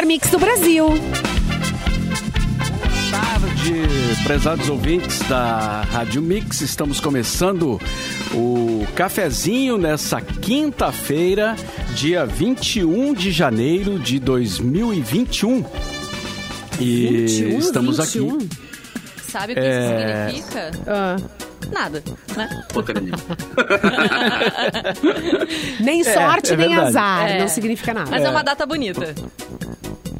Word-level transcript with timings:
melhor 0.00 0.06
mix 0.06 0.30
do 0.30 0.38
Brasil. 0.38 0.86
tarde, 3.10 4.22
prezados 4.24 4.68
ouvintes 4.68 5.18
da 5.28 5.82
Rádio 5.92 6.22
Mix. 6.22 6.60
Estamos 6.60 7.00
começando 7.00 7.80
o 8.32 8.86
cafezinho 8.94 9.76
nessa 9.76 10.20
quinta-feira, 10.20 11.56
dia 11.94 12.24
21 12.24 13.12
de 13.14 13.30
janeiro 13.30 13.98
de 13.98 14.18
2021. 14.20 15.64
E 16.78 17.06
21, 17.26 17.58
estamos 17.58 17.98
21. 17.98 18.36
aqui. 18.36 18.48
Sabe 19.30 19.52
o 19.52 19.56
que 19.56 19.60
É. 19.62 20.30
isso 20.32 20.46
significa? 20.46 20.70
Ah, 20.86 21.16
Nada, 21.70 22.02
né? 22.36 22.48
nem 25.78 26.02
sorte, 26.02 26.52
é 26.52 26.56
nem 26.56 26.68
verdade. 26.68 26.88
azar. 26.88 27.30
É. 27.30 27.38
Não 27.40 27.48
significa 27.48 27.94
nada. 27.94 28.10
Mas 28.10 28.22
é, 28.24 28.30
uma 28.30 28.42
data 28.42 28.66
bonita. 28.66 29.14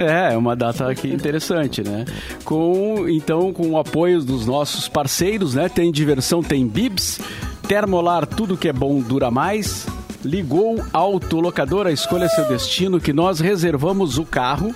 É, 0.00 0.32
é 0.32 0.36
uma 0.36 0.56
data 0.56 0.90
aqui 0.90 1.08
interessante, 1.12 1.82
né? 1.82 2.06
Com, 2.42 3.06
então, 3.06 3.52
com 3.52 3.68
o 3.68 3.78
apoio 3.78 4.22
dos 4.22 4.46
nossos 4.46 4.88
parceiros, 4.88 5.54
né? 5.54 5.68
Tem 5.68 5.92
diversão, 5.92 6.42
tem 6.42 6.66
bibs, 6.66 7.20
termolar, 7.68 8.26
tudo 8.26 8.56
que 8.56 8.68
é 8.68 8.72
bom 8.72 8.98
dura 9.00 9.30
mais. 9.30 9.86
Ligou 10.24 10.82
autolocadora, 10.90 11.92
escolha 11.92 12.30
seu 12.30 12.48
destino 12.48 12.98
que 12.98 13.12
nós 13.12 13.40
reservamos 13.40 14.16
o 14.16 14.24
carro. 14.24 14.74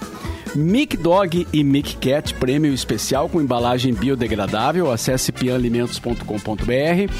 Mic 0.55 0.97
Dog 0.97 1.49
e 1.53 1.65
Mic 1.65 1.97
Cat, 1.97 2.35
prêmio 2.35 2.73
especial 2.73 3.29
com 3.29 3.41
embalagem 3.41 3.95
biodegradável. 3.95 4.93
Acesse 4.93 5.33
pianalimentos.com.br. 5.33 7.13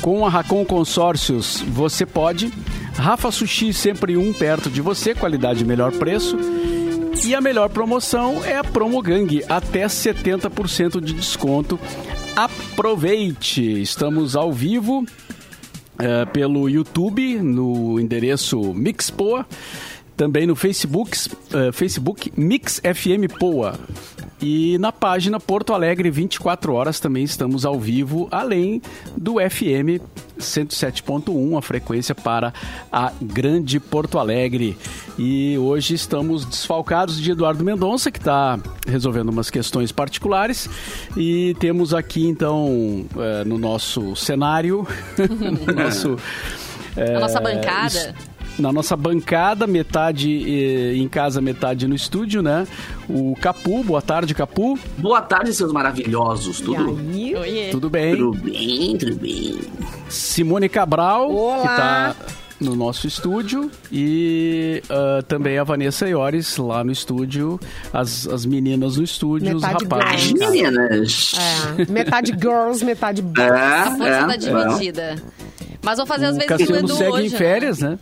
Com 0.00 0.26
a 0.26 0.30
Racon 0.30 0.64
Consórcios, 0.64 1.62
você 1.68 2.06
pode. 2.06 2.50
Rafa 2.94 3.30
Sushi, 3.30 3.74
sempre 3.74 4.16
um 4.16 4.32
perto 4.32 4.70
de 4.70 4.80
você, 4.80 5.14
qualidade 5.14 5.64
melhor 5.66 5.92
preço. 5.92 6.38
E 7.24 7.34
a 7.34 7.40
melhor 7.40 7.68
promoção 7.68 8.44
é 8.44 8.56
a 8.56 8.64
Promo 8.64 9.00
Gang, 9.02 9.42
até 9.48 9.86
70% 9.86 11.00
de 11.00 11.12
desconto. 11.12 11.78
Aproveite! 12.36 13.80
Estamos 13.80 14.36
ao 14.36 14.52
vivo 14.52 15.04
eh, 15.98 16.24
pelo 16.26 16.68
YouTube, 16.68 17.38
no 17.40 17.98
endereço 17.98 18.74
Mixpoa, 18.74 19.46
também 20.16 20.46
no 20.46 20.56
Facebook, 20.56 21.16
eh, 21.52 21.72
Facebook 21.72 22.32
Mix 22.36 22.80
FM 22.80 23.32
Poa. 23.38 23.78
E 24.40 24.76
na 24.78 24.92
página 24.92 25.40
Porto 25.40 25.72
Alegre 25.72 26.10
24 26.10 26.74
horas 26.74 27.00
também 27.00 27.24
estamos 27.24 27.64
ao 27.64 27.80
vivo, 27.80 28.28
além 28.30 28.82
do 29.16 29.36
FM 29.36 30.02
107.1, 30.38 31.56
a 31.56 31.62
frequência 31.62 32.14
para 32.14 32.52
a 32.92 33.12
Grande 33.20 33.80
Porto 33.80 34.18
Alegre. 34.18 34.76
E 35.18 35.56
hoje 35.56 35.94
estamos 35.94 36.44
desfalcados 36.44 37.18
de 37.18 37.30
Eduardo 37.30 37.64
Mendonça, 37.64 38.10
que 38.10 38.18
está 38.18 38.58
resolvendo 38.86 39.30
umas 39.30 39.48
questões 39.48 39.90
particulares. 39.90 40.68
E 41.16 41.56
temos 41.58 41.94
aqui, 41.94 42.26
então, 42.26 43.06
eh, 43.16 43.42
no 43.46 43.56
nosso 43.56 44.14
cenário, 44.14 44.86
no 45.16 45.72
nosso, 45.72 46.18
A 46.96 47.20
nossa 47.20 47.38
eh, 47.38 47.42
bancada. 47.42 48.14
Na 48.58 48.72
nossa 48.72 48.96
bancada, 48.96 49.66
metade 49.66 50.30
eh, 50.30 50.96
em 50.96 51.08
casa, 51.08 51.40
metade 51.40 51.86
no 51.86 51.94
estúdio, 51.94 52.42
né? 52.42 52.66
O 53.08 53.34
Capu, 53.40 53.82
boa 53.84 54.02
tarde, 54.02 54.34
Capu. 54.34 54.78
Boa 54.98 55.20
tarde, 55.22 55.52
seus 55.52 55.72
maravilhosos. 55.72 56.60
Tudo? 56.60 56.98
E. 57.14 57.70
Tudo 57.70 57.90
bem? 57.90 58.16
Tudo 58.16 58.38
bem, 58.38 58.96
tudo 58.96 59.16
bem. 59.16 59.58
Simone 60.08 60.68
Cabral, 60.68 61.30
Olá. 61.30 61.60
que 61.60 61.66
tá 61.68 62.16
no 62.58 62.74
nosso 62.74 63.06
estúdio, 63.06 63.70
e 63.92 64.82
ah, 64.88 65.22
também 65.28 65.58
a 65.58 65.64
Vanessa 65.64 66.08
Iores 66.08 66.56
lá 66.56 66.82
no 66.82 66.90
estúdio, 66.90 67.60
as, 67.92 68.26
as 68.26 68.46
meninas 68.46 68.96
no 68.96 69.04
estúdio, 69.04 69.54
Metade 69.54 69.84
os 69.84 69.90
rapazes. 69.90 70.32
casa. 70.32 70.50
Meninas. 70.50 71.32
É, 71.78 71.92
metade 71.92 72.32
girls, 72.32 72.82
metade 72.84 73.20
boys. 73.20 73.38
É, 73.46 73.50
A 73.50 73.90
força 73.90 74.04
é, 74.06 74.24
tá 74.26 74.34
é. 74.34 74.36
dividida. 74.38 75.16
Mas 75.82 75.98
vou 75.98 76.06
fazer 76.06 76.26
as 76.26 76.36
O 76.36 76.38
vezes 76.38 76.48
do 76.48 76.58
Cassiano 76.58 76.86
Edu 76.86 76.96
segue 76.96 77.10
hoje. 77.12 77.26
em 77.26 77.30
né? 77.30 77.38
férias, 77.38 77.78
né? 77.80 77.98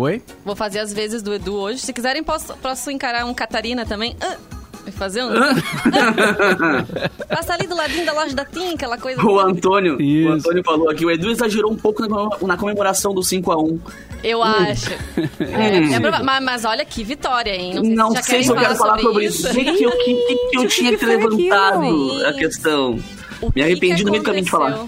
Oi? 0.00 0.22
Vou 0.44 0.56
fazer 0.56 0.78
as 0.78 0.92
vezes 0.94 1.20
do 1.22 1.34
Edu 1.34 1.54
hoje. 1.56 1.80
Se 1.80 1.92
quiserem, 1.92 2.24
posso, 2.24 2.54
posso 2.56 2.90
encarar 2.90 3.26
um 3.26 3.34
Catarina 3.34 3.84
também. 3.84 4.16
Ah, 4.20 4.36
vai 4.82 4.92
fazer 4.92 5.22
um. 5.22 5.28
Passa 7.28 7.52
ali 7.54 7.66
do 7.66 7.76
ladinho 7.76 8.06
da 8.06 8.12
loja 8.14 8.34
da 8.34 8.44
TIM, 8.46 8.74
aquela 8.74 8.96
coisa. 8.96 9.22
O 9.22 9.38
Antônio, 9.38 10.00
Isso. 10.00 10.28
o 10.28 10.32
Antônio 10.32 10.62
falou 10.64 10.88
aqui, 10.90 11.04
o 11.04 11.10
Edu 11.10 11.30
exagerou 11.30 11.70
um 11.70 11.76
pouco 11.76 12.02
na, 12.46 12.56
comemoração 12.56 13.12
do 13.14 13.20
5x1. 13.20 13.78
Eu 14.24 14.42
acho. 14.42 14.90
É, 15.40 15.94
é 15.94 16.00
prova- 16.00 16.22
mas, 16.22 16.42
mas 16.44 16.64
olha 16.64 16.84
que 16.84 17.02
vitória, 17.04 17.54
hein? 17.54 17.74
Não 17.74 17.84
sei 17.84 17.94
Não 17.94 18.10
se 18.16 18.22
sei 18.22 18.42
se 18.42 18.50
eu 18.50 18.56
quero 18.56 18.76
falar 18.76 18.98
sobre 19.00 19.26
isso. 19.26 19.48
O 19.48 19.54
que, 19.54 19.64
que, 19.64 19.82
eu- 19.84 19.90
que, 19.92 20.14
que, 20.14 20.36
que 20.50 20.56
eu 20.58 20.66
tinha 20.68 20.90
que 20.92 20.98
ter 20.98 21.06
levantado 21.06 21.80
aquilo? 21.82 22.26
a 22.26 22.32
questão? 22.32 22.98
O 23.40 23.50
Me 23.54 23.62
arrependi 23.62 24.04
no 24.04 24.10
meio 24.10 24.22
do 24.22 24.26
caminho 24.26 24.44
de 24.44 24.50
falar. 24.50 24.86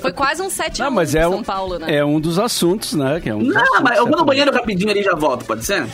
Foi 0.00 0.12
quase 0.12 0.42
um 0.42 0.48
7 0.50 0.80
Não, 0.80 0.90
mas 0.90 1.14
é 1.14 1.22
São 1.22 1.36
um, 1.36 1.42
Paulo, 1.42 1.78
né? 1.78 1.96
é 1.96 2.04
um 2.04 2.18
dos 2.20 2.38
assuntos, 2.38 2.94
né? 2.94 3.20
Que 3.20 3.28
é 3.28 3.34
um 3.34 3.42
Não, 3.42 3.60
assuntos, 3.60 3.80
mas 3.82 3.98
eu 3.98 4.06
vou 4.06 4.16
no 4.16 4.24
banheiro 4.24 4.52
rapidinho 4.52 4.90
ali 4.90 5.00
e 5.00 5.04
já 5.04 5.14
volto, 5.14 5.44
pode 5.44 5.64
ser? 5.64 5.86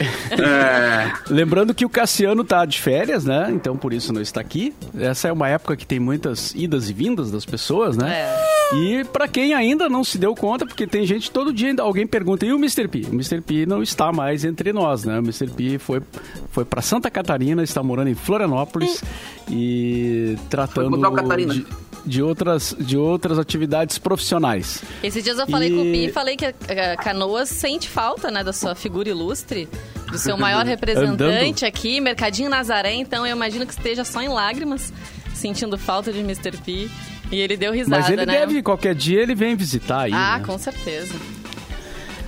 É, 0.00 1.12
Lembrando 1.28 1.74
que 1.74 1.84
o 1.84 1.88
Cassiano 1.88 2.44
tá 2.44 2.64
de 2.64 2.80
férias, 2.80 3.24
né? 3.24 3.48
Então 3.50 3.76
por 3.76 3.92
isso 3.92 4.12
não 4.12 4.20
está 4.20 4.40
aqui. 4.40 4.74
Essa 4.98 5.28
é 5.28 5.32
uma 5.32 5.48
época 5.48 5.76
que 5.76 5.86
tem 5.86 5.98
muitas 6.00 6.54
idas 6.54 6.90
e 6.90 6.92
vindas 6.92 7.30
das 7.30 7.44
pessoas, 7.44 7.96
né? 7.96 8.12
É. 8.12 8.56
E 8.76 9.04
pra 9.04 9.28
quem 9.28 9.54
ainda 9.54 9.88
não 9.88 10.02
se 10.02 10.18
deu 10.18 10.34
conta, 10.34 10.66
porque 10.66 10.86
tem 10.88 11.06
gente 11.06 11.30
todo 11.30 11.52
dia 11.52 11.68
ainda 11.68 11.82
alguém 11.84 12.06
pergunta: 12.06 12.44
"E 12.44 12.52
o 12.52 12.56
Mr. 12.56 12.88
P?". 12.88 13.02
O 13.08 13.12
Mr. 13.14 13.40
P 13.40 13.64
não 13.66 13.82
está 13.82 14.10
mais 14.12 14.44
entre 14.44 14.72
nós, 14.72 15.04
né? 15.04 15.14
O 15.18 15.22
Mr. 15.22 15.48
P 15.48 15.78
foi 15.78 16.02
foi 16.50 16.64
para 16.64 16.82
Santa 16.82 17.10
Catarina, 17.10 17.62
está 17.62 17.82
morando 17.82 18.08
em 18.10 18.14
Florianópolis 18.14 19.02
e 19.48 20.36
tratando 20.50 20.96
de, 21.36 21.66
de 22.04 22.22
outras 22.22 22.74
de 22.78 22.96
outras 22.96 23.38
atividades 23.38 23.98
profissionais. 23.98 24.82
Esses 25.02 25.22
dias 25.22 25.38
eu 25.38 25.46
falei 25.46 25.68
E- 25.70 25.74
com 25.76 25.80
o 25.82 25.84
Pi 25.84 26.06
e 26.06 26.12
falei 26.12 26.36
que 26.36 26.44
a, 26.46 26.52
a 26.92 26.96
Canoas 26.96 27.48
sente 27.48 27.88
falta, 27.88 28.30
né, 28.30 28.42
da 28.42 28.52
sua 28.52 28.74
figura 28.74 29.08
ilustre, 29.08 29.68
do 30.10 30.18
seu 30.18 30.36
maior 30.36 30.64
representante 30.64 31.64
aqui, 31.64 32.00
Mercadinho 32.00 32.48
Nazaré, 32.48 32.94
então 32.94 33.26
eu 33.26 33.34
imagino 33.34 33.66
que 33.66 33.72
esteja 33.72 34.04
só 34.04 34.20
em 34.22 34.28
lágrimas, 34.28 34.92
sentindo 35.34 35.76
falta 35.76 36.12
de 36.12 36.20
Mr. 36.20 36.56
P. 36.64 36.88
E 37.30 37.40
ele 37.40 37.56
deu 37.56 37.72
risada, 37.72 38.02
Mas 38.02 38.08
ele 38.10 38.24
né? 38.24 38.38
deve 38.38 38.62
qualquer 38.62 38.94
dia 38.94 39.20
ele 39.20 39.34
vem 39.34 39.56
visitar 39.56 40.02
aí, 40.02 40.12
Ah, 40.14 40.38
né? 40.38 40.44
com 40.44 40.56
certeza. 40.56 41.12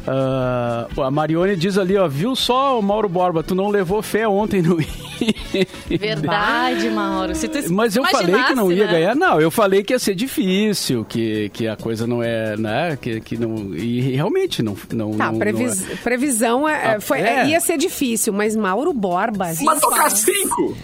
Ah, 0.06 0.88
a 1.04 1.10
Marione 1.10 1.54
diz 1.54 1.78
ali, 1.78 1.96
ó, 1.96 2.08
viu 2.08 2.34
só, 2.34 2.80
Mauro 2.82 3.08
Borba, 3.08 3.42
tu 3.42 3.54
não 3.54 3.68
levou 3.68 4.02
fé 4.02 4.26
ontem 4.26 4.60
no 4.62 4.78
Verdade, 5.88 6.88
Mauro. 6.90 7.34
Se 7.34 7.48
tu 7.48 7.72
Mas 7.72 7.96
eu 7.96 8.04
falei 8.04 8.42
que 8.44 8.54
não 8.54 8.70
ia 8.70 8.86
né? 8.86 8.92
ganhar. 8.92 9.14
Não, 9.16 9.40
eu 9.40 9.50
falei 9.50 9.82
que 9.82 9.92
ia 9.92 9.98
ser 9.98 10.14
difícil, 10.14 11.04
que, 11.04 11.48
que 11.50 11.66
a 11.68 11.76
coisa 11.76 12.06
não 12.06 12.22
é, 12.22 12.56
né? 12.56 12.98
Que, 13.00 13.20
que 13.20 13.36
não. 13.36 13.74
E 13.74 14.00
realmente 14.12 14.62
não. 14.62 14.76
não, 14.92 15.12
Tá, 15.12 15.32
não- 15.32 15.38
previs- 15.38 15.80
não 15.86 15.92
é. 15.92 15.96
previsão 15.96 16.68
é, 16.68 16.96
Ah, 16.96 17.00
foi, 17.00 17.20
é. 17.20 17.46
ia 17.48 17.60
ser 17.60 17.76
difícil, 17.78 18.32
mas 18.32 18.54
Mauro 18.56 18.92
Borba. 18.92 19.52
mas 19.62 19.80
tocar 19.80 20.10
cinco! 20.10 20.76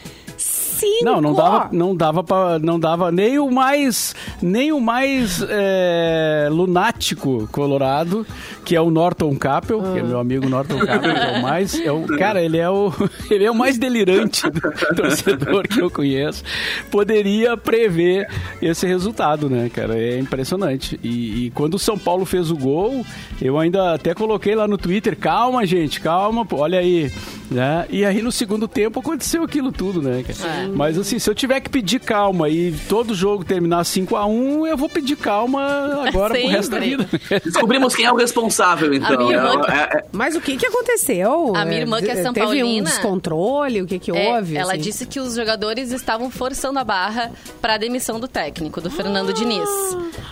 Cinco. 0.75 1.05
Não, 1.05 1.21
não 1.21 1.35
dava, 1.35 1.69
não 1.73 1.97
dava 1.97 2.25
para, 2.25 2.59
não 2.59 2.81
dava 2.81 3.13
nem 3.13 3.39
o 3.39 3.51
mais, 3.51 4.15
nem 4.43 4.73
o 4.73 4.81
mais 4.81 5.45
é, 5.49 6.49
lunático 6.51 7.49
colorado, 7.53 8.27
que 8.65 8.75
é 8.75 8.81
o 8.81 8.91
Norton 8.91 9.37
Capel, 9.37 9.81
que 9.83 9.99
é 9.99 10.03
meu 10.03 10.19
amigo 10.19 10.49
Norton 10.49 10.79
Capel, 10.79 11.15
que 11.15 11.21
é 11.21 11.39
o 11.39 11.43
mais, 11.43 11.81
é 11.81 11.93
o, 11.93 12.07
cara, 12.19 12.43
ele 12.43 12.59
é 12.59 12.69
o, 12.69 12.93
ele 13.31 13.45
é 13.45 13.51
o 13.51 13.55
mais 13.55 13.79
delirante 13.79 14.51
do 14.51 14.61
torcedor 14.97 15.69
que 15.69 15.81
eu 15.81 15.91
conheço, 15.91 16.43
poderia 16.91 17.57
prever 17.57 18.29
esse 18.61 18.87
resultado, 18.87 19.49
né, 19.49 19.71
cara? 19.73 19.97
É 19.97 20.19
impressionante. 20.19 20.99
E, 21.03 21.47
e 21.47 21.51
quando 21.51 21.75
o 21.75 21.79
São 21.79 21.97
Paulo 21.97 22.25
fez 22.25 22.51
o 22.51 22.57
gol, 22.57 23.05
eu 23.41 23.59
ainda 23.59 23.95
até 23.95 24.13
coloquei 24.15 24.55
lá 24.55 24.67
no 24.67 24.77
Twitter, 24.77 25.17
calma, 25.17 25.65
gente, 25.65 26.01
calma, 26.01 26.47
olha 26.53 26.81
aí, 26.81 27.13
né? 27.51 27.87
E 27.91 28.05
aí 28.05 28.21
no 28.23 28.33
segundo 28.33 28.67
tempo 28.67 29.01
aconteceu 29.01 29.45
aquilo 29.45 29.71
tudo, 29.71 30.03
né, 30.03 30.25
cara? 30.27 30.63
É. 30.63 30.64
Mas 30.73 30.99
assim, 30.99 31.19
se 31.19 31.29
eu 31.29 31.35
tiver 31.35 31.61
que 31.61 31.69
pedir 31.71 32.01
calma 32.01 32.49
e 32.49 32.73
todo 32.89 33.15
jogo 33.15 33.45
terminar 33.45 33.83
5x1, 33.85 34.67
eu 34.69 34.77
vou 34.77 34.89
pedir 34.89 35.17
calma 35.17 36.05
agora 36.07 36.35
pro 36.35 36.49
resto 36.49 36.71
da 36.71 36.79
vida. 36.81 37.07
Sempre. 37.09 37.41
Descobrimos 37.45 37.95
quem 37.95 38.05
é 38.07 38.13
o 38.13 38.17
responsável, 38.17 38.93
então. 38.95 39.31
irmã- 39.31 39.63
É- 39.69 39.99
é- 39.99 40.05
Mas 40.13 40.35
o 40.37 40.41
que 40.41 40.57
que 40.57 40.67
aconteceu? 40.67 41.53
A 41.57 41.65
minha 41.65 41.81
irmã, 41.81 42.01
que 42.01 42.11
é 42.11 42.23
São 42.23 42.33
Teve 42.33 42.47
um 42.47 42.49
Paulina- 42.67 42.85
descontrole? 42.91 43.83
O 43.83 43.87
que 43.87 43.99
que 43.99 44.11
É, 44.11 44.35
houve? 44.37 44.57
ela 44.57 44.73
assim? 44.75 44.83
disse 44.83 45.07
que 45.07 45.19
os 45.21 45.35
jogadores 45.35 45.91
estavam 45.93 46.31
forçando 46.31 46.79
a 46.79 46.85
barra 46.85 47.31
para 47.61 47.75
a 47.75 47.79
demissão 47.79 48.19
do 48.21 48.29
técnico, 48.29 48.81
do 48.81 48.91
Fernando 48.91 49.33
Diniz. 49.33 49.69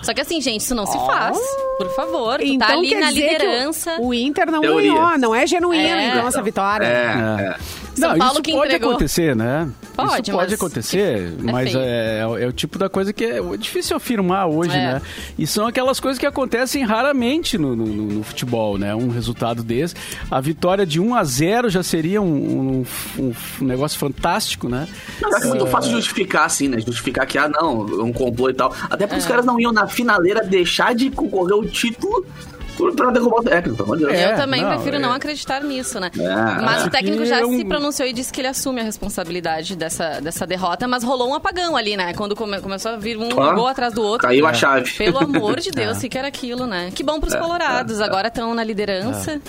Só 0.03 0.13
que 0.15 0.21
assim, 0.21 0.41
gente, 0.41 0.61
isso 0.61 0.75
não 0.75 0.87
se 0.87 0.99
faz. 1.07 1.39
Por 1.79 1.89
favor, 1.95 2.39
tu 2.39 2.45
Então 2.45 2.69
tá 2.69 2.75
ali 2.75 2.95
na 2.95 3.09
o- 3.09 3.13
liderança. 3.13 3.97
O, 3.99 4.13
Inter 4.15 4.51
não 4.51 4.61
Teoria. 4.61 4.93
ganhou, 4.93 5.19
não 5.19 5.35
é 5.35 5.47
genuíno, 5.47 5.83
É. 5.85 6.09
então, 6.09 6.29
essa 6.29 6.43
vitória. 6.43 6.85
É, 6.87 7.43
é. 7.43 7.57
São 7.95 8.11
Não, 8.11 8.19
Paulo 8.19 8.33
isso 8.35 8.43
que 8.43 8.53
pode 8.53 8.67
entregou. 8.67 8.91
acontecer, 8.91 9.37
né? 9.37 9.69
Pode, 9.95 10.13
isso 10.15 10.22
pode 10.31 10.51
mas 10.51 10.53
acontecer, 10.53 11.33
é 11.41 11.53
mas 11.53 11.73
feio. 11.73 11.83
é, 11.85 12.21
é 12.43 12.47
o 12.47 12.53
tipo 12.53 12.79
da 12.79 12.89
coisa 12.89 13.13
que 13.13 13.25
é 13.25 13.41
difícil 13.57 13.97
afirmar 13.97 14.47
hoje, 14.47 14.73
É. 14.77 14.95
né? 14.95 15.03
E 15.39 15.47
são 15.47 15.67
aquelas 15.67 15.99
coisas 15.99 16.19
que 16.19 16.27
acontecem 16.27 16.85
raramente 16.85 17.59
no, 17.59 17.75
no- 17.75 17.87
no- 17.87 18.13
no 18.13 18.23
futebol, 18.23 18.79
né? 18.79 18.95
Um 18.95 19.09
resultado 19.09 19.63
desse. 19.63 19.95
A 20.31 20.41
vitória 20.41 20.87
de 20.87 21.01
1 21.01 21.15
a 21.15 21.25
0 21.25 21.69
já 21.71 21.83
seria 21.83 22.21
um, 22.23 22.85
um- 23.19 23.33
um 23.61 23.65
negócio 23.65 23.99
fantástico, 23.99 24.69
né? 24.69 24.87
Mas 25.21 25.43
é 25.43 25.47
muito 25.49 25.67
fácil 25.67 25.93
justificar, 25.93 26.45
assim, 26.47 26.69
né? 26.69 26.79
Justificar 26.81 27.27
que, 27.27 27.39
ah, 27.39 27.49
não, 27.49 27.89
é 28.01 28.03
um 28.03 28.13
complô 28.13 28.51
e 28.51 28.55
tal. 28.55 28.75
Até 28.91 29.07
porque 29.07 29.21
os 29.21 29.27
caras 29.27 29.45
não 29.45 29.59
iam 29.59 29.73
na 29.73 29.87
finaleira 29.87 30.45
deixar 30.45 30.95
de 30.95 31.11
concorrer 31.11 31.57
o 31.57 31.65
título 31.67 32.25
pra 32.97 33.11
derrubar 33.11 33.41
o 33.41 33.43
técnico, 33.45 33.77
pelo 33.77 33.87
amor 33.93 33.99
de 33.99 34.05
Deus. 34.07 34.19
É, 34.19 34.33
Eu 34.33 34.37
também 34.37 34.63
não, 34.63 34.71
prefiro 34.71 34.97
é. 34.97 34.99
não 34.99 35.13
acreditar 35.13 35.63
nisso, 35.63 36.01
né? 36.01 36.11
É, 36.19 36.35
mas 36.63 36.83
é. 36.83 36.87
o 36.87 36.91
técnico 36.91 37.25
já 37.25 37.37
é 37.37 37.39
se 37.41 37.45
um- 37.45 37.69
pronunciou 37.69 38.09
e 38.09 38.13
disse 38.13 38.33
que 38.33 38.41
ele 38.41 38.49
assume 38.49 38.81
a 38.81 38.85
responsabilidade 38.85 39.77
dessa, 39.77 40.21
dessa 40.21 40.47
derrota, 40.47 40.87
mas 40.89 41.03
rolou 41.05 41.29
um 41.31 41.35
apagão 41.35 41.77
ali, 41.77 41.97
né? 41.97 42.13
Quando 42.15 42.35
come- 42.35 42.61
começou 42.61 42.93
a 42.93 42.97
vir 42.97 43.17
um 43.17 43.29
Ó, 43.37 43.55
gol 43.55 43.67
atrás 43.69 43.93
do 43.95 44.03
outro. 44.03 44.27
Caiu 44.27 44.47
a 44.47 44.53
chave. 44.55 44.91
Pelo 44.93 45.19
amor 45.19 45.61
de 45.61 45.71
Deus, 45.73 46.03
o 46.03 46.09
que 46.09 46.19
era 46.19 46.29
aquilo, 46.29 46.67
né? 46.67 46.91
Que 46.95 47.03
bom 47.03 47.21
pros 47.21 47.35
colorados, 47.35 48.01
agora 48.01 48.29
estão 48.29 48.55
na 48.55 48.65
liderança. 48.65 49.41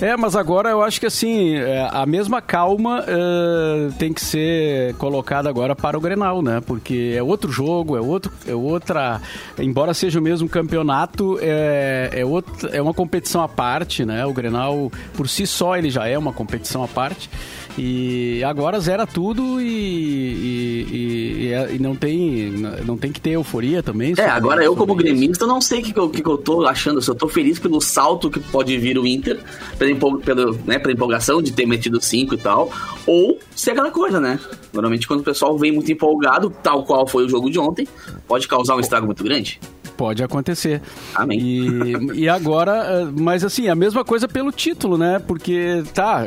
É, 0.00 0.16
mas 0.16 0.34
agora 0.34 0.70
eu 0.70 0.82
acho 0.82 0.98
que 0.98 1.06
assim, 1.06 1.54
é, 1.54 1.88
a 1.90 2.04
mesma 2.04 2.42
calma 2.42 3.04
é, 3.06 3.90
tem 3.98 4.12
que 4.12 4.20
ser 4.20 4.94
colocada 4.94 5.48
agora 5.48 5.76
para 5.76 5.96
o 5.96 6.00
Grenal, 6.00 6.42
né? 6.42 6.60
Porque 6.60 7.14
é 7.16 7.22
outro 7.22 7.50
jogo, 7.50 7.96
é, 7.96 8.00
outro, 8.00 8.32
é 8.46 8.54
outra. 8.54 9.20
Embora 9.58 9.94
seja 9.94 10.18
o 10.18 10.22
mesmo 10.22 10.48
campeonato, 10.48 11.38
é, 11.40 12.10
é, 12.12 12.24
outra, 12.24 12.70
é 12.70 12.82
uma 12.82 12.94
competição 12.94 13.42
à 13.42 13.48
parte, 13.48 14.04
né? 14.04 14.26
O 14.26 14.32
Grenal, 14.32 14.90
por 15.14 15.28
si 15.28 15.46
só, 15.46 15.76
ele 15.76 15.90
já 15.90 16.06
é 16.06 16.18
uma 16.18 16.32
competição 16.32 16.82
à 16.82 16.88
parte. 16.88 17.30
E 17.76 18.42
agora 18.44 18.78
zera 18.78 19.04
tudo 19.06 19.60
e, 19.60 19.64
e- 19.66 20.86
e- 20.92 21.44
e 21.46 21.52
é- 21.52 21.74
e 21.74 21.78
não, 21.78 21.96
tem, 21.96 22.50
não 22.86 22.96
tem 22.96 23.10
que 23.10 23.20
ter 23.20 23.30
euforia 23.30 23.82
também. 23.82 24.14
É, 24.16 24.26
agora 24.26 24.62
eu 24.64 24.76
como 24.76 24.94
gremista 24.94 25.44
não 25.46 25.60
sei 25.60 25.80
o 25.80 25.82
que, 25.82 25.92
que, 25.92 25.98
eu, 25.98 26.08
que 26.08 26.24
eu 26.24 26.38
tô 26.38 26.64
achando. 26.66 27.02
Se 27.02 27.10
eu 27.10 27.14
tô 27.14 27.26
feliz 27.28 27.58
pelo 27.58 27.80
salto 27.80 28.30
que 28.30 28.38
pode 28.38 28.76
vir 28.78 28.96
o 28.98 29.06
Inter, 29.06 29.40
pela, 29.78 29.90
empol- 29.90 30.18
pelo, 30.18 30.52
né, 30.64 30.78
pela 30.78 30.92
empolgação 30.92 31.42
de 31.42 31.52
ter 31.52 31.66
metido 31.66 32.00
cinco 32.00 32.34
e 32.34 32.38
tal, 32.38 32.70
ou 33.06 33.38
se 33.54 33.70
é 33.70 33.72
aquela 33.72 33.90
coisa, 33.90 34.20
né? 34.20 34.38
Normalmente 34.72 35.06
quando 35.08 35.20
o 35.20 35.24
pessoal 35.24 35.58
vem 35.58 35.72
muito 35.72 35.90
empolgado, 35.90 36.50
tal 36.62 36.84
qual 36.84 37.06
foi 37.06 37.24
o 37.24 37.28
jogo 37.28 37.50
de 37.50 37.58
ontem, 37.58 37.88
pode 38.28 38.46
causar 38.46 38.76
um 38.76 38.80
estrago 38.80 39.06
muito 39.06 39.24
grande. 39.24 39.60
Pode 39.96 40.22
acontecer. 40.22 40.82
Amém. 41.14 41.38
E, 41.38 42.22
e 42.22 42.28
agora, 42.28 42.72
eh, 42.72 43.08
mas 43.16 43.44
assim, 43.44 43.68
a 43.68 43.74
mesma 43.74 44.04
coisa 44.04 44.26
pelo 44.26 44.50
título, 44.50 44.98
né? 44.98 45.20
Porque 45.24 45.84
tá, 45.94 46.26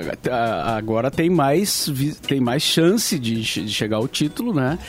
agora 0.78 1.12
tem 1.12 1.30
mais, 1.30 1.92
tem 2.28 2.40
mais 2.40 2.64
chance 2.64 3.20
de, 3.20 3.42
de 3.42 3.70
chegar 3.70 3.98
ao 3.98 4.08
título, 4.08 4.54
né? 4.54 4.80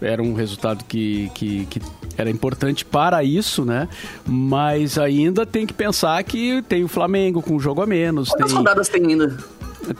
Era 0.00 0.22
um 0.22 0.34
resultado 0.34 0.84
que, 0.84 1.30
que, 1.34 1.66
que 1.66 1.80
era 2.16 2.28
importante 2.28 2.84
para 2.84 3.22
isso, 3.22 3.64
né? 3.64 3.88
Mas 4.26 4.98
ainda 4.98 5.46
tem 5.46 5.66
que 5.66 5.72
pensar 5.72 6.22
que 6.24 6.62
tem 6.62 6.82
o 6.84 6.88
Flamengo 6.88 7.40
com 7.40 7.54
um 7.54 7.60
jogo 7.60 7.82
a 7.82 7.86
menos, 7.86 8.30
Quantas 8.30 8.48
tem, 8.48 8.56
rodadas 8.56 8.88
tem 8.88 9.06
ainda? 9.06 9.36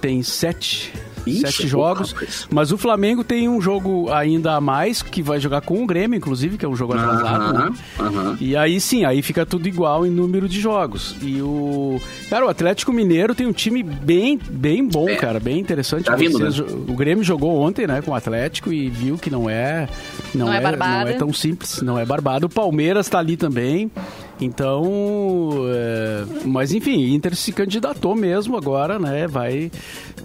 tem 0.00 0.22
sete. 0.22 0.92
Ixi, 1.26 1.40
sete 1.40 1.56
pouco, 1.56 1.68
jogos, 1.68 2.12
rapaz. 2.12 2.46
mas 2.50 2.72
o 2.72 2.78
Flamengo 2.78 3.22
tem 3.24 3.48
um 3.48 3.60
jogo 3.60 4.10
ainda 4.12 4.54
a 4.54 4.60
mais 4.60 5.02
que 5.02 5.22
vai 5.22 5.40
jogar 5.40 5.60
com 5.62 5.82
o 5.82 5.86
Grêmio, 5.86 6.16
inclusive, 6.16 6.56
que 6.58 6.64
é 6.64 6.68
um 6.68 6.76
jogo 6.76 6.94
atrasado, 6.94 7.52
né? 7.52 7.72
E 8.40 8.56
aí 8.56 8.80
sim, 8.80 9.04
aí 9.04 9.22
fica 9.22 9.44
tudo 9.46 9.66
igual 9.68 10.06
em 10.06 10.10
número 10.10 10.48
de 10.48 10.60
jogos. 10.60 11.16
E 11.22 11.40
o. 11.40 12.00
Cara, 12.28 12.46
o 12.46 12.48
Atlético 12.48 12.92
Mineiro 12.92 13.34
tem 13.34 13.46
um 13.46 13.52
time 13.52 13.82
bem, 13.82 14.38
bem 14.50 14.86
bom, 14.86 15.08
É. 15.08 15.16
cara, 15.16 15.38
bem 15.40 15.58
interessante. 15.58 16.04
Tá 16.04 16.16
vindo, 16.16 16.38
Vocês- 16.38 16.58
né? 16.58 16.66
O 16.88 16.94
Grêmio 16.94 17.24
jogou 17.24 17.58
ontem, 17.60 17.86
né, 17.86 18.02
com 18.02 18.10
o 18.10 18.14
Atlético 18.14 18.72
e 18.72 18.88
viu 18.88 19.16
que 19.18 19.30
não 19.30 19.48
é. 19.48 19.88
Não, 20.34 20.46
Não 20.46 20.52
é 20.52 20.56
é, 20.58 20.76
não 20.76 21.08
é 21.08 21.12
tão 21.14 21.32
simples, 21.32 21.80
não 21.82 21.98
é 21.98 22.04
barbado. 22.04 22.46
O 22.46 22.48
Palmeiras 22.48 23.08
tá 23.08 23.18
ali 23.18 23.36
também. 23.36 23.90
Então. 24.40 24.84
é, 25.68 26.24
Mas 26.44 26.72
enfim, 26.72 27.14
Inter 27.14 27.34
se 27.36 27.52
candidatou 27.52 28.14
mesmo 28.16 28.56
agora, 28.56 28.98
né? 28.98 29.26
Vai. 29.26 29.70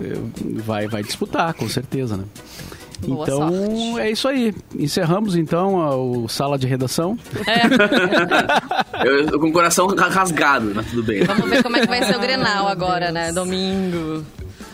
é, 0.01 0.13
Vai, 0.65 0.87
vai 0.87 1.03
disputar, 1.03 1.53
com 1.53 1.67
certeza, 1.69 2.17
né? 2.17 2.23
Boa 3.07 3.23
então 3.23 3.39
sorte. 3.49 3.99
é 4.01 4.11
isso 4.11 4.27
aí. 4.27 4.53
Encerramos 4.77 5.37
então 5.37 5.79
a- 5.79 5.95
o 5.95 6.27
sala 6.27 6.57
de 6.59 6.67
redação. 6.67 7.17
Eu, 9.05 9.19
eu 9.29 9.39
com 9.39 9.47
o 9.47 9.53
coração 9.53 9.87
rasgado, 9.87 10.71
mas 10.75 10.85
tudo 10.87 11.03
bem. 11.03 11.23
Vamos 11.23 11.49
ver 11.49 11.63
como 11.63 11.77
é 11.77 11.81
que 11.81 11.87
vai 11.87 12.03
ser 12.03 12.17
o 12.17 12.19
Grenal 12.19 12.67
agora, 12.67 13.11
né? 13.13 13.31
Domingo. 13.31 14.25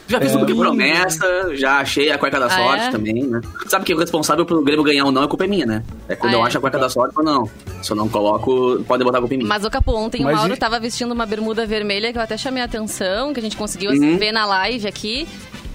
Já 0.07 0.19
fiz 0.21 0.31
tudo 0.31 0.45
que 0.45 0.53
promessa, 0.53 1.55
já 1.55 1.79
achei 1.79 2.11
a 2.11 2.17
cueca 2.17 2.39
da 2.39 2.45
Ah, 2.45 2.49
sorte 2.49 2.83
é? 2.85 2.91
também, 2.91 3.23
né? 3.23 3.41
Sabe 3.67 3.85
que 3.85 3.93
o 3.93 3.97
responsável 3.97 4.45
pelo 4.45 4.61
Grêmio 4.63 4.83
ganhar 4.83 5.05
ou 5.05 5.11
não 5.11 5.23
é 5.23 5.27
culpa 5.27 5.47
minha, 5.47 5.65
né? 5.65 5.83
É 6.07 6.15
quando 6.15 6.33
Ah, 6.33 6.37
eu 6.37 6.43
é? 6.43 6.47
acho 6.47 6.57
a 6.57 6.61
cueca 6.61 6.77
da 6.77 6.89
sorte 6.89 7.13
ou 7.17 7.23
não. 7.23 7.49
Se 7.81 7.91
eu 7.91 7.95
não 7.95 8.07
coloco, 8.07 8.83
pode 8.87 9.03
botar 9.03 9.17
a 9.17 9.21
culpa 9.21 9.33
em 9.33 9.37
mim. 9.39 9.45
Mas 9.45 9.65
o 9.65 9.69
Capo, 9.69 9.91
ontem 9.93 10.21
Mas 10.23 10.33
o 10.35 10.37
Mauro 10.37 10.53
e- 10.53 10.57
tava 10.57 10.79
vestindo 10.79 11.11
uma 11.11 11.25
bermuda 11.25 11.65
vermelha 11.65 12.11
que 12.11 12.17
eu 12.17 12.21
até 12.21 12.37
chamei 12.37 12.61
a 12.61 12.65
atenção, 12.65 13.33
que 13.33 13.39
a 13.39 13.43
gente 13.43 13.57
conseguiu 13.57 13.91
Uhum. 13.91 14.17
ver 14.17 14.31
na 14.31 14.45
live 14.45 14.87
aqui. 14.87 15.27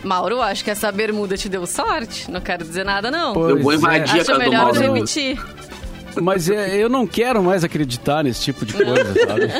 Mauro, 0.03 0.41
acho 0.41 0.65
que 0.65 0.71
essa 0.71 0.91
bermuda 0.91 1.37
te 1.37 1.49
deu 1.49 1.67
sorte. 1.67 2.31
Não 2.31 2.41
quero 2.41 2.65
dizer 2.65 2.85
nada, 2.85 3.11
não. 3.11 3.35
Pô, 3.35 3.49
eu 3.51 3.57
vou 3.57 3.65
Pois 3.65 3.77
é. 3.77 3.79
invadir 3.79 4.01
a 4.01 4.05
Acho 4.05 4.17
casa 4.27 4.33
do 4.33 4.39
melhor 4.39 4.65
Mauro. 4.73 4.81
repetir. 4.95 5.39
Mas 6.21 6.49
é, 6.51 6.77
eu 6.77 6.89
não 6.89 7.07
quero 7.07 7.43
mais 7.43 7.65
acreditar 7.65 8.23
nesse 8.25 8.43
tipo 8.43 8.65
de 8.65 8.73
coisa, 8.75 9.15
sabe? 9.27 9.51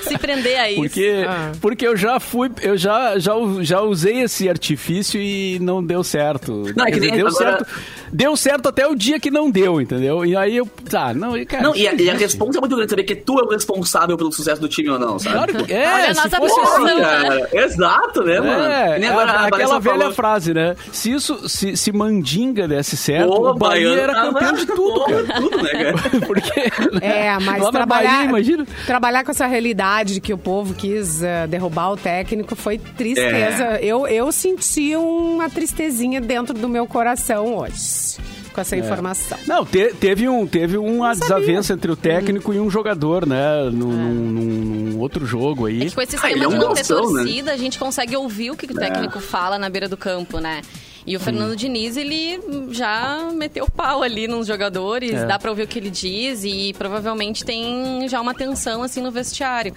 Se 0.02 0.18
prender 0.18 0.58
a 0.58 0.70
isso. 0.70 0.80
Porque, 0.80 1.24
Ah. 1.28 1.52
porque 1.60 1.86
eu 1.86 1.96
já 1.96 2.18
fui, 2.20 2.50
eu 2.62 2.76
já, 2.76 3.18
já, 3.18 3.32
já 3.60 3.80
usei 3.80 4.20
esse 4.22 4.48
artifício 4.48 5.20
e 5.20 5.58
não 5.60 5.82
deu 5.84 6.02
certo. 6.02 6.64
Não, 6.76 6.84
é 6.84 6.90
que 6.90 6.94
dizer, 7.00 7.06
nem 7.12 7.16
deu 7.18 7.28
agora- 7.28 7.58
certo. 7.58 7.66
Deu 8.10 8.34
certo 8.36 8.68
até 8.70 8.86
o 8.86 8.94
dia 8.94 9.20
que 9.20 9.30
não 9.30 9.50
deu, 9.50 9.80
entendeu? 9.82 10.24
E 10.24 10.34
aí 10.34 10.56
eu, 10.56 10.66
tá, 10.88 11.12
não, 11.12 11.36
e, 11.36 11.44
cara, 11.44 11.62
Não, 11.62 11.76
e 11.76 11.86
a, 11.86 11.92
e 11.92 11.94
a 12.08 12.14
existe. 12.14 12.18
resposta 12.22 12.56
é 12.56 12.60
muito 12.60 12.74
grande 12.74 12.90
saber 12.90 13.02
que 13.02 13.14
tu 13.14 13.38
é 13.38 13.42
o 13.42 13.48
responsável 13.50 14.16
pelo 14.16 14.32
sucesso 14.32 14.60
do 14.62 14.68
time 14.68 14.88
ou 14.88 14.98
não, 14.98 15.18
sabe? 15.18 15.34
Claro 15.52 15.64
que 15.66 15.72
é, 15.74 15.92
Olha 15.92 16.04
a 16.10 16.14
se 16.14 16.22
nossa 16.24 16.36
fosse 16.38 16.54
posição, 16.60 16.86
assim, 16.86 16.94
né? 16.96 17.00
cara, 17.02 17.48
exato, 17.52 18.22
né, 18.24 18.40
mano? 18.40 18.62
É, 18.64 18.98
nem 18.98 19.08
a- 19.10 19.12
agora 19.12 19.30
a 19.32 19.46
aquela 19.48 19.78
velha 19.78 19.98
falou- 19.98 20.12
frase, 20.14 20.54
né? 20.54 20.74
Se 20.90 21.12
isso, 21.12 21.46
se, 21.48 21.76
se 21.76 21.92
Mandinga 21.92 22.66
desse 22.66 22.96
certo, 22.96 23.30
o 23.30 23.52
Bahia 23.54 23.90
era 23.90 24.14
tava- 24.14 24.32
campeão 24.32 24.52
de 24.54 24.66
tudo, 24.66 25.04
cara. 25.04 25.24
tudo, 25.40 25.62
né, 25.62 25.67
cara? 25.70 25.94
Porque 26.26 26.60
É, 27.02 27.38
mas 27.40 27.58
lá 27.62 27.66
na 27.66 27.70
trabalhar, 27.72 28.10
Bahia, 28.16 28.28
imagina. 28.28 28.66
trabalhar 28.86 29.24
com 29.24 29.30
essa 29.30 29.46
realidade 29.46 30.14
de 30.14 30.20
que 30.20 30.32
o 30.32 30.38
povo 30.38 30.74
quis 30.74 31.22
eh, 31.22 31.46
derrubar 31.46 31.90
o 31.92 31.96
técnico 31.96 32.54
foi 32.56 32.78
tristeza. 32.78 33.64
É. 33.64 33.78
Eu, 33.84 34.06
eu 34.06 34.30
senti 34.32 34.94
uma 34.96 35.48
tristezinha 35.50 36.20
dentro 36.20 36.54
do 36.54 36.68
meu 36.68 36.86
coração 36.86 37.56
hoje 37.56 38.16
com 38.52 38.60
É. 38.60 38.62
essa 38.62 38.76
informação. 38.76 39.38
Não, 39.46 39.64
te- 39.64 39.94
teve, 40.00 40.28
um, 40.28 40.46
teve 40.46 40.76
uma 40.78 41.14
desavença 41.14 41.74
entre 41.74 41.90
o 41.92 41.96
técnico 41.96 42.52
e 42.52 42.58
um 42.58 42.68
jogador, 42.70 43.24
né? 43.26 43.64
Num, 43.72 43.86
num- 43.92 44.90
num 44.92 44.98
outro 44.98 45.24
jogo 45.24 45.66
aí. 45.66 45.82
É 45.82 45.86
que 45.86 45.94
com 45.94 46.00
esse 46.02 46.16
Ah, 46.16 46.28
esquema 46.28 46.44
é 46.44 46.48
um 46.48 46.50
de 46.52 46.56
não 46.58 46.74
ter 46.74 46.80
gostão, 46.80 47.12
né? 47.12 47.22
torcida, 47.22 47.52
a 47.52 47.56
gente 47.56 47.78
consegue 47.78 48.16
ouvir 48.16 48.50
o 48.50 48.56
que 48.56 48.66
o 48.66 48.74
técnico 48.74 49.20
fala 49.20 49.58
na 49.58 49.68
beira 49.68 49.88
do 49.88 49.96
campo, 49.96 50.38
né? 50.40 50.62
E 51.06 51.16
o 51.16 51.20
Fernando 51.20 51.56
Diniz, 51.56 51.96
ele 51.96 52.40
já 52.70 53.30
meteu 53.32 53.64
o 53.64 53.70
pau 53.70 54.02
ali 54.02 54.28
nos 54.28 54.46
jogadores, 54.46 55.12
É. 55.14 55.24
dá 55.26 55.38
pra 55.38 55.50
ouvir 55.50 55.62
o 55.62 55.66
que 55.66 55.78
ele 55.78 55.90
diz 55.90 56.44
e 56.44 56.74
provavelmente 56.76 57.44
tem 57.44 58.06
já 58.08 58.20
uma 58.20 58.34
tensão 58.34 58.82
assim 58.82 59.00
no 59.00 59.10
vestiário. 59.10 59.74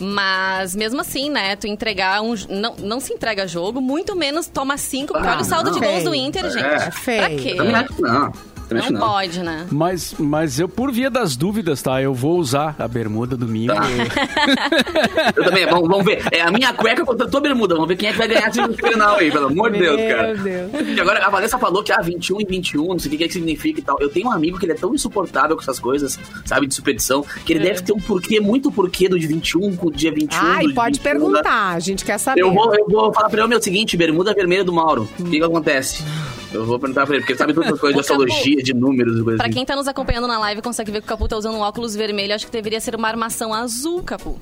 Mas 0.00 0.76
mesmo 0.76 1.00
assim, 1.00 1.28
né, 1.28 1.56
tu 1.56 1.66
entregar 1.66 2.22
um. 2.22 2.34
Não, 2.48 2.76
não 2.76 3.00
se 3.00 3.12
entrega 3.12 3.48
jogo, 3.48 3.80
muito 3.80 4.14
menos 4.14 4.46
toma 4.46 4.76
cinco, 4.76 5.12
porque 5.12 5.26
Ah, 5.26 5.32
olha 5.32 5.40
o 5.40 5.44
saldo 5.44 5.72
de 5.72 5.80
não. 5.80 5.88
gols 5.88 6.04
do. 6.04 6.14
Inter, 6.14 6.50
gente. 6.50 6.64
É. 6.64 6.90
Feio. 6.92 7.18
Pra 7.20 7.30
quê? 7.30 7.54
Que 7.96 8.02
não. 8.02 8.32
Não 8.70 8.90
não. 8.90 9.00
pode, 9.00 9.42
né? 9.42 9.66
Mas, 9.70 10.14
mas 10.18 10.58
eu, 10.60 10.68
por 10.68 10.92
via 10.92 11.10
das 11.10 11.36
dúvidas, 11.36 11.80
tá? 11.82 12.00
Eu 12.02 12.12
vou 12.14 12.38
usar 12.38 12.74
a 12.78 12.86
bermuda 12.88 13.36
domingo. 13.36 13.72
Tá. 13.74 13.82
Eu 15.36 15.44
também, 15.44 15.66
vamos, 15.66 15.88
vamos 15.88 16.04
ver. 16.04 16.22
É 16.32 16.42
a 16.42 16.50
minha 16.50 16.72
cueca 16.72 17.04
contra 17.04 17.26
a 17.26 17.30
tua 17.30 17.40
bermuda. 17.40 17.74
Vamos 17.74 17.88
ver 17.88 17.96
quem 17.96 18.08
é 18.08 18.12
que 18.12 18.18
vai 18.18 18.28
ganhar 18.28 18.48
esse 18.48 18.60
final 18.74 19.16
aí, 19.16 19.30
pelo 19.30 19.46
amor 19.46 19.70
de 19.72 19.78
Deus, 19.78 19.96
cara. 19.96 20.34
Meu 20.34 20.44
Deus. 20.44 20.88
E 20.96 21.00
agora 21.00 21.24
a 21.26 21.30
Vanessa 21.30 21.58
falou 21.58 21.82
que 21.82 21.92
ah, 21.92 22.00
21 22.00 22.40
e 22.40 22.44
21, 22.44 22.86
não 22.88 22.98
sei 22.98 23.12
o 23.12 23.18
que, 23.18 23.26
que 23.26 23.32
significa 23.32 23.80
e 23.80 23.82
tal. 23.82 23.96
Eu 24.00 24.08
tenho 24.08 24.28
um 24.28 24.32
amigo 24.32 24.58
que 24.58 24.64
ele 24.66 24.72
é 24.72 24.76
tão 24.76 24.94
insuportável 24.94 25.56
com 25.56 25.62
essas 25.62 25.78
coisas, 25.78 26.18
sabe, 26.44 26.66
de 26.66 26.74
superstição, 26.74 27.24
que 27.44 27.52
ele 27.52 27.60
É. 27.60 27.68
deve 27.72 27.82
ter 27.82 27.92
um 27.92 27.98
porquê, 28.00 28.40
muito 28.40 28.70
porquê 28.70 29.08
do 29.08 29.18
de 29.18 29.26
21 29.26 29.76
com 29.76 29.88
o 29.88 29.92
dia 29.92 30.12
21. 30.12 30.38
Ai, 30.40 30.68
pode 30.74 30.98
21, 30.98 31.02
né? 31.02 31.02
perguntar, 31.02 31.72
a 31.74 31.78
gente 31.80 32.04
quer 32.04 32.18
saber. 32.18 32.40
Eu 32.40 32.52
vou, 32.52 32.74
eu 32.74 32.86
vou 32.88 33.12
falar 33.12 33.28
pra 33.28 33.40
ele, 33.40 33.48
meu, 33.48 33.58
é 33.58 33.60
o 33.60 33.64
seguinte, 33.64 33.96
bermuda 33.96 34.32
vermelha 34.34 34.64
do 34.64 34.72
Mauro. 34.72 35.08
O 35.18 35.24
que 35.24 35.38
que 35.38 35.42
acontece? 35.44 36.02
Eu 36.52 36.64
vou 36.64 36.78
perguntar 36.78 37.04
pra 37.06 37.14
ele, 37.16 37.22
porque 37.22 37.32
ele 37.32 37.38
sabe 37.38 37.52
todas 37.52 37.72
as 37.72 37.78
coisas 37.78 38.00
de 38.02 38.08
Capu- 38.08 38.22
astrologia, 38.22 38.62
de 38.62 38.72
números 38.74 39.18
e 39.18 39.22
coisas 39.22 39.36
Pra 39.36 39.46
assim. 39.46 39.54
quem 39.54 39.66
tá 39.66 39.76
nos 39.76 39.86
acompanhando 39.86 40.26
na 40.26 40.38
live 40.38 40.62
consegue 40.62 40.90
ver 40.90 41.00
que 41.00 41.04
o 41.04 41.08
Capu 41.08 41.28
tá 41.28 41.36
usando 41.36 41.54
um 41.56 41.60
óculos 41.60 41.94
vermelho. 41.94 42.34
Acho 42.34 42.46
que 42.46 42.52
deveria 42.52 42.80
ser 42.80 42.94
uma 42.94 43.06
armação 43.08 43.52
azul, 43.52 44.02
Capu. 44.02 44.38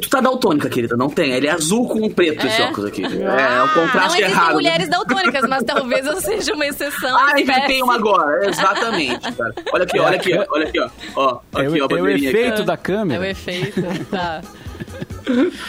Tu 0.00 0.08
tá 0.08 0.20
daltônica, 0.20 0.68
querida, 0.70 0.96
não 0.96 1.10
tem. 1.10 1.32
Ele 1.32 1.46
é 1.46 1.50
azul 1.50 1.86
com 1.88 2.08
preto 2.08 2.46
esse 2.46 2.62
É? 2.62 2.66
óculos 2.66 2.86
aqui. 2.88 3.04
É, 3.04 3.08
o 3.08 3.66
Não 3.66 3.68
contraste 3.74 4.22
é 4.22 4.24
existem 4.24 4.30
raro. 4.42 4.54
mulheres 4.54 4.88
daltônicas, 4.88 5.48
mas 5.48 5.62
talvez 5.64 6.06
eu 6.06 6.20
seja 6.20 6.54
uma 6.54 6.66
exceção. 6.66 7.18
Ah, 7.18 7.38
inventei 7.38 7.82
uma 7.82 7.94
agora. 7.96 8.48
Exatamente, 8.48 9.32
cara. 9.32 9.54
Olha 9.72 9.84
aqui, 9.84 9.98
olha 9.98 10.16
aqui, 10.16 10.34
ó, 10.38 10.46
olha 10.50 10.66
aqui, 10.68 10.80
ó. 10.80 10.88
ó 11.16 11.40
É, 11.60 11.66
aqui, 11.66 11.68
o, 11.68 11.72
ó, 11.72 11.76
é 11.76 11.84
o 11.84 11.88
bandeirinha 11.88 12.30
aqui. 12.30 12.38
efeito 12.38 12.62
da 12.64 12.72
É 12.74 12.76
câmera. 12.78 13.20
o 13.20 13.24
efeito, 13.24 13.82
tá. 14.10 14.40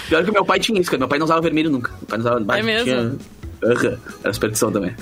Pior 0.08 0.24
que 0.24 0.32
meu 0.32 0.46
pai 0.46 0.60
tinha 0.60 0.80
isso, 0.80 0.90
cara. 0.90 1.00
Meu 1.00 1.08
pai 1.08 1.20
não 1.20 1.26
usava 1.26 1.42
vermelho 1.42 1.70
nunca. 1.70 1.92
Meu 1.92 2.08
pai 2.08 2.18
não 2.20 2.26
usava... 2.26 2.58
É 2.60 2.64
mesmo? 2.64 2.84
Tinha... 2.86 3.02
Uhum. 3.02 3.98
Era 4.24 4.34
superstição 4.34 4.72
também. 4.72 4.96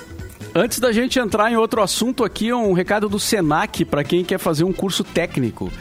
Antes 0.54 0.80
da 0.80 0.92
gente 0.92 1.20
entrar 1.20 1.52
em 1.52 1.56
outro 1.56 1.82
assunto 1.82 2.24
aqui, 2.24 2.52
um 2.52 2.74
recado 2.74 3.08
do 3.08 3.20
Senac 3.20 3.86
para 3.86 4.04
quem 4.04 4.26
quer 4.26 4.40
fazer 4.40 4.64
um 4.64 4.74
curso 4.74 5.04
técnico. 5.04 5.72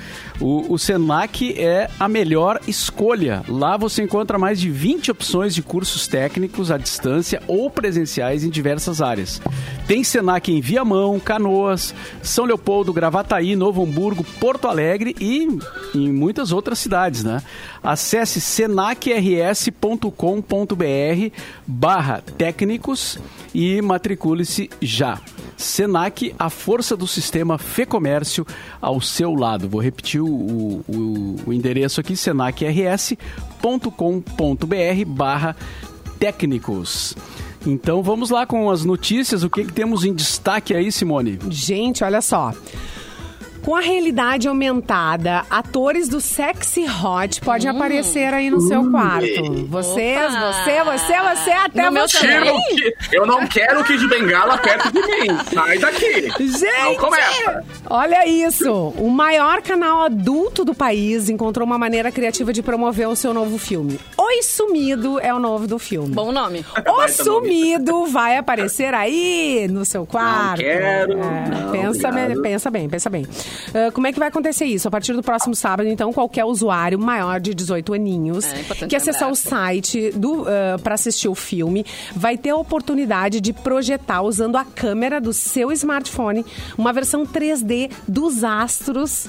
O, 0.40 0.72
o, 0.72 0.78
Senac 0.78 1.52
é 1.60 1.90
a 1.98 2.08
melhor 2.08 2.60
escolha. 2.66 3.42
Lá 3.48 3.76
você 3.76 4.02
encontra 4.02 4.38
mais 4.38 4.60
de 4.60 4.70
20 4.70 5.10
opções 5.10 5.52
de 5.54 5.62
cursos 5.62 6.06
técnicos 6.06 6.70
à 6.70 6.78
distância 6.78 7.42
ou 7.48 7.68
presenciais 7.68 8.44
em 8.44 8.50
diversas 8.50 9.02
áreas. 9.02 9.42
Tem 9.86 10.04
Senac 10.04 10.52
em 10.52 10.60
Viamão, 10.60 11.18
Canoas, 11.18 11.92
São 12.22 12.44
Leopoldo, 12.44 12.92
Gravataí, 12.92 13.56
Novo 13.56 13.82
Hamburgo, 13.82 14.22
Porto 14.38 14.68
Alegre 14.68 15.16
e 15.20 15.48
em 15.94 16.12
muitas 16.12 16.52
outras 16.52 16.78
cidades, 16.78 17.24
né? 17.24 17.42
Acesse 17.82 18.40
senacrs.com.br 18.40 20.12
barra 21.66 22.22
técnicos 22.36 23.18
e 23.52 23.82
matricule-se 23.82 24.70
já. 24.80 25.20
Senac, 25.58 26.34
a 26.38 26.48
força 26.48 26.96
do 26.96 27.06
sistema 27.06 27.58
Fê 27.58 27.84
Comércio 27.84 28.46
ao 28.80 29.00
seu 29.00 29.34
lado. 29.34 29.68
Vou 29.68 29.80
repetir 29.80 30.22
o, 30.22 30.28
o, 30.28 31.36
o 31.46 31.52
endereço 31.52 32.00
aqui, 32.00 32.16
senacrs.com.br 32.16 33.18
barra 35.06 35.56
técnicos. 36.18 37.14
Então 37.66 38.02
vamos 38.02 38.30
lá 38.30 38.46
com 38.46 38.70
as 38.70 38.84
notícias, 38.84 39.42
o 39.42 39.50
que, 39.50 39.64
que 39.64 39.72
temos 39.72 40.04
em 40.04 40.14
destaque 40.14 40.72
aí, 40.74 40.92
Simone? 40.92 41.38
Gente, 41.50 42.04
olha 42.04 42.22
só. 42.22 42.54
Com 43.62 43.74
a 43.76 43.80
realidade 43.80 44.48
aumentada, 44.48 45.44
atores 45.50 46.08
do 46.08 46.20
Sexy 46.20 46.86
Hot 46.86 47.40
podem 47.40 47.70
hum. 47.70 47.76
aparecer 47.76 48.32
aí 48.32 48.50
no 48.50 48.60
seu 48.60 48.90
quarto. 48.90 49.66
Vocês, 49.66 50.32
Opa. 50.32 50.52
você, 50.52 50.84
você, 50.84 51.20
você, 51.20 51.50
até 51.50 51.90
no 51.90 52.00
você. 52.00 52.26
Meu 52.40 52.58
eu 53.12 53.26
não 53.26 53.46
quero 53.46 53.80
o 53.80 53.84
Kid 53.84 54.06
Bengala 54.08 54.58
perto 54.58 54.90
de 54.92 55.00
mim. 55.00 55.38
Sai 55.52 55.78
daqui. 55.78 56.22
Gente, 56.38 56.84
não 56.84 56.96
começa. 56.96 57.64
olha 57.90 58.26
isso. 58.26 58.72
O 58.96 59.10
maior 59.10 59.60
canal 59.62 60.02
adulto 60.02 60.64
do 60.64 60.74
país 60.74 61.28
encontrou 61.28 61.66
uma 61.66 61.78
maneira 61.78 62.10
criativa 62.10 62.52
de 62.52 62.62
promover 62.62 63.08
o 63.08 63.16
seu 63.16 63.34
novo 63.34 63.58
filme. 63.58 63.98
Oi 64.16 64.42
Sumido 64.42 65.18
é 65.20 65.32
o 65.32 65.38
novo 65.38 65.66
do 65.66 65.78
filme. 65.78 66.14
Bom 66.14 66.32
nome. 66.32 66.64
O 66.86 67.08
Sumido 67.08 68.06
vai 68.06 68.36
aparecer 68.36 68.94
aí 68.94 69.66
no 69.70 69.84
seu 69.84 70.06
quarto. 70.06 70.62
Não 70.62 70.68
quero. 70.68 71.12
É, 71.12 71.48
não, 71.48 71.72
pensa, 71.72 72.10
bem, 72.10 72.42
pensa 72.42 72.70
bem, 72.70 72.88
pensa 72.88 73.10
bem. 73.10 73.26
Uh, 73.68 73.92
como 73.92 74.06
é 74.06 74.12
que 74.12 74.18
vai 74.18 74.28
acontecer 74.28 74.64
isso? 74.64 74.88
A 74.88 74.90
partir 74.90 75.12
do 75.12 75.22
próximo 75.22 75.54
sábado, 75.54 75.88
então, 75.88 76.12
qualquer 76.12 76.44
usuário 76.44 76.98
maior 76.98 77.40
de 77.40 77.54
18 77.54 77.94
aninhos 77.94 78.44
é, 78.46 78.86
que 78.86 78.96
acessar 78.96 79.30
o 79.30 79.36
site 79.36 80.12
uh, 80.16 80.80
para 80.82 80.94
assistir 80.94 81.28
o 81.28 81.34
filme 81.34 81.84
vai 82.14 82.36
ter 82.36 82.50
a 82.50 82.56
oportunidade 82.56 83.40
de 83.40 83.52
projetar 83.52 84.22
usando 84.22 84.56
a 84.56 84.64
câmera 84.64 85.20
do 85.20 85.32
seu 85.32 85.70
smartphone 85.72 86.44
uma 86.76 86.92
versão 86.92 87.26
3D 87.26 87.90
dos 88.06 88.44
astros 88.44 89.28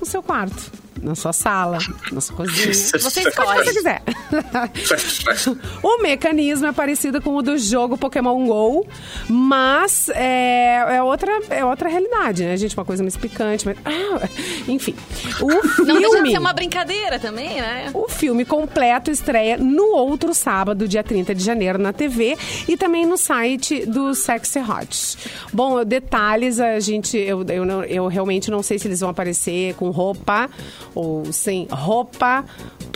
no 0.00 0.06
seu 0.06 0.22
quarto 0.22 0.79
na 1.02 1.14
sua 1.14 1.32
sala, 1.32 1.78
na 2.12 2.20
sua 2.20 2.36
cozinha. 2.36 2.72
Você 3.00 3.20
escolhe 3.20 3.60
o 3.60 3.62
que 3.62 3.64
você 3.64 3.74
quiser. 3.74 4.02
o 5.82 6.02
mecanismo 6.02 6.66
é 6.66 6.72
parecido 6.72 7.20
com 7.20 7.34
o 7.34 7.42
do 7.42 7.56
jogo 7.58 7.96
Pokémon 7.96 8.46
GO, 8.46 8.86
mas 9.28 10.08
é, 10.10 10.96
é, 10.96 11.02
outra, 11.02 11.32
é 11.50 11.64
outra 11.64 11.88
realidade, 11.88 12.44
né, 12.44 12.56
gente? 12.56 12.76
Uma 12.76 12.84
coisa 12.84 13.02
mais 13.02 13.16
picante, 13.16 13.66
mas... 13.66 13.76
Ah, 13.84 14.28
enfim. 14.68 14.94
O 15.40 15.50
filme... 15.68 15.92
Não 15.92 16.00
deixa 16.00 16.22
de 16.22 16.30
ser 16.30 16.38
uma 16.38 16.52
brincadeira 16.52 17.18
também, 17.18 17.60
né? 17.60 17.90
O 17.94 18.08
filme 18.08 18.44
completo 18.44 19.10
estreia 19.10 19.56
no 19.56 19.94
outro 19.94 20.34
sábado, 20.34 20.86
dia 20.86 21.02
30 21.02 21.34
de 21.34 21.42
janeiro, 21.42 21.78
na 21.78 21.92
TV 21.92 22.36
e 22.68 22.76
também 22.76 23.06
no 23.06 23.16
site 23.16 23.86
do 23.86 24.14
Sexy 24.14 24.60
Hot. 24.60 25.18
Bom, 25.52 25.84
detalhes, 25.84 26.60
a 26.60 26.78
gente... 26.80 27.16
Eu, 27.16 27.44
eu, 27.48 27.64
não, 27.64 27.84
eu 27.84 28.06
realmente 28.06 28.50
não 28.50 28.62
sei 28.62 28.78
se 28.78 28.86
eles 28.86 29.00
vão 29.00 29.10
aparecer 29.10 29.74
com 29.74 29.90
roupa 29.90 30.50
ou 30.94 31.32
sem 31.32 31.66
roupa. 31.70 32.44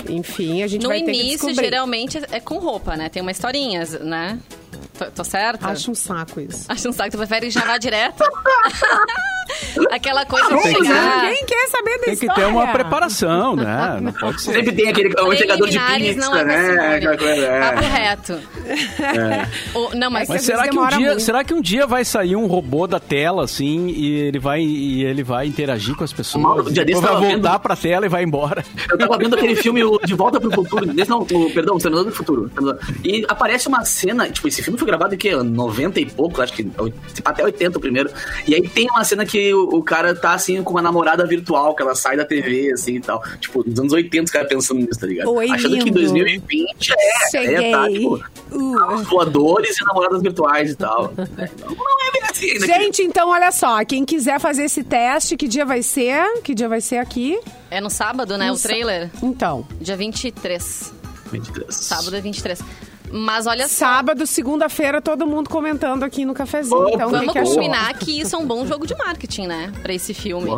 Enfim, 0.08 0.62
a 0.62 0.66
gente 0.66 0.82
no 0.82 0.88
vai 0.88 0.98
início, 0.98 1.14
ter 1.14 1.22
que 1.22 1.30
descobrir. 1.30 1.64
geralmente 1.64 2.18
é 2.30 2.40
com 2.40 2.58
roupa, 2.58 2.96
né? 2.96 3.08
Tem 3.08 3.22
uma 3.22 3.30
historinha, 3.30 3.84
né? 4.00 4.38
Tô, 4.98 5.04
tô 5.06 5.24
certa? 5.24 5.68
Acho 5.68 5.90
um 5.90 5.94
saco 5.94 6.40
isso. 6.40 6.66
Acho 6.68 6.88
um 6.88 6.92
saco. 6.92 7.10
Tu 7.10 7.18
prefere 7.18 7.50
já 7.50 7.60
vá 7.62 7.78
direto? 7.78 8.22
Aquela 9.90 10.24
coisa 10.24 10.48
de 10.56 10.62
chegar... 10.62 11.22
Ninguém 11.24 11.44
quer 11.44 11.68
saber 11.68 11.98
Tem 11.98 12.16
que 12.16 12.34
ter 12.34 12.46
uma 12.46 12.66
preparação, 12.68 13.56
né? 13.56 13.98
Não 14.00 14.12
pode 14.12 14.40
ser. 14.40 14.54
Sempre 14.54 14.72
tem 14.72 14.88
aquele 14.88 15.14
um 15.20 15.36
chegador 15.36 15.68
de 15.68 15.78
pizza, 15.78 16.20
não 16.20 16.36
é 16.36 16.44
né? 16.44 17.00
É. 17.02 17.60
Papo 17.60 17.86
reto. 17.86 18.40
É. 19.00 19.78
O, 19.78 19.94
não, 19.94 20.10
mas, 20.10 20.28
mas 20.28 20.42
será, 20.42 20.68
que 20.68 20.78
um 20.78 20.88
dia, 20.88 21.20
será 21.20 21.44
que 21.44 21.54
um 21.54 21.60
dia 21.60 21.86
vai 21.86 22.04
sair 22.04 22.36
um 22.36 22.46
robô 22.46 22.86
da 22.86 22.98
tela, 22.98 23.44
assim, 23.44 23.88
e 23.88 24.12
ele 24.20 24.38
vai, 24.38 24.62
e 24.62 25.04
ele 25.04 25.22
vai 25.22 25.46
interagir 25.46 25.94
com 25.94 26.04
as 26.04 26.12
pessoas? 26.12 26.42
Mauro, 26.42 26.72
dia 26.72 26.84
desse 26.84 27.00
vai 27.00 27.12
voltar 27.12 27.50
vendo... 27.52 27.60
pra 27.60 27.76
tela 27.76 28.06
e 28.06 28.08
vai 28.08 28.22
embora. 28.24 28.64
Eu 28.90 28.98
tava 28.98 29.18
vendo 29.18 29.34
aquele 29.34 29.56
filme 29.56 29.82
De 30.04 30.14
Volta 30.14 30.40
pro 30.40 30.50
Futuro. 30.50 30.86
Desse, 30.86 31.10
não, 31.10 31.22
o, 31.22 31.50
perdão, 31.52 31.78
Senador 31.78 32.04
do 32.04 32.12
Futuro. 32.12 32.50
E 33.04 33.24
aparece 33.28 33.68
uma 33.68 33.84
cena, 33.84 34.30
tipo, 34.30 34.48
esse 34.48 34.62
filme 34.62 34.78
foi 34.84 34.86
gravado 34.86 35.14
em 35.14 35.18
que? 35.18 35.34
90 35.34 36.00
e 36.00 36.06
pouco, 36.06 36.42
acho 36.42 36.52
que 36.52 36.70
até 37.24 37.42
80 37.42 37.78
o 37.78 37.80
primeiro. 37.80 38.10
E 38.46 38.54
aí 38.54 38.68
tem 38.68 38.88
uma 38.90 39.02
cena 39.02 39.24
que 39.24 39.52
o, 39.52 39.78
o, 39.78 39.82
cara 39.82 40.14
tá 40.14 40.34
assim 40.34 40.62
com 40.62 40.72
uma 40.72 40.82
namorada 40.82 41.26
virtual, 41.26 41.74
que 41.74 41.82
ela 41.82 41.94
sai 41.94 42.16
da 42.16 42.24
TV, 42.24 42.72
assim 42.72 42.96
e 42.96 43.00
tal. 43.00 43.22
Tipo, 43.40 43.64
nos 43.66 43.78
anos 43.78 43.92
80 43.92 44.24
os 44.24 44.30
caras 44.30 44.48
pensando 44.48 44.80
nisso, 44.80 45.00
tá 45.00 45.06
ligado? 45.06 45.32
Oi, 45.32 45.50
Achando 45.50 45.74
lindo. 45.74 45.84
que 45.86 45.90
2020 45.90 46.92
é, 46.92 47.30
Cheguei. 47.30 47.54
é 47.56 47.70
tá, 47.70 47.88
tipo, 47.88 48.22
uh. 48.52 48.96
voadores 49.04 49.78
e 49.78 49.84
namoradas 49.84 50.22
virtuais 50.22 50.70
e 50.70 50.76
tal. 50.76 51.12
não, 51.16 51.26
não 51.26 52.08
é 52.08 52.12
bem 52.12 52.22
assim 52.30 52.50
ainda. 52.50 52.66
Gente, 52.66 52.96
que... 52.96 53.02
então 53.02 53.30
olha 53.30 53.50
só, 53.50 53.84
quem 53.84 54.04
quiser 54.04 54.38
fazer 54.38 54.64
esse 54.64 54.84
teste, 54.84 55.36
que 55.36 55.48
dia 55.48 55.64
vai 55.64 55.82
ser? 55.82 56.40
Que 56.42 56.54
dia 56.54 56.68
vai 56.68 56.80
ser 56.80 56.98
aqui? 56.98 57.38
É 57.70 57.80
no 57.80 57.90
sábado, 57.90 58.36
né? 58.36 58.48
No 58.48 58.54
o 58.54 58.58
trailer? 58.58 59.10
Então. 59.22 59.66
Dia 59.80 59.96
23. 59.96 60.92
23. 61.32 61.74
Sábado 61.74 62.14
é 62.14 62.20
23. 62.20 62.60
Mas 63.16 63.46
olha 63.46 63.68
só. 63.68 63.84
Sábado, 63.84 64.26
segunda-feira, 64.26 65.00
todo 65.00 65.24
mundo 65.24 65.48
comentando 65.48 66.02
aqui 66.02 66.24
no 66.24 66.34
cafezinho. 66.34 66.88
então, 66.88 67.10
vamos 67.10 67.32
que 67.32 67.40
combinar 67.42 67.94
que 67.94 68.20
isso 68.20 68.34
é 68.34 68.38
um 68.38 68.44
bom 68.44 68.66
jogo 68.66 68.88
de 68.88 68.96
marketing, 68.96 69.46
né? 69.46 69.72
Pra 69.82 69.94
esse 69.94 70.12
filme. 70.12 70.50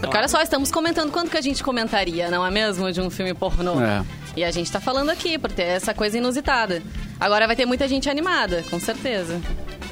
Porque 0.00 0.16
olha 0.16 0.28
só, 0.28 0.40
estamos 0.40 0.70
comentando 0.70 1.10
quanto 1.10 1.28
que 1.28 1.36
a 1.36 1.40
gente 1.40 1.62
comentaria, 1.62 2.30
não 2.30 2.46
é 2.46 2.50
mesmo? 2.52 2.92
De 2.92 3.00
um 3.00 3.10
filme 3.10 3.34
pornô. 3.34 3.80
É. 3.80 4.04
E 4.36 4.44
a 4.44 4.50
gente 4.52 4.70
tá 4.70 4.80
falando 4.80 5.10
aqui, 5.10 5.38
por 5.38 5.50
ter 5.50 5.64
essa 5.64 5.92
coisa 5.92 6.18
inusitada. 6.18 6.82
Agora 7.18 7.48
vai 7.48 7.56
ter 7.56 7.66
muita 7.66 7.88
gente 7.88 8.08
animada, 8.08 8.64
com 8.70 8.78
certeza 8.78 9.40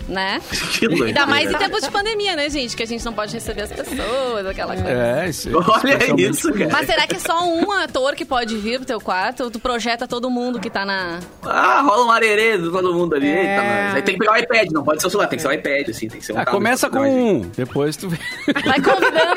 né? 0.08 0.40
Ainda 1.04 1.26
mais 1.26 1.50
em 1.50 1.54
tempos 1.54 1.82
de 1.82 1.90
pandemia, 1.90 2.36
né, 2.36 2.48
gente? 2.48 2.76
Que 2.76 2.82
a 2.82 2.86
gente 2.86 3.04
não 3.04 3.12
pode 3.12 3.32
receber 3.32 3.62
as 3.62 3.72
pessoas, 3.72 4.46
aquela 4.46 4.74
coisa. 4.74 4.88
É, 4.88 5.28
isso. 5.28 5.50
Olha 5.54 6.20
isso, 6.20 6.52
cara. 6.52 6.70
Mas 6.72 6.86
será 6.86 7.06
que 7.06 7.16
é 7.16 7.18
só 7.18 7.46
um 7.46 7.70
ator 7.72 8.14
que 8.14 8.24
pode 8.24 8.56
vir 8.56 8.78
pro 8.78 8.86
teu 8.86 9.00
quarto? 9.00 9.44
Ou 9.44 9.50
tu 9.50 9.58
projeta 9.58 10.06
todo 10.06 10.30
mundo 10.30 10.60
que 10.60 10.70
tá 10.70 10.84
na... 10.84 11.20
Ah, 11.42 11.82
rola 11.82 12.06
um 12.06 12.10
arerê 12.10 12.58
de 12.58 12.70
todo 12.70 12.94
mundo 12.94 13.14
ali. 13.14 13.28
É. 13.28 13.56
Tá, 13.56 13.96
aí 13.96 14.02
tem 14.02 14.14
que 14.14 14.20
pegar 14.20 14.32
o 14.32 14.36
iPad, 14.36 14.70
não 14.70 14.84
pode 14.84 15.00
ser 15.00 15.08
o 15.08 15.10
celular, 15.10 15.28
tem 15.28 15.36
que 15.36 15.42
ser 15.42 15.48
o 15.48 15.52
iPad, 15.52 15.88
assim, 15.88 16.08
tem 16.08 16.20
que 16.20 16.26
ser 16.26 16.32
um 16.32 16.38
ah, 16.38 16.46
Começa 16.46 16.88
com 16.88 17.00
um, 17.00 17.40
depois 17.56 17.96
tu... 17.96 18.08
Vai 18.08 18.80
convidando. 18.80 19.36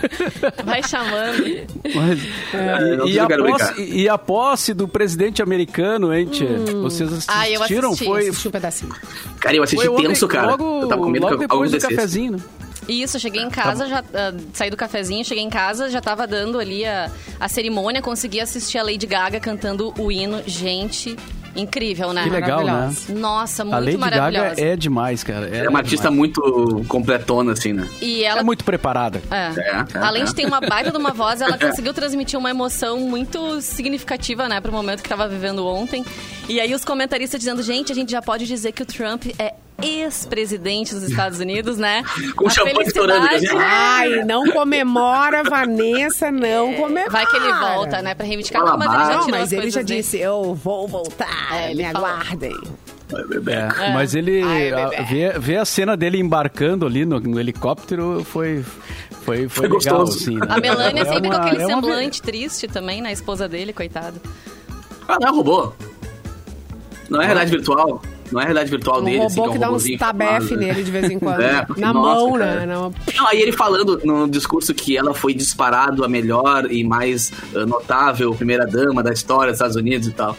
Vai 0.64 0.82
chamando. 0.82 1.66
Mas, 1.94 2.20
é, 2.54 3.06
e, 3.06 3.12
e, 3.12 3.18
a 3.18 3.28
posse, 3.28 3.82
e, 3.82 4.08
a 4.08 4.18
posse, 4.18 4.74
do 4.74 4.88
presidente 4.88 5.42
americano, 5.42 6.14
hein? 6.14 6.28
Hum. 6.28 6.82
Vocês 6.82 7.12
assistiram? 7.12 7.40
Ah, 7.40 7.50
eu 7.50 7.62
assisti. 7.62 8.04
Foi... 8.04 8.28
Assisti 8.28 8.48
um 8.48 8.50
pedacinho. 8.50 8.94
Cara, 9.40 9.56
eu 9.56 9.62
assisti 9.62 9.88
tenso, 10.02 10.28
cara. 10.28 10.50
Logo, 10.52 10.82
eu 10.82 10.88
tava 10.88 11.02
com 11.02 11.10
medo 11.10 11.26
logo 11.26 11.36
depois 11.36 11.70
do 11.70 11.78
cafezinho, 11.78 12.32
né? 12.32 12.38
Isso, 12.88 13.16
eu 13.16 13.20
cheguei 13.20 13.42
em 13.42 13.50
casa, 13.50 13.84
tá 13.84 13.90
já 13.90 14.00
uh, 14.00 14.40
saí 14.52 14.70
do 14.70 14.76
cafezinho, 14.76 15.24
cheguei 15.24 15.44
em 15.44 15.50
casa, 15.50 15.88
já 15.88 16.00
tava 16.00 16.26
dando 16.26 16.58
ali 16.58 16.84
a, 16.84 17.10
a 17.38 17.48
cerimônia, 17.48 18.02
consegui 18.02 18.40
assistir 18.40 18.78
a 18.78 18.82
Lady 18.82 19.06
Gaga 19.06 19.38
cantando 19.38 19.94
o 19.98 20.10
hino. 20.10 20.42
Gente, 20.46 21.16
Incrível, 21.54 22.12
né? 22.12 22.24
Que 22.24 22.30
legal, 22.30 22.64
né? 22.64 22.94
Nossa, 23.08 23.64
muito 23.64 23.76
a 23.76 23.80
Lady 23.80 23.96
maravilhosa. 23.96 24.48
Gaga 24.50 24.62
é 24.62 24.76
demais, 24.76 25.24
cara. 25.24 25.48
É, 25.48 25.64
é 25.64 25.68
uma 25.68 25.80
artista 25.80 26.08
demais. 26.08 26.16
muito 26.16 26.84
completona, 26.86 27.52
assim, 27.52 27.72
né? 27.72 27.88
E 28.00 28.22
ela... 28.22 28.40
É 28.40 28.42
muito 28.42 28.64
preparada. 28.64 29.20
É. 29.30 29.60
É, 29.60 29.84
é 29.94 29.98
Além 29.98 30.24
de 30.24 30.34
ter 30.34 30.46
uma 30.46 30.60
baita 30.60 30.90
de 30.90 30.96
uma 30.96 31.10
voz, 31.10 31.40
ela 31.40 31.58
conseguiu 31.58 31.92
transmitir 31.92 32.38
uma 32.38 32.50
emoção 32.50 33.00
muito 33.00 33.60
significativa, 33.60 34.48
né? 34.48 34.60
Pro 34.60 34.72
momento 34.72 35.02
que 35.02 35.08
tava 35.08 35.28
vivendo 35.28 35.66
ontem. 35.66 36.04
E 36.48 36.60
aí 36.60 36.72
os 36.72 36.84
comentaristas 36.84 37.40
dizendo, 37.40 37.62
gente, 37.62 37.90
a 37.90 37.94
gente 37.94 38.12
já 38.12 38.22
pode 38.22 38.46
dizer 38.46 38.72
que 38.72 38.82
o 38.82 38.86
Trump 38.86 39.26
é 39.38 39.54
ex-presidente 39.82 40.94
dos 40.94 41.04
Estados 41.04 41.38
Unidos, 41.38 41.78
né? 41.78 42.02
Com 42.36 42.46
a 42.46 42.50
champanhe 42.50 42.86
estourando. 42.86 43.26
Ai, 43.56 44.24
não 44.24 44.50
comemora, 44.50 45.42
Vanessa, 45.42 46.30
não 46.30 46.70
é, 46.70 46.74
comemora. 46.74 47.10
Vai 47.10 47.26
que 47.26 47.36
ele 47.36 47.52
volta, 47.52 48.02
né? 48.02 48.14
Pra 48.14 48.26
reivindicar. 48.26 48.64
Não, 48.64 48.76
mas 48.76 48.92
ele 48.92 48.98
já 48.98 49.08
tirou 49.08 49.20
não, 49.20 49.38
mas 49.38 49.52
ele 49.52 49.70
já 49.70 49.82
disse, 49.82 50.18
eu 50.18 50.54
vou 50.54 50.86
voltar, 50.86 51.54
é, 51.54 51.74
me 51.74 51.84
aguardem. 51.84 52.56
É, 53.12 53.88
é. 53.88 53.92
Mas 53.92 54.14
ele 54.14 54.42
Ai, 54.42 54.72
a, 54.72 55.02
ver, 55.02 55.38
ver, 55.38 55.56
a 55.56 55.64
cena 55.64 55.96
dele 55.96 56.18
embarcando 56.18 56.86
ali 56.86 57.04
no, 57.04 57.18
no, 57.18 57.40
helicóptero 57.40 58.24
foi 58.24 58.62
Foi, 59.22 59.48
foi, 59.48 59.48
foi 59.48 59.68
legal, 59.68 59.98
gostoso. 59.98 60.18
Assim, 60.18 60.36
né? 60.36 60.46
A 60.48 60.60
Melania 60.60 61.02
é 61.02 61.04
sempre 61.04 61.28
uma, 61.28 61.40
com 61.40 61.46
aquele 61.46 61.62
é 61.62 61.66
semblante 61.66 62.22
triste 62.22 62.68
também, 62.68 63.00
na 63.00 63.12
esposa 63.12 63.48
dele, 63.48 63.72
coitada. 63.72 64.14
Ah, 65.08 65.18
não, 65.20 65.34
roubou. 65.34 65.74
Não 67.08 67.20
é 67.20 67.26
realidade 67.26 67.50
virtual. 67.50 68.00
Não 68.30 68.40
é 68.40 68.44
realidade 68.44 68.70
virtual 68.70 69.00
um 69.00 69.04
dele. 69.04 69.22
Assim, 69.22 69.34
que, 69.34 69.40
é 69.40 69.48
um 69.48 69.52
que 69.52 69.58
dá 69.58 69.70
uns 69.70 69.84
tabefe 69.98 70.56
nele 70.56 70.82
de 70.82 70.90
vez 70.90 71.10
em 71.10 71.18
quando. 71.18 71.40
é, 71.42 71.66
na 71.76 71.92
nossa, 71.92 72.20
mão, 72.20 72.36
né? 72.36 72.66
Não, 72.66 72.92
aí 73.26 73.40
ele 73.40 73.52
falando 73.52 74.00
no 74.04 74.28
discurso 74.28 74.72
que 74.74 74.96
ela 74.96 75.14
foi 75.14 75.34
disparado 75.34 76.04
a 76.04 76.08
melhor 76.08 76.70
e 76.70 76.84
mais 76.84 77.32
uh, 77.54 77.66
notável 77.66 78.34
primeira 78.34 78.66
dama 78.66 79.02
da 79.02 79.12
história 79.12 79.48
dos 79.48 79.56
Estados 79.56 79.76
Unidos 79.76 80.08
e 80.08 80.12
tal 80.12 80.36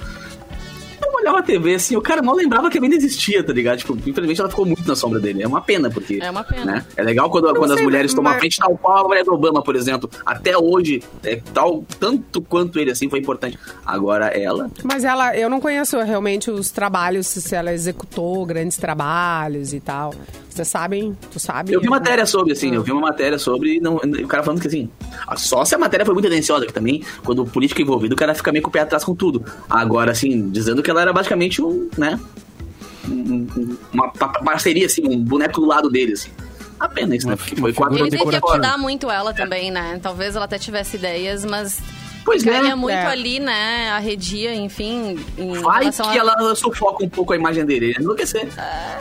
olhava 1.21 1.39
a 1.39 1.43
TV 1.43 1.75
assim, 1.75 1.95
o 1.95 2.01
cara 2.01 2.21
mal 2.21 2.35
lembrava 2.35 2.69
que 2.69 2.77
a 2.77 2.81
ainda 2.81 2.95
existia, 2.95 3.43
tá 3.43 3.53
ligado? 3.53 3.79
Tipo, 3.79 3.93
infelizmente 3.93 4.39
ela 4.39 4.49
ficou 4.49 4.65
muito 4.65 4.87
na 4.87 4.95
sombra 4.95 5.19
dele. 5.19 5.43
É 5.43 5.47
uma 5.47 5.61
pena, 5.61 5.89
porque. 5.89 6.19
É 6.21 6.29
uma 6.29 6.43
pena. 6.43 6.65
Né? 6.65 6.85
É 6.95 7.03
legal 7.03 7.29
quando, 7.29 7.53
quando 7.55 7.73
as 7.73 7.81
mulheres 7.81 8.13
tomam 8.13 8.31
mas... 8.31 8.37
a 8.37 8.39
frente, 8.39 8.57
tal 8.57 8.77
qual 8.77 9.05
a 9.05 9.07
mulher 9.07 9.23
do 9.23 9.33
Obama, 9.33 9.61
por 9.63 9.75
exemplo. 9.75 10.09
Até 10.25 10.57
hoje, 10.57 11.01
é, 11.23 11.41
tal, 11.53 11.83
tanto 11.99 12.41
quanto 12.41 12.79
ele 12.79 12.91
assim 12.91 13.09
foi 13.09 13.19
importante. 13.19 13.57
Agora 13.85 14.27
ela. 14.27 14.69
Mas 14.83 15.03
ela, 15.03 15.35
eu 15.37 15.49
não 15.49 15.59
conheço 15.59 15.97
realmente 15.99 16.49
os 16.49 16.71
trabalhos, 16.71 17.27
se 17.27 17.55
ela 17.55 17.71
executou 17.71 18.45
grandes 18.45 18.77
trabalhos 18.77 19.73
e 19.73 19.79
tal. 19.79 20.13
Vocês 20.51 20.67
sabem? 20.67 21.17
Tu 21.31 21.39
sabe? 21.39 21.73
Eu 21.73 21.79
vi 21.79 21.87
matéria 21.87 22.25
sobre, 22.25 22.51
assim, 22.51 22.75
eu 22.75 22.83
vi 22.83 22.91
uma 22.91 23.01
matéria 23.01 23.39
sobre. 23.39 23.79
Não, 23.79 23.95
o 23.95 24.27
cara 24.27 24.43
falando 24.43 24.59
que 24.59 24.67
assim, 24.67 24.89
só 25.37 25.63
se 25.63 25.73
a 25.73 25.77
matéria 25.77 26.05
foi 26.05 26.13
muito 26.13 26.27
tendenciosa, 26.27 26.65
que 26.65 26.73
também, 26.73 27.03
quando 27.23 27.43
o 27.43 27.45
político 27.45 27.79
é 27.79 27.83
envolvido, 27.83 28.13
o 28.13 28.17
cara 28.17 28.35
fica 28.35 28.51
meio 28.51 28.61
com 28.61 28.69
o 28.69 28.71
pé 28.71 28.81
atrás 28.81 29.03
com 29.03 29.15
tudo. 29.15 29.43
Agora, 29.69 30.11
assim, 30.11 30.49
dizendo 30.49 30.83
que 30.83 30.91
ela 30.91 31.01
era 31.01 31.13
basicamente 31.13 31.61
um, 31.61 31.89
né? 31.97 32.19
uma 33.93 34.09
parceria, 34.09 34.85
assim, 34.85 35.01
um 35.07 35.17
boneco 35.17 35.59
do 35.59 35.67
lado 35.67 35.89
dele, 35.89 36.13
assim. 36.13 36.29
Apenas 36.79 37.19
isso, 37.19 37.27
né? 37.27 37.35
Porque 37.35 37.55
foi 37.55 37.73
quatro 37.73 37.97
Ele 37.97 38.09
devia 38.09 38.41
cuidar 38.41 38.77
muito 38.77 39.09
ela 39.09 39.33
também, 39.33 39.71
né? 39.71 39.99
Talvez 40.01 40.35
ela 40.35 40.45
até 40.45 40.57
tivesse 40.57 40.97
ideias, 40.97 41.45
mas 41.45 41.79
Pois 42.23 42.43
Ganha 42.43 42.71
é. 42.71 42.75
muito 42.75 42.93
é. 42.93 43.05
ali, 43.07 43.39
né? 43.39 43.89
Arredia, 43.91 44.53
enfim. 44.53 45.15
Vai 45.61 45.89
que 45.89 46.01
a... 46.01 46.15
ela 46.15 46.55
sufoca 46.55 47.03
um 47.03 47.09
pouco 47.09 47.33
a 47.33 47.35
imagem 47.35 47.65
dele. 47.65 47.87
Ele 47.87 48.03
enlouquecer. 48.03 48.47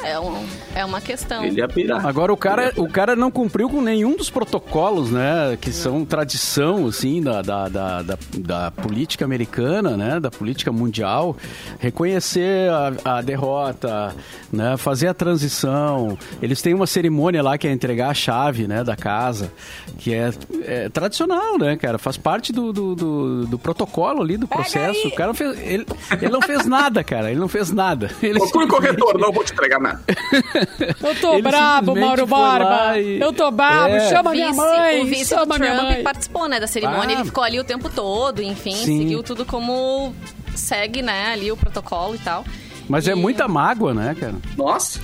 É, 0.03 0.13
é, 0.13 0.21
um, 0.21 0.47
é 0.75 0.85
uma 0.85 1.01
questão. 1.01 1.45
Ele 1.45 1.59
ia 1.59 1.69
pirar. 1.69 2.05
Agora, 2.07 2.33
o 2.33 2.37
cara, 2.37 2.73
o 2.77 2.89
cara 2.89 3.15
não 3.15 3.31
cumpriu 3.31 3.69
com 3.69 3.81
nenhum 3.81 4.17
dos 4.17 4.31
protocolos, 4.31 5.11
né? 5.11 5.59
Que 5.61 5.73
são 5.73 6.05
tradição, 6.05 6.87
assim, 6.87 7.23
da, 7.23 7.43
da, 7.43 7.69
da, 7.69 8.03
da, 8.03 8.19
da 8.39 8.71
política 8.71 9.25
americana, 9.25 9.97
né? 9.97 10.19
Da 10.19 10.31
política 10.31 10.73
mundial. 10.73 11.37
Reconhecer 11.79 12.71
a, 12.71 13.19
a 13.19 13.23
derrota, 13.23 14.15
né? 14.51 14.77
Fazer 14.77 15.09
a 15.09 15.15
transição. 15.15 16.19
Eles 16.41 16.63
têm 16.63 16.73
uma 16.73 16.87
cerimônia 16.87 17.43
lá 17.43 17.59
que 17.59 17.69
é 17.69 17.73
entregar 17.73 18.09
a 18.09 18.15
chave, 18.15 18.67
né? 18.67 18.83
Da 18.83 18.97
casa. 18.97 19.53
Que 19.99 20.15
é, 20.15 20.31
é 20.63 20.89
tradicional, 20.89 21.59
né, 21.59 21.77
cara? 21.77 21.99
Faz 21.99 22.17
parte 22.17 22.53
do, 22.53 22.73
do, 22.73 22.95
do 22.95 23.10
do, 23.49 23.59
protocolo 23.59 24.23
ali, 24.23 24.37
do 24.37 24.47
processo. 24.47 25.09
O 25.09 25.15
cara 25.15 25.29
não 25.29 25.35
fez. 25.35 25.59
Ele, 25.61 25.87
ele 26.21 26.31
não 26.31 26.41
fez 26.41 26.67
nada, 26.67 27.03
cara. 27.05 27.31
Ele 27.31 27.41
não 27.41 27.49
fez 27.49 27.71
nada. 27.71 28.11
Ele 28.23 28.39
Procure 28.39 28.67
corretor, 28.67 29.19
não 29.19 29.33
vou 29.33 29.45
te 29.45 29.53
entregar 29.53 29.81
nada. 29.81 30.03
Eu 31.03 31.15
tô 31.21 31.35
ele 31.35 31.43
brabo, 31.43 31.97
Mauro 31.97 32.27
Barba. 32.27 32.99
E... 32.99 33.21
Eu 33.21 33.33
tô 33.33 33.51
brabo, 33.51 33.95
é. 33.95 34.09
chama 34.09 34.31
minha 34.33 34.53
mãe. 34.53 35.03
O 35.03 35.07
vice 35.07 35.27
chama 35.27 35.47
Trump 35.47 35.61
minha 35.61 35.83
mãe. 35.83 36.03
participou, 36.03 36.49
né, 36.49 36.61
da 36.61 36.67
cerimônia. 36.67 37.17
Ah. 37.17 37.21
Ele 37.21 37.25
ficou 37.25 37.43
ali 37.43 37.59
o 37.59 37.65
tempo 37.65 37.89
todo, 37.89 38.43
enfim, 38.43 38.75
Sim. 38.75 38.99
seguiu 38.99 39.23
tudo 39.23 39.45
como 39.45 40.15
segue, 40.55 41.03
né, 41.03 41.33
ali 41.33 41.51
o 41.51 41.57
protocolo 41.57 42.15
e 42.15 42.19
tal. 42.19 42.45
Mas 42.89 43.07
é 43.07 43.11
e... 43.11 43.13
é 43.13 43.15
muita 43.15 43.49
mágoa, 43.49 43.95
né, 43.95 44.17
cara? 44.19 44.35
Nossa. 44.57 45.01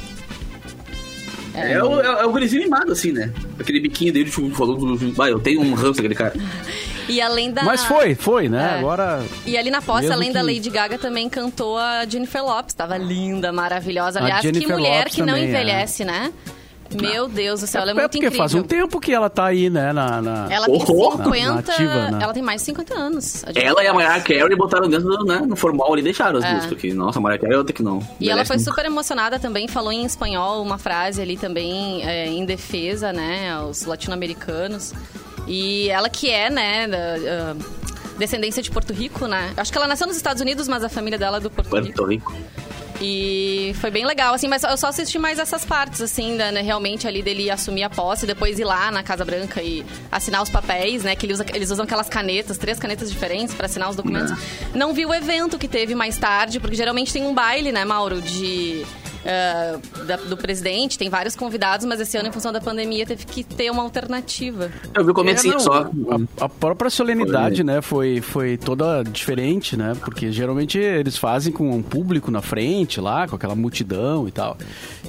É, 1.57 1.73
é, 1.73 1.83
o, 1.83 2.01
é, 2.01 2.07
é 2.23 2.25
o 2.25 2.31
gurizinho 2.31 2.63
animado, 2.63 2.93
assim, 2.93 3.13
né? 3.13 3.33
Aquele 3.59 3.81
biquinho 3.81 4.13
dele, 4.13 4.31
tipo, 4.31 4.49
falou. 4.51 4.97
Vai, 5.15 5.33
eu 5.33 5.41
tenho 5.41 5.61
um 5.61 5.75
ranço 5.75 6.01
aquele 6.01 6.15
cara. 6.15 6.35
E 7.09 7.21
além 7.21 7.53
da. 7.53 7.63
Mas 7.63 7.85
foi, 7.85 8.15
foi, 8.15 8.49
né? 8.49 8.75
É. 8.75 8.79
Agora. 8.79 9.25
E 9.45 9.57
ali 9.57 9.71
na 9.71 9.81
posse, 9.81 10.11
além 10.11 10.29
que... 10.29 10.35
da 10.35 10.43
Lady 10.43 10.69
Gaga, 10.69 10.99
também 10.99 11.29
cantou 11.29 11.79
a 11.79 12.05
Jennifer 12.05 12.45
Lopes. 12.45 12.75
Tava 12.75 12.97
linda, 12.97 13.53
maravilhosa. 13.53 14.19
Aliás, 14.19 14.43
que 14.43 14.67
mulher 14.67 14.99
Lopes 14.99 15.15
que 15.15 15.21
não 15.21 15.29
também, 15.29 15.45
é. 15.45 15.49
envelhece, 15.49 16.03
é. 16.03 16.07
né? 16.07 16.33
Meu 16.95 17.29
Deus 17.29 17.61
do 17.61 17.67
céu, 17.67 17.83
ela 17.83 17.91
é, 17.91 17.93
é 17.93 17.95
muito 17.95 18.11
porque 18.11 18.19
incrível. 18.19 18.39
faz 18.39 18.55
um 18.55 18.63
tempo 18.63 19.01
que 19.01 19.13
ela 19.13 19.29
tá 19.29 19.47
aí, 19.47 19.69
né? 19.69 19.93
Na, 19.93 20.23
na... 20.23 20.47
Ela 20.51 20.67
tem 20.67 20.81
50... 20.81 21.17
Na, 21.19 21.59
ativa, 21.59 22.11
né? 22.11 22.19
Ela 22.23 22.33
tem 22.33 22.43
mais 22.43 22.61
de 22.61 22.67
50 22.67 22.95
anos. 22.95 23.45
Ela 23.55 23.83
e 23.83 23.87
a 23.87 23.95
Mariah 23.95 24.21
Carey 24.21 24.57
botaram 24.57 24.89
dentro 24.89 25.09
do, 25.09 25.25
né, 25.25 25.41
no 25.47 25.57
formal 25.57 25.93
ali 25.93 26.01
e 26.03 26.05
deixaram 26.05 26.39
as 26.39 26.45
é. 26.45 26.53
duas. 26.53 26.67
Porque, 26.67 26.93
nossa, 26.93 27.19
a 27.19 27.23
Mariah 27.23 27.41
Carey 27.41 27.55
é 27.55 27.59
outra 27.59 27.73
que 27.73 27.83
não. 27.83 28.01
E 28.21 28.31
ela 28.31 28.45
foi 28.45 28.57
nunca. 28.57 28.71
super 28.71 28.85
emocionada 28.85 29.39
também. 29.39 29.69
Falou 29.69 29.93
em 29.93 30.05
espanhol 30.05 30.63
uma 30.63 30.79
frase 30.79 31.21
ali 31.21 31.37
também 31.37 32.07
é, 32.07 32.27
em 32.27 32.45
defesa, 32.45 33.13
né? 33.13 33.53
Aos 33.53 33.85
latino-americanos. 33.85 34.93
E 35.47 35.89
ela 35.91 36.09
que 36.09 36.31
é, 36.31 36.51
né... 36.51 36.87
Uh, 36.87 37.87
descendência 38.17 38.63
de 38.63 38.71
Porto 38.71 38.93
Rico, 38.93 39.27
né? 39.27 39.53
Acho 39.57 39.71
que 39.71 39.79
ela 39.79 39.87
nasceu 39.87 40.07
nos 40.07 40.17
Estados 40.17 40.41
Unidos, 40.41 40.67
mas 40.69 40.83
a 40.83 40.89
família 40.89 41.19
dela 41.19 41.37
é 41.37 41.41
do 41.41 41.51
Porto, 41.51 41.69
Porto 41.69 41.85
Rico. 41.85 42.05
Rico. 42.05 42.35
E 43.01 43.75
foi 43.81 43.91
bem 43.91 44.07
legal, 44.07 44.35
assim, 44.35 44.49
mas 44.49 44.63
eu 44.63 44.77
só 44.77 44.89
assisti 44.89 45.19
mais 45.19 45.39
essas 45.39 45.65
partes, 45.65 46.01
assim, 46.01 46.33
né, 46.35 46.51
realmente 46.63 47.07
ali 47.07 47.23
dele 47.23 47.51
assumir 47.51 47.83
a 47.83 47.91
posse, 47.91 48.27
depois 48.27 48.59
ir 48.59 48.65
lá 48.65 48.91
na 48.91 49.03
Casa 49.03 49.25
Branca 49.25 49.63
e 49.63 49.85
assinar 50.11 50.43
os 50.43 50.49
papéis, 50.49 51.03
né? 51.05 51.15
Que 51.15 51.27
ele 51.27 51.33
usa, 51.33 51.45
eles 51.53 51.71
usam 51.71 51.85
aquelas 51.85 52.09
canetas, 52.09 52.57
três 52.57 52.79
canetas 52.79 53.11
diferentes 53.11 53.55
para 53.55 53.67
assinar 53.67 53.91
os 53.91 53.97
documentos. 53.97 54.31
Não. 54.73 54.87
Não 54.89 54.95
vi 54.95 55.05
o 55.05 55.13
evento 55.13 55.59
que 55.59 55.69
teve 55.69 55.95
mais 55.95 56.17
tarde, 56.17 56.61
porque 56.61 56.77
geralmente 56.77 57.13
tem 57.13 57.25
um 57.25 57.35
baile, 57.35 57.73
né, 57.73 57.85
Mauro, 57.85 58.23
de 58.23 58.87
uh, 59.27 60.05
da, 60.05 60.17
do 60.17 60.37
presidente, 60.37 60.97
tem 60.97 61.09
vários 61.09 61.35
convidados, 61.35 61.85
mas 61.85 62.01
esse 62.01 62.17
ano, 62.17 62.29
em 62.29 62.33
função 62.33 62.53
da 62.53 62.61
pandemia, 62.61 63.05
teve 63.05 63.27
que 63.27 63.43
ter 63.43 63.71
uma 63.71 63.83
alternativa. 63.83 64.71
Eu 64.95 65.05
vi 65.05 65.11
o 65.11 65.15
começo 65.15 65.53
é, 65.53 65.59
só. 65.59 65.91
A, 66.39 66.45
a, 66.45 66.49
própria 66.49 66.89
solenidade, 66.89 67.57
foi. 67.57 67.65
né, 67.65 67.83
foi, 67.83 68.21
foi 68.21 68.57
toda 68.57 69.03
diferente, 69.03 69.77
né? 69.77 69.95
Porque 70.01 70.31
geralmente 70.31 70.79
eles 70.79 71.17
fazem 71.19 71.53
com 71.53 71.71
um 71.71 71.83
público 71.83 72.31
na 72.31 72.41
frente 72.41 73.01
lá, 73.01 73.27
com 73.27 73.37
aquela 73.37 73.55
multidão 73.55 74.29
e 74.29 74.31
tal. 74.31 74.57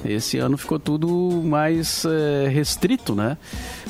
Esse 0.04 0.38
ano 0.38 0.56
ficou 0.56 0.78
tudo 0.78 1.08
mais 1.44 2.04
é, 2.04 2.48
restrito, 2.48 3.14
né? 3.14 3.36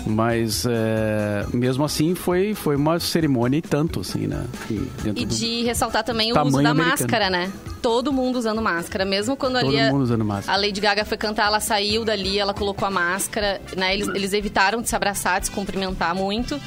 Mas 0.07 0.65
é, 0.67 1.47
mesmo 1.53 1.85
assim 1.85 2.15
foi, 2.15 2.55
foi 2.55 2.77
uma 2.77 2.99
cerimônia 2.99 3.59
e 3.59 3.63
tanto, 3.63 4.01
assim, 4.01 4.27
né? 4.27 4.45
E 5.15 5.25
de 5.25 5.63
ressaltar 5.65 6.05
também 6.05 6.33
o 6.33 6.43
uso 6.43 6.63
da 6.63 6.71
americano. 6.71 6.91
máscara, 6.91 7.31
né? 7.31 7.53
Todo 7.81 8.13
mundo 8.13 8.39
usando 8.39 8.61
máscara, 8.61 9.05
mesmo 9.05 9.37
quando 9.37 9.59
Todo 9.59 9.69
ali 9.69 9.79
a, 9.81 9.91
a, 10.53 10.57
Lady 10.57 10.81
Gaga 10.81 11.05
foi 11.05 11.17
cantar, 11.17 11.47
ela 11.47 11.61
saiu 11.61 12.05
dali, 12.05 12.39
ela 12.39 12.53
colocou 12.55 12.87
a 12.87 12.91
máscara, 12.91 13.61
né? 13.77 13.95
Eles, 13.95 14.09
eles 14.09 14.33
evitaram 14.33 14.81
de 14.83 14.89
se 14.89 14.97
abraçar, 14.97 15.41
de 15.41 15.47
se 15.47 15.53
cumprimentar 15.53 16.15
muito. 16.15 16.61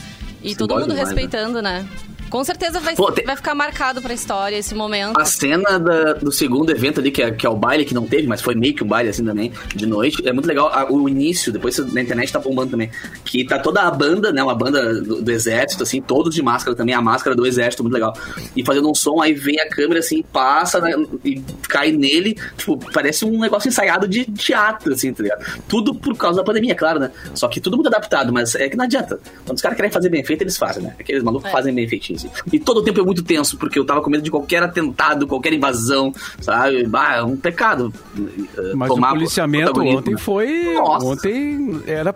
E 0.44 0.56
todo 0.56 0.74
mundo 0.74 0.88
demais, 0.88 1.00
né? 1.00 1.04
respeitando, 1.06 1.62
né? 1.62 1.80
né? 1.82 1.90
Com 2.32 2.46
certeza 2.46 2.80
vai, 2.80 2.96
Pô, 2.96 3.14
vai 3.26 3.36
ficar 3.36 3.54
marcado 3.54 4.02
pra 4.02 4.14
história 4.14 4.56
esse 4.56 4.74
momento. 4.74 5.20
A 5.20 5.26
cena 5.26 5.78
da, 5.78 6.14
do 6.14 6.32
segundo 6.32 6.72
evento 6.72 7.02
ali, 7.02 7.12
que 7.12 7.22
é, 7.22 7.30
que 7.30 7.46
é 7.46 7.50
o 7.50 7.58
baile, 7.58 7.84
que 7.84 7.94
não 7.94 8.08
teve, 8.08 8.26
mas 8.26 8.42
foi 8.42 8.56
meio 8.56 8.74
que 8.74 8.82
um 8.82 8.88
baile 8.88 9.10
assim 9.10 9.26
também, 9.26 9.52
de 9.76 9.86
noite. 9.86 10.26
É 10.26 10.32
muito 10.32 10.46
legal 10.46 10.72
o 10.90 11.10
início, 11.10 11.52
depois 11.52 11.78
na 11.94 12.02
internet 12.02 12.32
tá 12.32 12.40
bombando 12.40 12.72
também. 12.72 12.90
Que 13.26 13.44
tá 13.44 13.60
toda 13.60 13.82
a 13.82 13.92
banda, 13.92 14.32
né? 14.32 14.42
Uma 14.42 14.56
banda 14.56 15.02
do, 15.02 15.22
do 15.22 15.30
exército, 15.30 15.84
assim, 15.84 16.02
todos 16.02 16.34
de 16.34 16.42
máscara 16.42 16.74
também, 16.76 16.96
a 16.96 17.02
máscara 17.02 17.36
do 17.36 17.46
exército, 17.46 17.84
muito 17.84 17.94
legal. 17.94 18.14
E 18.56 18.64
fazendo 18.64 18.90
um 18.90 18.96
som, 18.96 19.22
aí 19.22 19.34
vem 19.34 19.60
a 19.60 19.68
câmera 19.68 20.00
assim, 20.00 20.24
passa 20.24 20.80
né, 20.80 20.94
e 21.26 21.42
cai 21.68 21.92
nele. 21.92 22.38
Tipo, 22.56 22.78
parece 22.94 23.26
um 23.26 23.42
negócio 23.42 23.68
ensaiado 23.68 24.08
de 24.08 24.24
teatro, 24.24 24.94
assim, 24.94 25.14
tá 25.14 25.22
ligado? 25.22 25.62
Tudo 25.68 25.94
por 25.94 26.16
causa 26.16 26.38
da 26.38 26.46
pandemia, 26.46 26.76
claro, 26.76 26.98
né? 26.98 27.12
Só 27.36 27.50
que 27.50 27.60
tudo 27.60 27.76
muito 27.76 27.88
adaptado, 27.88 28.32
mas 28.32 28.56
é 28.56 28.70
que 28.70 28.78
não 28.78 28.86
adianta. 28.86 29.20
Quando 29.46 29.58
os 29.58 29.62
caras 29.62 29.76
querem 29.76 29.92
fazer 29.92 30.08
bem 30.08 30.24
feito, 30.24 30.44
eles 30.44 30.56
fazem, 30.56 30.84
né? 30.84 30.96
Aqueles 30.98 31.24
malucos 31.24 31.50
é. 31.50 31.52
fazem 31.52 31.76
bem 31.76 31.90
feitinho. 31.90 32.21
E 32.52 32.60
todo 32.60 32.78
o 32.78 32.84
tempo 32.84 33.00
é 33.00 33.04
muito 33.04 33.24
tenso, 33.24 33.58
porque 33.58 33.78
eu 33.78 33.86
tava 33.86 34.02
com 34.02 34.10
medo 34.10 34.24
de 34.24 34.32
qualquer 34.32 34.64
atentado, 34.64 35.28
qualquer 35.28 35.54
invasão, 35.54 36.14
sabe? 36.40 36.88
Ah, 36.94 37.18
é 37.18 37.24
um 37.24 37.38
pecado. 37.38 37.94
Eh, 38.18 38.74
Mas 38.76 38.92
o 38.92 38.98
policiamento 38.98 39.82
ontem 39.82 40.18
foi. 40.18 40.74
Nossa. 40.74 41.06
Ontem 41.06 41.82
era 41.86 42.16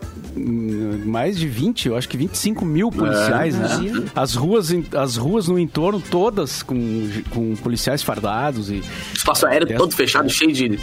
mais 1.06 1.38
de 1.38 1.48
20, 1.48 1.88
eu 1.88 1.98
acho 1.98 2.08
que 2.10 2.18
25 2.18 2.65
mil 2.65 2.91
policiais, 2.91 3.56
é. 3.56 3.60
né? 3.60 4.04
As 4.15 4.36
ruas, 4.36 4.70
as 4.96 5.15
ruas 5.18 5.48
no 5.48 5.58
entorno, 5.58 6.02
todas 6.02 6.62
com, 6.62 7.10
com 7.30 7.56
policiais 7.56 8.02
fardados 8.04 8.70
e. 8.70 8.84
Espaço 9.13 9.46
aéreo 9.46 9.78
todo 9.78 9.94
fechado, 9.94 10.30
cheio 10.30 10.54
de 10.54 10.80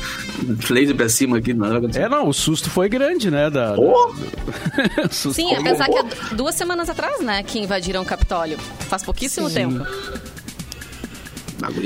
laser 0.70 0.96
pra 0.96 1.08
cima 1.08 1.38
aqui. 1.38 1.54
Não 1.54 1.66
é, 1.76 2.08
não, 2.08 2.28
o 2.28 2.32
susto 2.32 2.70
foi 2.70 2.88
grande, 2.88 3.30
né? 3.30 3.50
Da, 3.50 3.74
oh. 3.76 4.12
da... 4.96 5.08
Sim, 5.10 5.54
apesar 5.54 5.86
que 5.86 5.98
é 5.98 6.34
duas 6.34 6.54
semanas 6.54 6.88
atrás, 6.88 7.20
né, 7.20 7.42
que 7.42 7.58
invadiram 7.58 8.02
o 8.02 8.04
Capitólio. 8.04 8.58
Faz 8.58 9.02
pouquíssimo 9.12 9.48
Sim. 9.48 9.54
tempo. 9.54 9.86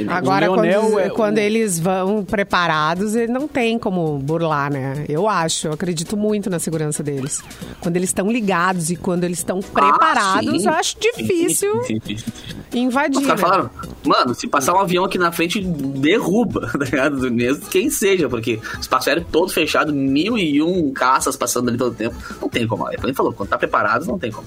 Agora, 0.08 0.48
quando, 0.48 0.64
é 0.98 1.10
quando 1.10 1.36
o... 1.36 1.40
eles 1.40 1.78
vão 1.78 2.24
preparados, 2.24 3.14
ele 3.14 3.30
não 3.30 3.46
tem 3.46 3.78
como 3.78 4.18
burlar, 4.18 4.72
né? 4.72 5.04
Eu 5.06 5.28
acho, 5.28 5.66
eu 5.68 5.72
acredito 5.72 6.16
muito 6.16 6.48
na 6.48 6.58
segurança 6.58 7.02
deles. 7.02 7.42
Quando 7.80 7.96
eles 7.96 8.08
estão 8.08 8.30
ligados 8.30 8.88
e 8.88 8.96
quando 8.96 9.24
eles 9.24 9.36
estão 9.36 9.60
preparados, 9.60 10.64
ah, 10.64 10.70
eu 10.70 10.72
acho 10.72 10.96
difícil 10.98 11.84
sim, 11.84 12.00
sim, 12.06 12.16
sim, 12.16 12.80
invadir. 12.80 13.18
Os 13.18 13.26
caras 13.26 13.42
né? 13.42 13.46
falaram, 13.46 13.70
mano, 14.02 14.34
se 14.34 14.46
passar 14.46 14.72
um 14.72 14.80
avião 14.80 15.04
aqui 15.04 15.18
na 15.18 15.30
frente, 15.30 15.60
derruba, 15.60 16.68
tá 16.72 16.78
ligado? 16.78 17.30
Mesmo 17.30 17.66
quem 17.66 17.90
seja, 17.90 18.30
porque 18.30 18.58
espaço 18.80 19.10
aéreo 19.10 19.26
todo 19.30 19.52
fechado, 19.52 19.92
mil 19.92 20.38
e 20.38 20.62
um 20.62 20.90
caças 20.90 21.36
passando 21.36 21.68
ali 21.68 21.76
todo 21.76 21.92
o 21.92 21.94
tempo. 21.94 22.16
Não 22.40 22.48
tem 22.48 22.66
como. 22.66 22.90
Ele 22.90 23.12
falou, 23.12 23.30
quando 23.34 23.50
tá 23.50 23.58
preparado, 23.58 24.06
não 24.06 24.18
tem 24.18 24.32
como. 24.32 24.46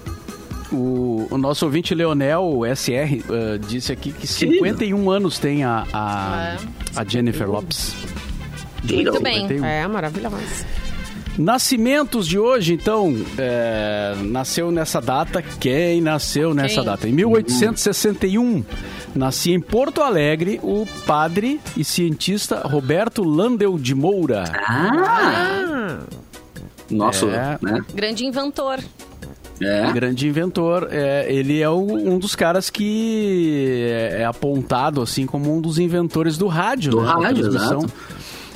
O, 0.71 1.27
o, 1.31 1.37
nosso 1.37 1.65
ouvinte 1.65 1.95
Leonel 1.95 2.61
SR 2.75 3.23
uh, 3.27 3.59
disse 3.59 3.91
aqui 3.91 4.11
que 4.11 4.27
51 4.27 5.09
anos 5.09 5.39
tem 5.39 5.63
a, 5.63 5.85
a, 5.91 6.57
a 6.95 7.03
Jennifer 7.03 7.49
Lopes. 7.49 7.95
Muito 8.83 9.21
bem. 9.21 9.47
É, 9.63 9.87
maravilhosa. 9.87 10.37
Nascimentos 11.39 12.27
de 12.27 12.37
hoje, 12.37 12.73
então, 12.73 13.15
é, 13.37 14.13
nasceu 14.25 14.71
nessa 14.71 14.99
data. 14.99 15.41
Quem 15.41 16.01
nasceu 16.01 16.53
nessa 16.53 16.75
Quem? 16.75 16.83
data? 16.83 17.07
Em 17.07 17.13
1861, 17.13 18.65
nascia 19.15 19.55
em 19.55 19.61
Porto 19.61 20.01
Alegre 20.01 20.59
o 20.61 20.85
padre 21.07 21.61
e 21.77 21.83
cientista 21.85 22.59
Roberto 22.67 23.23
Landel 23.23 23.77
de 23.77 23.95
Moura. 23.95 24.43
Ah! 24.67 25.99
Nosso, 26.89 27.29
é. 27.29 27.57
né? 27.61 27.79
Grande 27.93 28.25
inventor. 28.25 28.79
É. 29.61 29.91
Grande 29.91 30.27
inventor. 30.27 30.87
É, 30.91 31.31
ele 31.31 31.61
é 31.61 31.69
o, 31.69 31.79
um 31.79 32.17
dos 32.17 32.35
caras 32.35 32.69
que 32.69 33.87
é, 33.89 34.21
é, 34.21 34.25
apontado 34.25 35.01
assim 35.01 35.25
como 35.25 35.53
um 35.55 35.59
dos 35.61 35.79
inventores 35.79 36.37
do 36.37 36.47
rádio. 36.47 36.91
Do 36.91 37.01
né, 37.01 37.07
rádio, 37.07 37.47
exato. 37.47 37.91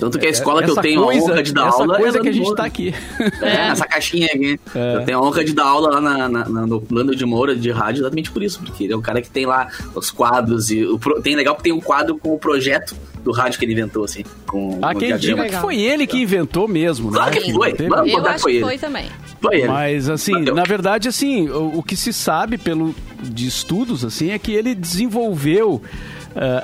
Tanto 0.04 0.20
que 0.20 0.26
a 0.26 0.30
é, 0.30 0.32
escola 0.32 0.62
essa 0.62 0.74
que 0.74 0.80
eu 0.80 0.82
tenho 0.82 1.02
coisa, 1.02 1.22
a 1.22 1.32
honra 1.32 1.44
de 1.44 1.54
dar 1.54 1.68
essa 1.70 1.82
aula. 1.82 1.98
coisa 1.98 2.20
que 2.20 2.28
a 2.28 2.32
gente 2.34 2.50
está 2.50 2.66
aqui. 2.66 2.94
É, 3.42 3.56
essa 3.72 3.86
caixinha 3.86 4.28
aqui. 4.28 4.60
É. 4.76 4.96
Eu 4.98 5.06
tenho 5.06 5.18
a 5.18 5.22
honra 5.22 5.46
de 5.46 5.54
dar 5.54 5.66
aula 5.66 5.92
lá 5.92 6.02
na, 6.02 6.28
na, 6.28 6.50
na, 6.50 6.68
no 6.68 6.82
plano 6.82 7.16
de 7.16 7.26
Moura 7.26 7.56
de 7.56 7.72
rádio 7.72 8.02
exatamente 8.02 8.30
por 8.30 8.44
isso, 8.44 8.60
porque 8.60 8.84
ele 8.84 8.92
é 8.92 8.96
o 8.98 9.02
cara 9.02 9.22
que 9.22 9.30
tem 9.30 9.46
lá 9.46 9.70
os 9.96 10.12
quadros 10.12 10.70
e 10.72 10.84
o, 10.84 11.00
tem 11.22 11.38
legal 11.38 11.56
que 11.56 11.64
tem 11.64 11.72
um 11.72 11.80
quadro 11.80 12.18
com 12.18 12.34
o 12.34 12.38
projeto 12.38 12.94
do 13.24 13.32
rádio 13.32 13.58
que 13.58 13.64
ele 13.64 13.72
inventou, 13.72 14.04
assim. 14.04 14.26
Com, 14.46 14.80
ah, 14.82 14.94
quem 14.94 15.16
diga 15.16 15.46
que 15.46 15.56
foi 15.56 15.80
ele 15.80 16.06
que 16.06 16.18
inventou 16.18 16.68
mesmo, 16.68 17.10
né? 17.10 17.16
Claro 17.16 17.32
que 17.32 17.54
foi. 17.54 17.74
Vamos 17.74 18.12
eu 18.12 18.28
acho 18.28 18.46
que 18.46 18.60
foi 18.60 18.78
também. 18.78 19.06
Foi 19.42 19.56
ele. 19.56 19.68
Mas, 19.68 20.10
assim, 20.10 20.42
na 20.42 20.64
verdade, 20.64 21.08
assim, 21.08 21.48
o, 21.48 21.78
o, 21.78 21.84
que 21.84 21.96
se 21.96 22.12
sabe 22.12 22.58
pelo 22.58 22.94
de 23.22 23.48
estudos, 23.48 24.04
assim, 24.04 24.32
é 24.32 24.38
que 24.38 24.52
ele 24.52 24.76
desenvolveu 24.76 25.82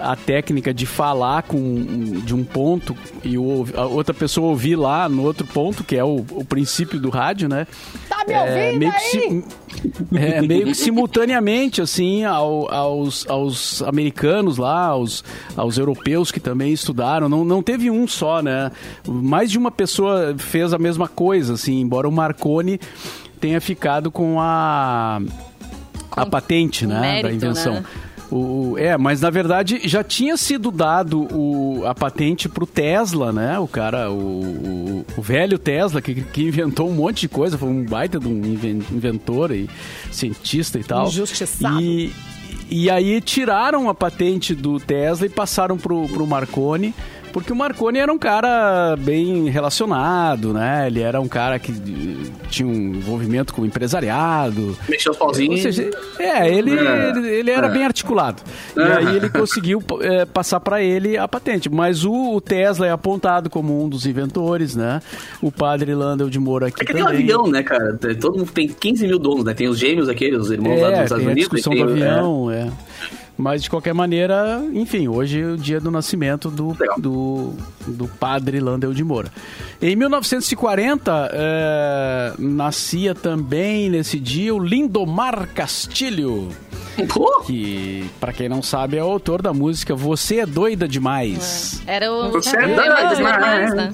a 0.02 0.16
técnica 0.16 0.74
de 0.74 0.86
falar 0.86 1.44
com 1.44 2.22
de 2.26 2.34
um 2.34 2.44
ponto 2.44 2.96
e 3.24 3.38
o, 3.38 3.66
a 3.76 3.86
outra 3.86 4.14
pessoa 4.14 4.50
ouvir 4.50 4.76
lá 4.76 5.08
no 5.08 5.24
outro 5.24 5.46
ponto, 5.46 5.84
que 5.84 5.96
é 5.96 6.04
o, 6.04 6.26
o 6.32 6.44
princípio 6.44 7.00
do 7.00 7.10
rádio, 7.10 7.48
né? 7.48 7.68
Tá 8.10 8.24
me 8.28 8.34
ouvindo 8.34 8.58
é, 8.58 8.76
meio 8.78 8.92
aí? 8.92 9.10
Que, 9.12 9.44
é, 10.18 10.42
meio 10.42 10.66
que 10.66 10.76
simultaneamente, 10.76 11.82
assim, 11.82 12.26
ao, 12.26 12.72
aos, 12.74 13.30
aos 13.30 13.82
americanos 13.84 14.58
lá, 14.58 14.88
aos, 14.88 15.24
aos 15.56 15.78
europeus 15.78 16.32
que 16.32 16.40
também 16.40 16.74
estudaram. 16.74 17.30
Não, 17.30 17.46
não 17.46 17.62
teve 17.62 17.92
um 17.92 18.08
só, 18.08 18.42
né? 18.42 18.72
Mais 19.08 19.52
de 19.52 19.58
uma 19.58 19.72
pessoa 19.72 20.36
fez 20.38 20.74
a 20.74 20.80
mesma 20.80 21.08
coisa, 21.08 21.54
assim, 21.54 21.80
embora 21.80 22.08
o 22.08 22.12
Marconi 22.12 22.80
tenha 23.40 23.62
ficado 23.62 24.12
com 24.12 24.40
a 24.40 25.22
a 26.12 26.26
patente, 26.26 26.86
né, 26.86 27.00
mérito, 27.00 27.28
da 27.28 27.34
invenção. 27.34 27.74
Né? 27.76 27.84
O, 28.32 28.76
é, 28.78 28.96
mas 28.96 29.22
na 29.22 29.30
verdade 29.32 29.82
já 29.86 30.04
tinha 30.04 30.38
sido 30.38 30.70
dado 30.70 31.28
o, 31.36 31.84
a 31.86 31.96
patente 31.96 32.48
pro 32.48 32.68
Tesla, 32.68 33.34
né? 33.34 33.58
O 33.58 33.68
cara, 33.68 34.12
o, 34.12 35.04
o, 35.18 35.22
velho 35.22 35.58
Tesla, 35.58 36.00
que, 36.00 36.14
que, 36.22 36.44
inventou 36.44 36.88
um 36.88 36.94
monte 36.94 37.22
de 37.22 37.30
coisa, 37.30 37.58
foi 37.58 37.70
um 37.70 37.84
baita 37.84 38.20
de 38.20 38.28
um 38.28 38.38
inventor 38.92 39.52
e 39.52 39.68
cientista 40.12 40.78
e 40.78 40.84
tal. 40.84 41.08
Injustiçado. 41.08 41.82
E, 41.82 42.14
e 42.70 42.90
aí 42.90 43.20
tiraram 43.20 43.90
a 43.90 43.96
patente 43.96 44.54
do 44.54 44.80
Tesla 44.80 45.26
e 45.26 45.30
passaram 45.30 45.76
pro, 45.76 46.08
pro 46.08 46.28
Marconi. 46.28 46.94
Porque 47.32 47.52
o 47.54 47.56
Marconi 47.56 48.00
era 48.00 48.12
um 48.12 48.18
cara 48.18 48.96
bem 48.98 49.50
relacionado, 49.50 50.54
né? 50.54 50.88
Ele 50.88 51.02
era 51.02 51.22
um 51.22 51.28
cara 51.28 51.60
que 51.60 51.72
tinha 52.50 52.68
um 52.68 52.96
envolvimento 52.96 53.54
com 53.54 53.62
o 53.62 53.66
empresariado. 53.66 54.78
Mexeu 54.88 55.12
os 55.12 55.18
pauzinhos. 55.18 55.62
Seja, 55.62 55.90
é, 56.18 56.48
ele, 56.48 56.78
é. 56.78 57.10
ele, 57.10 57.28
ele, 57.28 57.52
era 57.52 57.68
é. 57.68 57.72
bem 57.72 57.86
articulado. 57.86 58.42
E 58.76 58.80
é. 58.80 58.98
aí 58.98 59.16
ele 59.16 59.30
conseguiu 59.30 59.84
é, 60.02 60.26
passar 60.26 60.60
para 60.60 60.82
ele 60.82 61.18
a 61.18 61.28
patente. 61.28 61.70
Mas 61.70 62.04
o, 62.04 62.36
o, 62.36 62.42
Tesla 62.42 62.88
é 62.88 62.92
apontado 62.92 63.50
como 63.50 63.84
um 63.84 63.88
dos 63.88 64.06
inventores, 64.06 64.76
né? 64.76 65.02
O 65.42 65.52
padre 65.52 65.94
Landel 65.94 66.30
de 66.30 66.40
Moura 66.40 66.68
aqui 66.68 66.82
é 66.82 66.86
que 66.86 66.94
também. 66.94 67.06
tem 67.06 67.14
um 67.14 67.16
avião, 67.16 67.48
né, 67.48 67.64
cara? 67.64 67.98
Todo 68.20 68.38
mundo 68.38 68.52
tem 68.52 68.68
15 68.68 69.08
mil 69.08 69.20
donos, 69.20 69.44
né? 69.44 69.54
Tem 69.54 69.68
os 69.68 69.78
gêmeos 69.78 70.10
aqueles, 70.10 70.40
os 70.40 70.52
irmãos 70.52 70.82
lá 70.82 70.90
dos 70.90 71.00
Estados 71.02 71.26
Unidos. 71.26 71.32
a 71.32 71.56
discussão 71.56 71.76
do 71.76 71.84
avião, 71.84 72.52
é. 72.52 72.70
Mas 73.40 73.64
de 73.64 73.70
qualquer 73.70 73.94
maneira, 73.94 74.62
enfim, 74.74 75.08
hoje 75.08 75.40
é 75.40 75.46
o 75.46 75.56
dia 75.56 75.80
do 75.80 75.90
nascimento 75.90 76.52
do, 76.52 76.76
do, 76.98 77.54
do 77.88 78.06
padre 78.06 78.60
Landel 78.60 78.94
de 78.94 79.02
Moura. 79.02 79.32
Em 79.82 79.96
1940, 79.96 81.32
é, 81.32 82.34
nascia 82.38 83.16
também 83.16 83.90
nesse 83.90 84.20
dia 84.20 84.54
o 84.54 84.60
Lindomar 84.60 85.48
Castilho. 85.56 86.50
Que, 87.46 88.10
para 88.20 88.34
quem 88.34 88.50
não 88.50 88.62
sabe, 88.62 88.98
é 88.98 89.04
o 89.04 89.08
autor 89.08 89.42
da 89.42 89.54
música 89.54 89.96
Você 89.96 90.40
é 90.40 90.46
Doida 90.46 90.86
Demais. 90.86 91.82
É. 91.88 91.96
Era 91.96 92.12
o. 92.12 92.32
Você 92.34 92.58
é 92.58 92.68
doida 92.68 93.16
demais. 93.16 93.74
Né? 93.74 93.94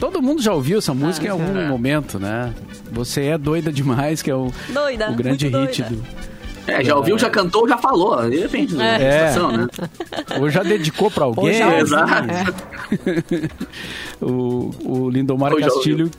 Todo 0.00 0.20
mundo 0.20 0.42
já 0.42 0.52
ouviu 0.52 0.78
essa 0.78 0.92
música 0.92 1.24
ah, 1.24 1.28
em 1.28 1.30
algum 1.30 1.56
é. 1.56 1.68
momento, 1.68 2.18
né? 2.18 2.52
Você 2.90 3.26
é 3.26 3.38
doida 3.38 3.70
demais, 3.70 4.22
que 4.22 4.30
é 4.30 4.34
o, 4.34 4.52
doida, 4.74 5.08
o 5.12 5.14
grande 5.14 5.46
hit 5.46 5.84
do, 5.84 6.04
é, 6.66 6.84
já 6.84 6.96
ouviu, 6.96 7.18
já 7.18 7.30
cantou, 7.30 7.68
já 7.68 7.78
falou. 7.78 8.28
Depende 8.28 8.74
da 8.74 8.84
é. 8.84 9.28
situação, 9.28 9.52
né? 9.52 9.66
Ou 10.40 10.50
já 10.50 10.62
dedicou 10.62 11.10
pra 11.10 11.24
alguém. 11.24 11.54
Já, 11.54 11.78
exato. 11.78 12.54
o, 14.20 14.70
o 14.84 15.10
Lindomar 15.10 15.52
Ou 15.52 15.60
Castilho, 15.60 16.10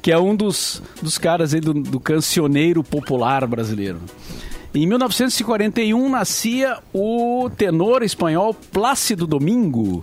que 0.00 0.10
é 0.10 0.18
um 0.18 0.34
dos, 0.34 0.82
dos 1.00 1.18
caras 1.18 1.54
aí 1.54 1.60
do, 1.60 1.72
do 1.74 2.00
cancioneiro 2.00 2.82
popular 2.82 3.46
brasileiro. 3.46 4.00
Em 4.74 4.86
1941 4.86 6.08
nascia 6.08 6.78
o 6.94 7.50
tenor 7.56 8.02
espanhol 8.02 8.54
Plácido 8.54 9.26
Domingo, 9.26 10.02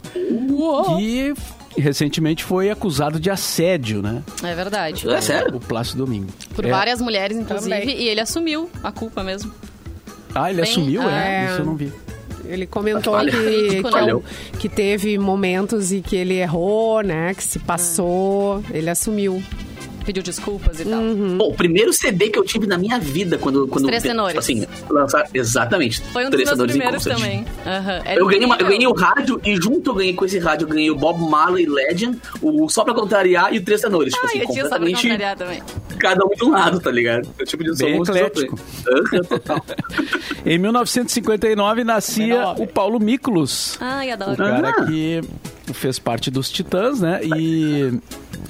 Uou. 0.52 0.96
que 0.96 1.34
recentemente 1.76 2.44
foi 2.44 2.70
acusado 2.70 3.20
de 3.20 3.32
assédio, 3.32 4.02
né? 4.02 4.22
É 4.44 4.54
verdade. 4.54 5.10
É 5.10 5.22
sério? 5.22 5.58
O 5.58 5.60
Plácido 5.60 6.06
Domingo. 6.06 6.28
Por 6.54 6.66
é. 6.66 6.70
várias 6.70 7.02
mulheres, 7.02 7.36
inclusive, 7.38 7.80
Também. 7.80 8.00
e 8.00 8.08
ele 8.08 8.22
assumiu 8.22 8.70
a 8.84 8.92
culpa 8.92 9.24
mesmo. 9.24 9.52
Ah, 10.34 10.50
ele 10.50 10.62
Bem, 10.62 10.72
assumiu, 10.72 11.04
é? 11.04 11.46
é? 11.46 11.52
Isso 11.52 11.62
eu 11.62 11.66
não 11.66 11.76
vi. 11.76 11.92
Ele 12.46 12.66
comentou 12.66 13.16
que, 13.20 13.30
que, 13.84 13.88
é 13.88 14.58
que, 14.60 14.70
teve 14.70 15.18
momentos 15.20 15.92
e 15.92 16.02
que 16.02 16.16
ele 16.16 16.36
errou, 16.36 17.02
né? 17.02 17.34
Que 17.34 17.44
se 17.44 17.60
passou. 17.60 18.64
Ele 18.72 18.90
assumiu 18.90 19.44
pediu 20.10 20.24
desculpas 20.24 20.80
e 20.80 20.86
tal. 20.86 21.00
Uhum. 21.00 21.38
Bom, 21.38 21.50
o 21.50 21.54
primeiro 21.54 21.94
CD 21.94 22.30
que 22.30 22.40
eu 22.40 22.44
tive 22.44 22.66
na 22.66 22.78
minha 22.80 23.00
vida 23.00 23.38
quando. 23.38 23.68
quando 23.68 23.86
Os 23.86 23.90
Três 23.90 24.02
Tenores. 24.02 24.38
Assim, 24.38 24.66
lançar. 24.90 25.28
Exatamente. 25.32 26.02
Foi 26.02 26.26
um 26.26 26.30
dos 26.32 26.44
meus 26.44 26.72
primeiros 26.72 27.04
também. 27.04 27.40
Uhum. 27.40 28.14
eu, 28.16 28.26
ganhei 28.26 28.46
uma, 28.46 28.56
eu 28.56 28.68
ganhei 28.68 28.88
o 28.88 28.94
rádio 28.94 29.40
e 29.46 29.56
junto 29.56 29.92
eu 29.92 29.96
ganhei 29.96 30.14
com 30.14 30.26
esse 30.26 30.40
rádio, 30.40 30.66
eu 30.66 30.70
ganhei 30.70 30.90
o 30.90 30.96
Bob 30.96 31.20
Marley 31.30 31.68
Legend, 31.68 32.20
o 32.42 32.68
Só 32.70 32.84
Pra 32.84 32.94
Contrariar 32.94 33.54
e 33.54 33.60
o 33.60 33.64
Três 33.64 33.82
Tenores. 33.82 34.14
Tipo 34.14 34.26
ah, 34.26 34.30
assim, 34.30 34.40
eu 34.40 34.48
tinha 34.48 34.64
Só 34.64 34.80
Pra 34.80 34.90
Contrariar 34.90 35.38
também. 35.38 35.62
Cada 36.00 36.26
um 36.26 36.30
de 36.30 36.44
um 36.44 36.52
lado, 36.52 36.80
tá 36.80 36.92
ligado? 36.92 37.28
Eu 37.38 37.46
tipo 37.46 37.64
de 37.64 37.76
Bem 37.76 38.02
eclético. 38.02 38.58
em 40.46 40.58
1959 40.58 41.84
nascia 41.84 42.50
o 42.58 42.66
Paulo 42.66 43.00
Miklos. 43.00 43.78
Ai, 43.80 44.12
adoro. 44.12 44.34
O 44.34 44.38
cara 44.38 44.70
ah. 44.70 44.86
que 44.86 45.22
fez 45.74 46.00
parte 46.00 46.32
dos 46.32 46.50
Titãs, 46.50 47.02
né? 47.02 47.20
E 47.24 48.00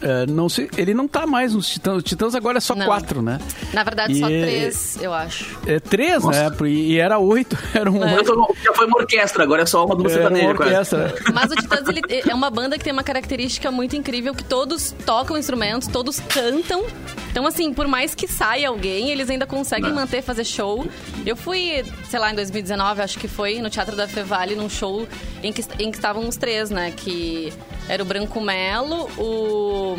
é, 0.02 0.26
não 0.26 0.48
se, 0.48 0.70
ele 0.78 0.94
não 0.94 1.08
tá 1.08 1.26
mais 1.28 1.54
nos 1.54 1.70
Titãs. 1.70 1.98
Os 1.98 2.04
Titãs 2.04 2.36
agora 2.36 2.58
é 2.58 2.62
só 2.62 2.76
não. 2.76 2.86
quatro, 2.86 3.22
né? 3.22 3.40
Na 3.74 3.84
verdade, 3.84 4.14
e 4.14 4.20
só 4.20 4.28
três, 4.28 4.98
eu 5.02 5.14
acho. 5.14 5.60
É 5.66 5.80
três, 5.80 6.24
né? 6.24 6.50
Nossa. 6.50 6.64
né? 6.64 6.70
E 6.70 6.98
era 6.98 7.20
oito. 7.20 7.58
Era 7.74 7.90
um... 7.92 8.04
É. 8.04 8.18
Já 8.64 8.74
foi 8.74 8.88
uma 8.88 8.98
orquestra, 8.98 9.44
agora 9.44 9.64
é 9.64 9.66
só 9.66 9.86
uma 9.86 9.96
dupla 9.96 10.12
sertaneja. 10.12 10.46
Uma 10.46 10.52
orquestra. 10.52 11.14
Mas 11.34 11.52
o 11.52 11.56
Titãs 11.56 11.88
ele, 11.88 12.02
é 12.28 12.34
uma 12.34 12.50
banda 12.50 12.78
que 12.78 12.84
tem 12.84 12.92
uma 12.92 13.04
característica 13.04 13.72
muito 13.72 13.96
incrível, 13.96 14.34
que 14.34 14.44
todos 14.44 14.94
tocam 15.06 15.38
instrumentos, 15.38 15.88
todos 15.88 16.20
cantam. 16.20 16.86
Então, 17.32 17.46
assim, 17.46 17.74
por 17.74 17.88
mais 17.88 18.16
que 18.16 18.28
saia 18.28 18.70
alguém, 18.70 19.10
eles 19.12 19.30
ainda 19.30 19.46
conseguem 19.46 19.90
não. 19.90 19.96
manter, 19.96 20.22
fazer 20.22 20.44
show. 20.44 20.88
Eu 21.26 21.36
fui, 21.36 21.84
sei 22.10 22.20
lá, 22.20 22.32
em 22.32 22.36
2019, 22.36 23.02
acho 23.02 23.20
que 23.20 23.28
foi, 23.28 23.62
no 23.62 23.70
Teatro 23.70 23.96
da 23.96 24.08
Fevale, 24.08 24.56
num 24.56 24.70
show 24.70 25.08
em 25.44 25.54
que, 25.54 25.64
em 25.80 25.92
que 25.92 25.98
estavam 25.98 26.28
os 26.28 26.36
três, 26.36 26.70
né? 26.70 26.92
Que 26.96 27.54
era 27.90 28.04
o 28.04 28.06
Branco 28.06 28.40
Melo, 28.40 29.10
o, 29.18 29.96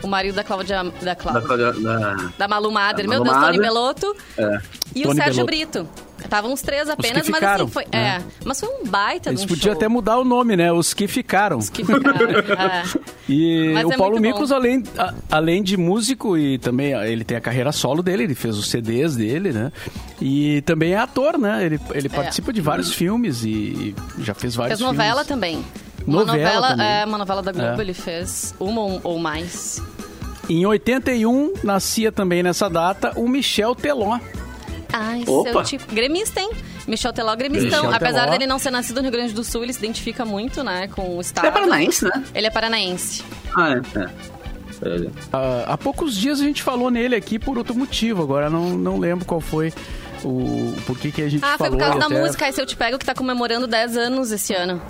o 0.00 0.06
marido 0.06 0.36
da 0.36 0.44
Cláudia. 0.44 0.84
Da 1.02 1.16
Cláudia. 1.16 1.72
Da, 1.72 1.72
da, 1.72 2.32
da 2.38 2.48
Malu 2.48 2.70
Mader. 2.70 3.08
Meu 3.08 3.24
Deus, 3.24 3.36
Tony 3.36 3.58
Beloto. 3.58 4.16
É. 4.38 4.60
e 4.94 5.02
Tony 5.02 5.12
o 5.12 5.16
Sérgio 5.16 5.44
Belotto. 5.44 5.82
Brito. 5.82 5.88
Estavam 6.22 6.52
os 6.52 6.62
três 6.62 6.88
apenas, 6.88 7.24
os 7.24 7.28
mas 7.30 7.42
assim, 7.42 7.66
foi. 7.66 7.84
É. 7.90 7.98
é. 7.98 8.22
Mas 8.44 8.60
foi 8.60 8.68
um 8.68 8.86
baita 8.86 9.30
Eles 9.30 9.42
um 9.42 9.48
podiam 9.48 9.72
até 9.74 9.88
mudar 9.88 10.18
o 10.18 10.24
nome, 10.24 10.56
né? 10.56 10.72
Os 10.72 10.94
que 10.94 11.08
ficaram. 11.08 11.58
Os 11.58 11.68
que 11.68 11.84
ficaram. 11.84 12.30
é. 12.62 12.84
E 13.28 13.72
mas 13.74 13.86
o 13.86 13.92
é 13.92 13.96
Paulo 13.96 14.20
Miklos, 14.20 14.52
além, 14.52 14.84
a, 14.96 15.12
além 15.28 15.64
de 15.64 15.76
músico, 15.76 16.38
e 16.38 16.58
também 16.58 16.92
ele 16.92 17.24
tem 17.24 17.36
a 17.36 17.40
carreira 17.40 17.72
solo 17.72 18.04
dele, 18.04 18.22
ele 18.22 18.36
fez 18.36 18.56
os 18.56 18.70
CDs 18.70 19.16
dele, 19.16 19.50
né? 19.50 19.72
E 20.20 20.62
também 20.62 20.92
é 20.92 20.98
ator, 20.98 21.36
né? 21.36 21.66
Ele, 21.66 21.80
ele 21.92 22.06
é. 22.06 22.10
participa 22.10 22.52
de 22.52 22.60
vários 22.60 22.94
filmes 22.94 23.42
e 23.44 23.96
já 24.20 24.32
fez 24.32 24.54
vários 24.54 24.78
fez 24.78 24.88
novela 24.88 25.24
filmes. 25.24 25.26
também. 25.26 25.64
Uma 26.06 26.24
novela, 26.24 26.44
novela 26.44 26.68
também. 26.68 26.86
É, 26.86 27.04
uma 27.04 27.18
novela 27.18 27.42
da 27.42 27.52
Globo, 27.52 27.80
é. 27.80 27.80
ele 27.80 27.94
fez 27.94 28.54
uma 28.58 29.00
ou 29.02 29.18
mais. 29.18 29.82
Em 30.48 30.66
81, 30.66 31.54
nascia 31.62 32.10
também 32.10 32.42
nessa 32.42 32.68
data 32.68 33.12
o 33.16 33.28
Michel 33.28 33.74
Teló. 33.74 34.18
Ai, 34.92 35.24
Opa. 35.26 35.50
seu 35.50 35.62
tipo. 35.62 35.94
Gremista, 35.94 36.40
hein? 36.40 36.50
Michel 36.86 37.12
Teló 37.12 37.34
gremistão. 37.36 37.84
Michel 37.84 37.94
Apesar 37.94 38.24
Teló. 38.24 38.32
dele 38.32 38.46
não 38.46 38.58
ser 38.58 38.70
nascido 38.70 38.96
no 38.96 39.02
Rio 39.02 39.12
Grande 39.12 39.32
do 39.32 39.44
Sul, 39.44 39.62
ele 39.62 39.72
se 39.72 39.78
identifica 39.78 40.24
muito, 40.24 40.62
né, 40.62 40.88
com 40.88 41.16
o 41.16 41.20
estado. 41.20 41.46
Ele 41.46 41.48
é 41.48 41.52
paranaense, 41.52 42.04
né? 42.04 42.24
Ele 42.34 42.46
é 42.46 42.50
paranaense. 42.50 43.24
Ah, 43.56 43.70
é. 43.70 44.00
é. 44.00 44.32
Uh, 44.84 45.10
há 45.68 45.78
poucos 45.78 46.16
dias 46.16 46.40
a 46.40 46.44
gente 46.44 46.60
falou 46.60 46.90
nele 46.90 47.14
aqui 47.14 47.38
por 47.38 47.56
outro 47.56 47.72
motivo, 47.72 48.20
agora 48.20 48.50
não, 48.50 48.70
não 48.70 48.98
lembro 48.98 49.24
qual 49.24 49.40
foi 49.40 49.72
o 50.24 50.74
por 50.86 50.98
que, 50.98 51.12
que 51.12 51.22
a 51.22 51.28
gente 51.28 51.44
ah, 51.44 51.56
falou. 51.56 51.56
Ah, 51.56 51.58
foi 51.58 51.70
por 51.70 51.78
causa 51.78 51.98
da 51.98 52.06
até... 52.06 52.20
música 52.20 52.46
Aí 52.46 52.52
Se 52.52 52.60
Eu 52.60 52.66
Te 52.66 52.76
Pego, 52.76 52.98
que 52.98 53.04
tá 53.04 53.14
comemorando 53.14 53.66
10 53.66 53.96
anos 53.96 54.32
esse 54.32 54.52
ano. 54.54 54.82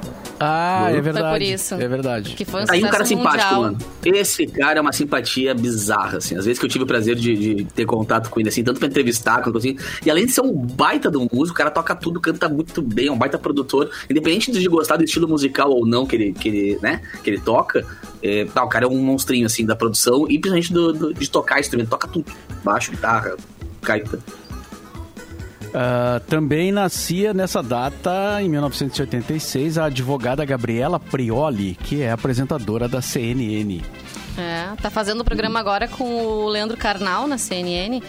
Ah, 0.44 0.90
é 0.90 1.00
verdade. 1.00 1.28
Foi 1.28 1.38
por 1.38 1.42
isso. 1.42 1.74
É 1.74 1.88
verdade. 1.88 2.34
Que 2.34 2.44
foi 2.44 2.62
um 2.62 2.66
Aí 2.68 2.84
um 2.84 2.88
cara 2.88 3.04
mundial. 3.04 3.18
simpático, 3.18 3.54
mano. 3.60 3.78
Esse 4.04 4.46
cara 4.46 4.78
é 4.78 4.82
uma 4.82 4.92
simpatia 4.92 5.54
bizarra, 5.54 6.18
assim. 6.18 6.36
Às 6.36 6.44
vezes 6.44 6.58
que 6.58 6.64
eu 6.64 6.68
tive 6.68 6.84
o 6.84 6.86
prazer 6.86 7.14
de, 7.14 7.36
de 7.36 7.64
ter 7.64 7.86
contato 7.86 8.28
com 8.28 8.40
ele, 8.40 8.48
assim, 8.48 8.64
tanto 8.64 8.78
pra 8.80 8.88
entrevistar 8.88 9.40
quanto 9.42 9.58
assim. 9.58 9.76
E 10.04 10.10
além 10.10 10.26
de 10.26 10.32
ser 10.32 10.40
um 10.40 10.52
baita 10.52 11.10
de 11.10 11.16
um 11.16 11.28
músico, 11.32 11.54
o 11.54 11.58
cara 11.58 11.70
toca 11.70 11.94
tudo, 11.94 12.20
canta 12.20 12.48
muito 12.48 12.82
bem, 12.82 13.06
é 13.06 13.12
um 13.12 13.18
baita 13.18 13.38
produtor. 13.38 13.90
Independente 14.10 14.50
de 14.50 14.68
gostar 14.68 14.96
do 14.96 15.04
estilo 15.04 15.28
musical 15.28 15.70
ou 15.70 15.86
não 15.86 16.06
que 16.06 16.16
ele, 16.16 16.32
que 16.32 16.48
ele, 16.48 16.78
né, 16.82 17.02
que 17.22 17.30
ele 17.30 17.38
toca, 17.38 17.86
é, 18.22 18.44
tá, 18.46 18.64
o 18.64 18.68
cara 18.68 18.84
é 18.84 18.88
um 18.88 18.98
monstrinho, 18.98 19.46
assim, 19.46 19.64
da 19.64 19.76
produção 19.76 20.26
e 20.28 20.38
principalmente 20.38 20.72
do, 20.72 20.92
do, 20.92 21.14
de 21.14 21.30
tocar 21.30 21.60
instrumento. 21.60 21.88
Toca 21.90 22.08
tudo. 22.08 22.32
Baixo, 22.64 22.90
guitarra, 22.90 23.36
gaita. 23.82 24.18
Uh, 25.72 26.20
também 26.28 26.70
nascia 26.70 27.32
nessa 27.32 27.62
data, 27.62 28.42
em 28.42 28.48
1986, 28.48 29.78
a 29.78 29.86
advogada 29.86 30.44
Gabriela 30.44 31.00
Prioli, 31.00 31.76
que 31.76 32.02
é 32.02 32.10
apresentadora 32.10 32.86
da 32.86 33.00
CNN. 33.00 33.80
É, 34.36 34.74
tá 34.80 34.90
fazendo 34.90 35.22
o 35.22 35.24
programa 35.24 35.58
agora 35.58 35.88
com 35.88 36.04
o 36.04 36.48
Leandro 36.48 36.76
Carnal 36.76 37.26
na 37.26 37.38
CNN. 37.38 38.02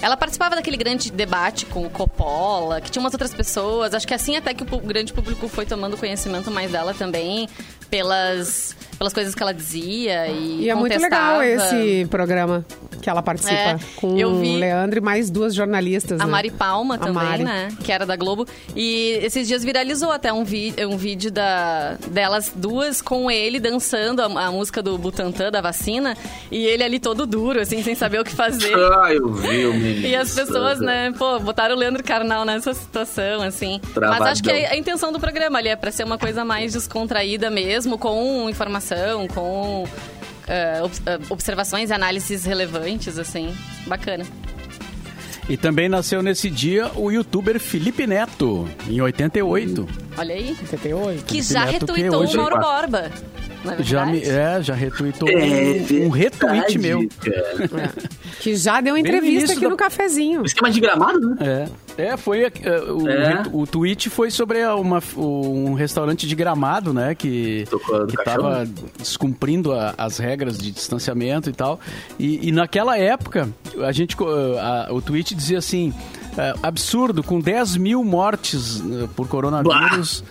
Ela 0.00 0.16
participava 0.16 0.54
daquele 0.54 0.76
grande 0.76 1.10
debate 1.10 1.66
com 1.66 1.84
o 1.84 1.90
Coppola, 1.90 2.80
que 2.80 2.88
tinha 2.88 3.00
umas 3.00 3.12
outras 3.12 3.34
pessoas. 3.34 3.94
Acho 3.94 4.06
que 4.06 4.14
assim 4.14 4.36
até 4.36 4.54
que 4.54 4.62
o 4.62 4.78
grande 4.78 5.12
público 5.12 5.48
foi 5.48 5.66
tomando 5.66 5.96
conhecimento 5.96 6.52
mais 6.52 6.70
dela 6.70 6.94
também, 6.94 7.48
pelas, 7.90 8.76
pelas 8.96 9.12
coisas 9.12 9.34
que 9.34 9.42
ela 9.42 9.52
dizia 9.52 10.28
e 10.28 10.62
E 10.62 10.70
é 10.70 10.74
muito 10.74 10.96
legal 11.00 11.42
esse 11.42 12.06
programa 12.08 12.64
que 13.00 13.08
ela 13.08 13.22
participa 13.22 13.54
é, 13.54 13.78
com 13.96 14.14
o 14.14 14.58
Leandro 14.58 14.98
e 14.98 15.00
mais 15.00 15.30
duas 15.30 15.54
jornalistas. 15.54 16.20
A 16.20 16.24
né? 16.24 16.30
Mari 16.30 16.50
Palma 16.50 16.98
também, 16.98 17.14
Mari. 17.14 17.44
né? 17.44 17.68
Que 17.82 17.92
era 17.92 18.04
da 18.04 18.16
Globo. 18.16 18.46
E 18.74 19.18
esses 19.22 19.46
dias 19.46 19.62
viralizou 19.64 20.10
até 20.10 20.32
um, 20.32 20.44
vi 20.44 20.74
um 20.86 20.96
vídeo 20.96 21.30
da, 21.30 21.96
delas 22.08 22.52
duas 22.54 23.00
com 23.00 23.30
ele 23.30 23.60
dançando 23.60 24.22
a, 24.22 24.46
a, 24.46 24.50
música 24.50 24.82
do 24.82 24.96
Butantan, 24.98 25.50
da 25.50 25.60
vacina, 25.60 26.16
e 26.50 26.66
ele 26.66 26.82
ali 26.82 26.98
todo 26.98 27.26
duro, 27.26 27.60
assim, 27.60 27.82
sem 27.82 27.94
saber 27.94 28.20
o 28.20 28.24
que 28.24 28.34
fazer. 28.34 28.76
Ah, 28.98 29.12
eu 29.12 29.32
vi 29.32 29.66
o 29.66 29.74
menino. 29.74 30.06
E 30.06 30.16
as 30.16 30.34
pessoas, 30.34 30.80
né, 30.80 31.12
pô, 31.16 31.38
botaram 31.38 31.74
o 31.74 31.78
Leandro 31.78 32.02
Carnal 32.02 32.44
nessa 32.44 32.72
situação, 32.72 33.42
assim. 33.42 33.80
Travadão. 33.92 34.18
Mas 34.18 34.32
acho 34.32 34.42
que 34.42 34.50
a, 34.50 34.72
a 34.72 34.76
intenção 34.76 35.12
do 35.12 35.20
programa 35.20 35.58
ali 35.58 35.68
é 35.68 35.76
pra 35.76 35.90
ser 35.90 36.04
uma 36.04 36.16
coisa 36.16 36.44
mais 36.44 36.72
descontraída 36.72 37.50
mesmo, 37.50 37.98
com 37.98 38.48
informação, 38.48 39.28
com 39.28 39.84
uh, 40.48 41.26
observações 41.30 41.90
e 41.90 41.92
análises 41.92 42.44
relevantes, 42.44 43.18
assim. 43.18 43.54
Bacana. 43.86 44.24
E 45.48 45.56
também 45.56 45.88
nasceu 45.88 46.22
nesse 46.22 46.50
dia 46.50 46.90
o 46.94 47.10
youtuber 47.10 47.58
Felipe 47.58 48.06
Neto, 48.06 48.68
em 48.86 49.00
88. 49.00 49.88
Olha 50.18 50.34
aí. 50.34 50.56
88. 50.60 51.24
Que 51.24 51.42
Felipe 51.42 51.52
já 51.54 51.64
Neto, 51.64 51.86
retweetou 51.86 52.26
que 52.26 52.36
o 52.36 52.40
Mauro 52.40 52.60
Borba. 52.60 53.10
É 53.64 53.82
já 53.82 54.06
me, 54.06 54.22
é, 54.22 54.62
já 54.62 54.74
retweetou 54.74 55.28
é, 55.28 55.34
um, 55.34 56.06
um 56.06 56.08
retweet 56.08 56.78
meu. 56.78 57.08
É. 57.26 57.88
Que 58.40 58.54
já 58.56 58.80
deu 58.80 58.96
entrevista 58.96 59.52
aqui 59.52 59.62
da... 59.62 59.68
no 59.68 59.76
cafezinho. 59.76 60.44
Esquema 60.44 60.70
de 60.70 60.80
gramado, 60.80 61.18
né? 61.20 61.36
É. 61.40 61.88
É, 61.98 62.16
foi. 62.16 62.44
Uh, 62.44 63.02
o, 63.02 63.08
é. 63.08 63.42
o, 63.52 63.66
tweet 63.66 64.08
foi 64.08 64.30
sobre 64.30 64.64
uma, 64.66 65.02
um 65.16 65.74
restaurante 65.74 66.28
de 66.28 66.36
gramado, 66.36 66.94
né? 66.94 67.12
Que, 67.16 67.64
que 68.08 68.24
tava 68.24 68.64
descumprindo 68.96 69.72
a, 69.72 69.94
as 69.98 70.18
regras 70.18 70.56
de 70.58 70.70
distanciamento 70.70 71.50
e 71.50 71.52
tal. 71.52 71.80
E, 72.16 72.48
e 72.48 72.52
naquela 72.52 72.96
época, 72.96 73.48
a 73.84 73.90
gente. 73.90 74.16
A, 74.60 74.92
o 74.92 75.02
tweet 75.02 75.34
dizia 75.34 75.58
assim 75.58 75.92
é, 76.38 76.54
absurdo, 76.62 77.22
com 77.22 77.40
10 77.40 77.76
mil 77.76 78.04
mortes 78.04 78.78
uh, 78.78 79.08
por 79.16 79.26
coronavírus. 79.26 80.22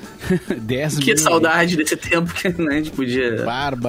10 0.57 0.99
que 0.99 1.07
mil. 1.07 1.17
saudade 1.17 1.75
desse 1.75 1.97
tempo 1.97 2.33
que 2.33 2.47
né, 2.49 2.75
a 2.75 2.77
gente 2.77 2.91
podia 2.91 3.43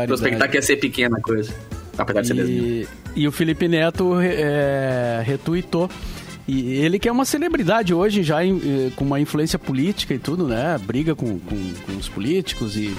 prospectar 0.06 0.50
que 0.50 0.56
ia 0.56 0.62
ser 0.62 0.76
pequena 0.76 1.20
coisa. 1.20 1.54
Apesar 1.96 2.22
de 2.22 2.26
ser 2.26 2.34
10 2.34 2.48
mil. 2.48 2.88
E 3.14 3.28
o 3.28 3.30
Felipe 3.30 3.68
Neto 3.68 4.20
é, 4.20 5.22
retuitou. 5.24 5.88
E 6.48 6.72
ele 6.72 6.98
que 6.98 7.08
é 7.08 7.12
uma 7.12 7.26
celebridade 7.26 7.92
hoje, 7.92 8.22
já 8.22 8.42
em, 8.42 8.56
eh, 8.56 8.90
com 8.96 9.04
uma 9.04 9.20
influência 9.20 9.58
política 9.58 10.14
e 10.14 10.18
tudo, 10.18 10.48
né? 10.48 10.78
Briga 10.78 11.14
com, 11.14 11.38
com, 11.38 11.72
com 11.84 11.92
os 11.92 12.08
políticos 12.08 12.74
e 12.74 12.96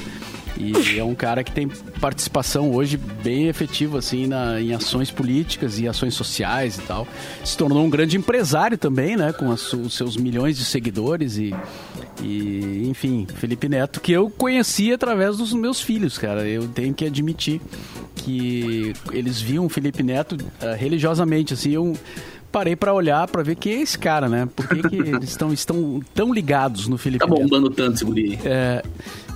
e 0.58 1.00
é 1.00 1.04
um 1.04 1.16
cara 1.16 1.44
que 1.44 1.52
tem 1.52 1.68
participação 2.00 2.72
hoje 2.72 2.98
bem 2.98 3.48
efetiva, 3.48 4.00
assim, 4.00 4.28
na, 4.28 4.60
em 4.60 4.74
ações 4.74 5.10
políticas 5.12 5.80
e 5.80 5.88
ações 5.88 6.14
sociais 6.14 6.78
e 6.78 6.82
tal. 6.82 7.08
Se 7.44 7.58
tornou 7.58 7.84
um 7.84 7.90
grande 7.90 8.18
empresário 8.18 8.78
também, 8.78 9.16
né? 9.16 9.32
Com 9.32 9.52
as, 9.52 9.72
os 9.74 9.94
seus 9.94 10.18
milhões 10.18 10.58
de 10.58 10.66
seguidores 10.66 11.38
e, 11.38 11.54
e, 12.22 12.88
enfim, 12.90 13.28
Felipe 13.36 13.70
Neto, 13.70 14.02
que 14.02 14.12
eu 14.12 14.30
conheci 14.30 14.92
através 14.92 15.38
dos 15.38 15.54
meus 15.54 15.82
filhos, 15.82 16.18
cara. 16.18 16.48
Eu 16.48 16.68
tenho 16.68 16.94
que 16.94 17.06
admitir 17.06 17.62
que 18.16 18.94
eles 19.12 19.40
viam 19.40 19.66
o 19.66 19.70
Felipe 19.70 20.04
Neto 20.04 20.34
uh, 20.34 20.76
religiosamente, 20.78 21.54
assim, 21.54 21.72
eu 21.72 21.96
parei 22.52 22.76
para 22.76 22.94
olhar 22.94 23.28
para 23.28 23.44
ver 23.44 23.56
quem 23.56 23.74
é 23.74 23.82
esse 23.82 23.98
cara, 23.98 24.28
né? 24.28 24.48
Por 24.56 24.68
que, 24.68 24.90
que 24.90 24.96
eles 24.96 25.30
estão, 25.30 25.54
estão 25.54 26.02
tão 26.14 26.34
ligados 26.34 26.88
no 26.88 26.98
Felipe 26.98 27.26
Neto? 27.26 27.36
Tá 27.36 27.42
bombando 27.42 27.70
tanto 27.70 27.96
esse 27.96 28.06
guri. 28.06 28.40
É, 28.44 28.84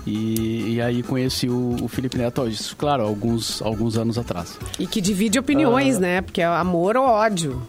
e, 0.06 0.76
e 0.76 0.82
aí 0.82 1.02
conheci 1.04 1.50
o, 1.50 1.78
o 1.82 1.88
Felipe 1.88 2.18
Neto, 2.18 2.48
isso, 2.48 2.76
claro, 2.76 3.04
alguns, 3.04 3.62
alguns 3.62 3.98
anos 3.98 4.18
atrás. 4.18 4.58
E 4.80 4.86
que 4.86 5.00
divide 5.00 5.40
opiniões, 5.40 5.98
uh, 5.98 6.02
né? 6.02 6.22
Porque 6.22 6.42
é 6.42 6.46
amor 6.46 6.98
ou 6.98 7.06
ódio 7.06 7.62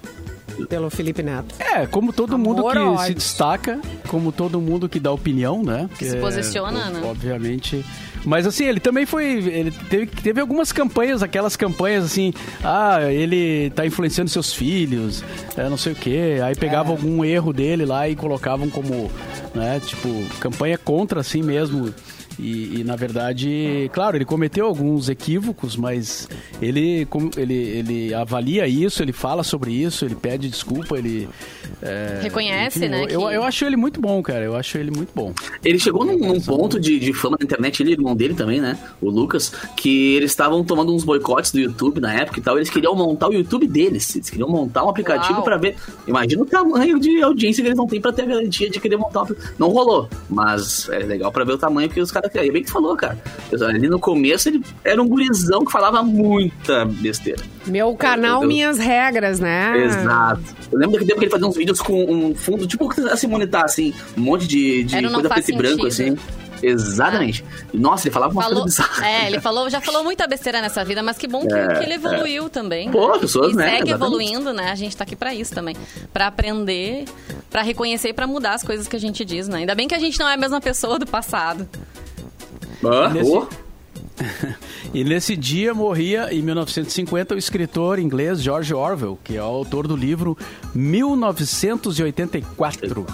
pelo 0.68 0.90
Felipe 0.90 1.22
Neto. 1.22 1.54
É, 1.58 1.86
como 1.86 2.12
todo 2.12 2.34
Amor 2.34 2.56
mundo 2.56 2.70
que 2.70 2.78
ódio. 2.78 3.06
se 3.06 3.14
destaca, 3.14 3.80
como 4.08 4.30
todo 4.30 4.60
mundo 4.60 4.88
que 4.88 5.00
dá 5.00 5.10
opinião, 5.10 5.62
né? 5.62 5.88
Que, 5.92 5.98
que 5.98 6.10
se 6.10 6.16
posiciona, 6.16 6.88
é, 6.88 6.90
né? 6.90 7.02
Obviamente. 7.04 7.84
Mas 8.24 8.46
assim, 8.46 8.64
ele 8.64 8.80
também 8.80 9.04
foi. 9.04 9.24
Ele 9.24 9.70
teve, 9.70 10.06
teve 10.06 10.40
algumas 10.40 10.72
campanhas, 10.72 11.22
aquelas 11.22 11.56
campanhas 11.56 12.04
assim, 12.04 12.32
ah, 12.62 13.00
ele 13.10 13.70
tá 13.70 13.84
influenciando 13.84 14.30
seus 14.30 14.52
filhos, 14.52 15.22
é, 15.56 15.68
não 15.68 15.76
sei 15.76 15.92
o 15.92 15.96
quê. 15.96 16.40
Aí 16.42 16.54
pegava 16.54 16.90
é. 16.90 16.92
algum 16.92 17.24
erro 17.24 17.52
dele 17.52 17.84
lá 17.84 18.08
e 18.08 18.16
colocavam 18.16 18.70
como, 18.70 19.10
né, 19.54 19.80
tipo, 19.84 20.08
campanha 20.40 20.78
contra 20.78 21.20
assim 21.20 21.42
mesmo. 21.42 21.92
E, 22.38 22.80
e, 22.80 22.84
na 22.84 22.96
verdade, 22.96 23.90
claro, 23.92 24.16
ele 24.16 24.24
cometeu 24.24 24.66
alguns 24.66 25.08
equívocos, 25.08 25.76
mas 25.76 26.28
ele, 26.60 27.06
ele, 27.36 27.54
ele 27.54 28.14
avalia 28.14 28.66
isso, 28.66 29.02
ele 29.02 29.12
fala 29.12 29.42
sobre 29.42 29.72
isso, 29.72 30.04
ele 30.04 30.14
pede 30.14 30.48
desculpa, 30.48 30.96
ele. 30.98 31.28
É, 31.82 32.20
Reconhece, 32.22 32.78
enfim, 32.78 32.88
né? 32.88 33.02
Eu, 33.02 33.06
que... 33.06 33.14
eu, 33.14 33.30
eu, 33.30 33.42
acho 33.44 33.64
ele 33.64 33.76
muito 33.76 34.00
bom, 34.00 34.22
cara. 34.22 34.44
Eu 34.44 34.56
acho 34.56 34.76
ele 34.78 34.90
muito 34.90 35.10
bom. 35.14 35.32
Ele 35.62 35.78
chegou 35.78 36.04
num, 36.04 36.18
num 36.18 36.40
ponto 36.40 36.80
de, 36.80 36.98
de, 36.98 37.12
fama 37.12 37.36
na 37.38 37.44
internet, 37.44 37.82
ele 37.82 37.90
e 37.90 37.94
o 37.94 37.98
irmão 37.98 38.16
dele 38.16 38.34
também, 38.34 38.60
né? 38.60 38.78
O 39.00 39.10
Lucas, 39.10 39.52
que 39.76 40.14
eles 40.14 40.30
estavam 40.30 40.64
tomando 40.64 40.94
uns 40.94 41.04
boicotes 41.04 41.52
do 41.52 41.60
YouTube 41.60 42.00
na 42.00 42.12
época 42.12 42.40
e 42.40 42.42
tal. 42.42 42.56
Eles 42.56 42.70
queriam 42.70 42.94
montar 42.94 43.28
o 43.28 43.32
YouTube 43.32 43.66
deles. 43.66 44.14
Eles 44.16 44.30
queriam 44.30 44.48
montar 44.48 44.84
um 44.84 44.88
aplicativo 44.88 45.42
para 45.42 45.56
ver. 45.56 45.76
Imagina 46.06 46.42
o 46.42 46.46
tamanho 46.46 46.98
de 46.98 47.22
audiência 47.22 47.62
que 47.62 47.68
eles 47.68 47.78
não 47.78 47.86
têm 47.86 48.00
para 48.00 48.12
ter 48.12 48.22
a 48.22 48.26
garantia 48.26 48.68
de 48.68 48.80
querer 48.80 48.96
montar 48.96 49.22
um 49.22 49.26
Não 49.58 49.68
rolou, 49.68 50.08
mas 50.28 50.88
é 50.88 50.98
legal 50.98 51.30
para 51.30 51.44
ver 51.44 51.52
o 51.52 51.58
tamanho 51.58 51.88
que 51.88 52.00
os 52.00 52.10
caras 52.10 52.23
cara, 52.28 52.46
é 52.46 52.50
bem 52.50 52.62
que 52.62 52.70
falou, 52.70 52.96
cara. 52.96 53.18
Ali 53.66 53.88
no 53.88 53.98
começo 53.98 54.48
ele 54.48 54.62
era 54.82 55.02
um 55.02 55.08
gurizão 55.08 55.64
que 55.64 55.72
falava 55.72 56.02
muita 56.02 56.84
besteira. 56.84 57.42
Meu 57.66 57.94
canal, 57.94 58.38
eu, 58.38 58.42
eu, 58.42 58.48
minhas 58.48 58.78
regras, 58.78 59.40
né? 59.40 59.84
Exato. 59.84 60.42
Eu 60.70 60.78
lembro 60.78 60.92
daquele 60.92 61.06
tempo 61.06 61.18
que 61.18 61.24
ele 61.26 61.32
fazia 61.32 61.46
uns 61.46 61.56
vídeos 61.56 61.80
com 61.80 62.04
um 62.04 62.34
fundo, 62.34 62.66
tipo 62.66 62.90
a 63.10 63.16
Simone 63.16 63.46
tá, 63.46 63.64
assim, 63.64 63.94
um 64.16 64.20
monte 64.20 64.46
de, 64.46 64.84
de 64.84 65.08
coisa 65.08 65.28
preto 65.28 65.50
e 65.50 65.56
branco, 65.56 65.86
assim. 65.86 66.16
Exatamente. 66.62 67.44
Nossa, 67.72 68.08
ele 68.08 68.14
falava 68.14 68.32
uma 68.32 68.42
falou, 68.42 68.62
coisa 68.62 68.84
É, 69.02 69.26
ele 69.26 69.40
falou, 69.40 69.68
já 69.68 69.80
falou 69.80 70.02
muita 70.02 70.26
besteira 70.26 70.60
nessa 70.60 70.84
vida, 70.84 71.02
mas 71.02 71.18
que 71.18 71.26
bom 71.26 71.46
que, 71.46 71.54
é, 71.54 71.66
que 71.74 71.84
ele 71.84 71.94
evoluiu 71.94 72.46
é. 72.46 72.48
também. 72.48 72.90
Pô, 72.90 73.12
né? 73.12 73.18
pessoas, 73.18 73.52
e 73.52 73.56
né? 73.56 73.64
segue 73.64 73.90
Exatamente. 73.90 73.94
evoluindo, 73.94 74.52
né? 74.52 74.70
A 74.70 74.74
gente 74.74 74.96
tá 74.96 75.04
aqui 75.04 75.16
para 75.16 75.34
isso 75.34 75.54
também. 75.54 75.76
para 76.12 76.26
aprender, 76.26 77.04
para 77.50 77.62
reconhecer 77.62 78.08
e 78.08 78.12
pra 78.12 78.26
mudar 78.26 78.54
as 78.54 78.62
coisas 78.62 78.88
que 78.88 78.96
a 78.96 79.00
gente 79.00 79.24
diz, 79.24 79.48
né? 79.48 79.58
Ainda 79.58 79.74
bem 79.74 79.86
que 79.86 79.94
a 79.94 79.98
gente 79.98 80.18
não 80.18 80.28
é 80.28 80.34
a 80.34 80.38
mesma 80.38 80.60
pessoa 80.60 80.98
do 80.98 81.06
passado. 81.06 81.68
Ah, 82.88 83.10
nesse... 83.10 83.30
Oh. 83.30 83.46
e 84.94 85.02
nesse 85.04 85.36
dia 85.36 85.74
morria, 85.74 86.32
em 86.32 86.40
1950, 86.42 87.34
o 87.34 87.38
escritor 87.38 87.98
inglês 87.98 88.40
George 88.40 88.72
Orwell, 88.72 89.18
que 89.22 89.36
é 89.36 89.42
o 89.42 89.44
autor 89.44 89.86
do 89.88 89.96
livro 89.96 90.38
1984, 90.74 93.06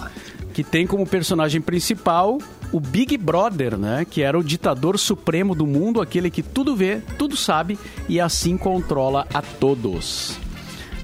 que 0.53 0.63
tem 0.63 0.87
como 0.87 1.05
personagem 1.07 1.61
principal 1.61 2.39
o 2.73 2.79
Big 2.79 3.17
Brother, 3.17 3.77
né? 3.77 4.07
Que 4.09 4.23
era 4.23 4.39
o 4.39 4.45
ditador 4.45 4.97
supremo 4.99 5.55
do 5.55 5.67
mundo, 5.67 6.01
aquele 6.01 6.31
que 6.31 6.43
tudo 6.43 6.77
vê, 6.77 7.03
tudo 7.19 7.37
sabe 7.37 7.79
e 8.09 8.21
assim 8.21 8.57
controla 8.57 9.27
a 9.33 9.43
todos. 9.43 10.39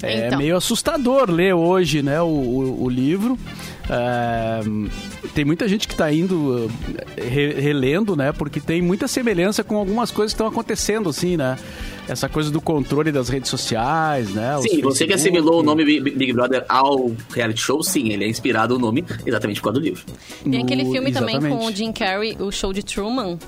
É 0.03 0.27
então. 0.27 0.39
meio 0.39 0.57
assustador 0.57 1.31
ler 1.31 1.55
hoje, 1.55 2.03
né, 2.03 2.21
o, 2.21 2.27
o, 2.27 2.85
o 2.85 2.89
livro. 2.89 3.39
É, 3.89 4.61
tem 5.35 5.45
muita 5.45 5.69
gente 5.69 5.87
que 5.87 5.95
está 5.95 6.13
indo 6.13 6.71
re, 7.17 7.53
relendo, 7.53 8.17
né? 8.17 8.33
Porque 8.33 8.61
tem 8.61 8.83
muita 8.83 9.07
semelhança 9.07 9.63
com 9.63 9.77
algumas 9.77 10.11
coisas 10.11 10.33
que 10.33 10.37
estão 10.37 10.47
acontecendo, 10.47 11.09
assim, 11.09 11.37
né? 11.37 11.57
Essa 12.09 12.29
coisa 12.29 12.51
do 12.51 12.61
controle 12.61 13.11
das 13.11 13.29
redes 13.29 13.51
sociais, 13.51 14.31
né? 14.31 14.59
Sim, 14.63 14.81
você 14.81 15.07
que 15.07 15.13
assimilou 15.13 15.61
o 15.61 15.63
nome 15.63 15.85
Big 16.01 16.33
Brother 16.33 16.65
ao 16.69 17.13
reality 17.33 17.61
show, 17.61 17.83
sim, 17.83 18.11
ele 18.11 18.25
é 18.25 18.29
inspirado 18.29 18.77
o 18.77 18.79
nome 18.79 19.05
exatamente 19.25 19.61
por 19.61 19.69
causa 19.69 19.81
do 19.81 19.85
livro. 19.85 20.05
Tem 20.49 20.63
aquele 20.63 20.85
filme 20.85 21.13
também 21.13 21.41
com 21.41 21.67
o 21.67 21.73
Jim 21.73 21.93
Carrey, 21.93 22.37
o 22.41 22.51
show 22.51 22.73
de 22.73 22.83
Truman, 22.83 23.39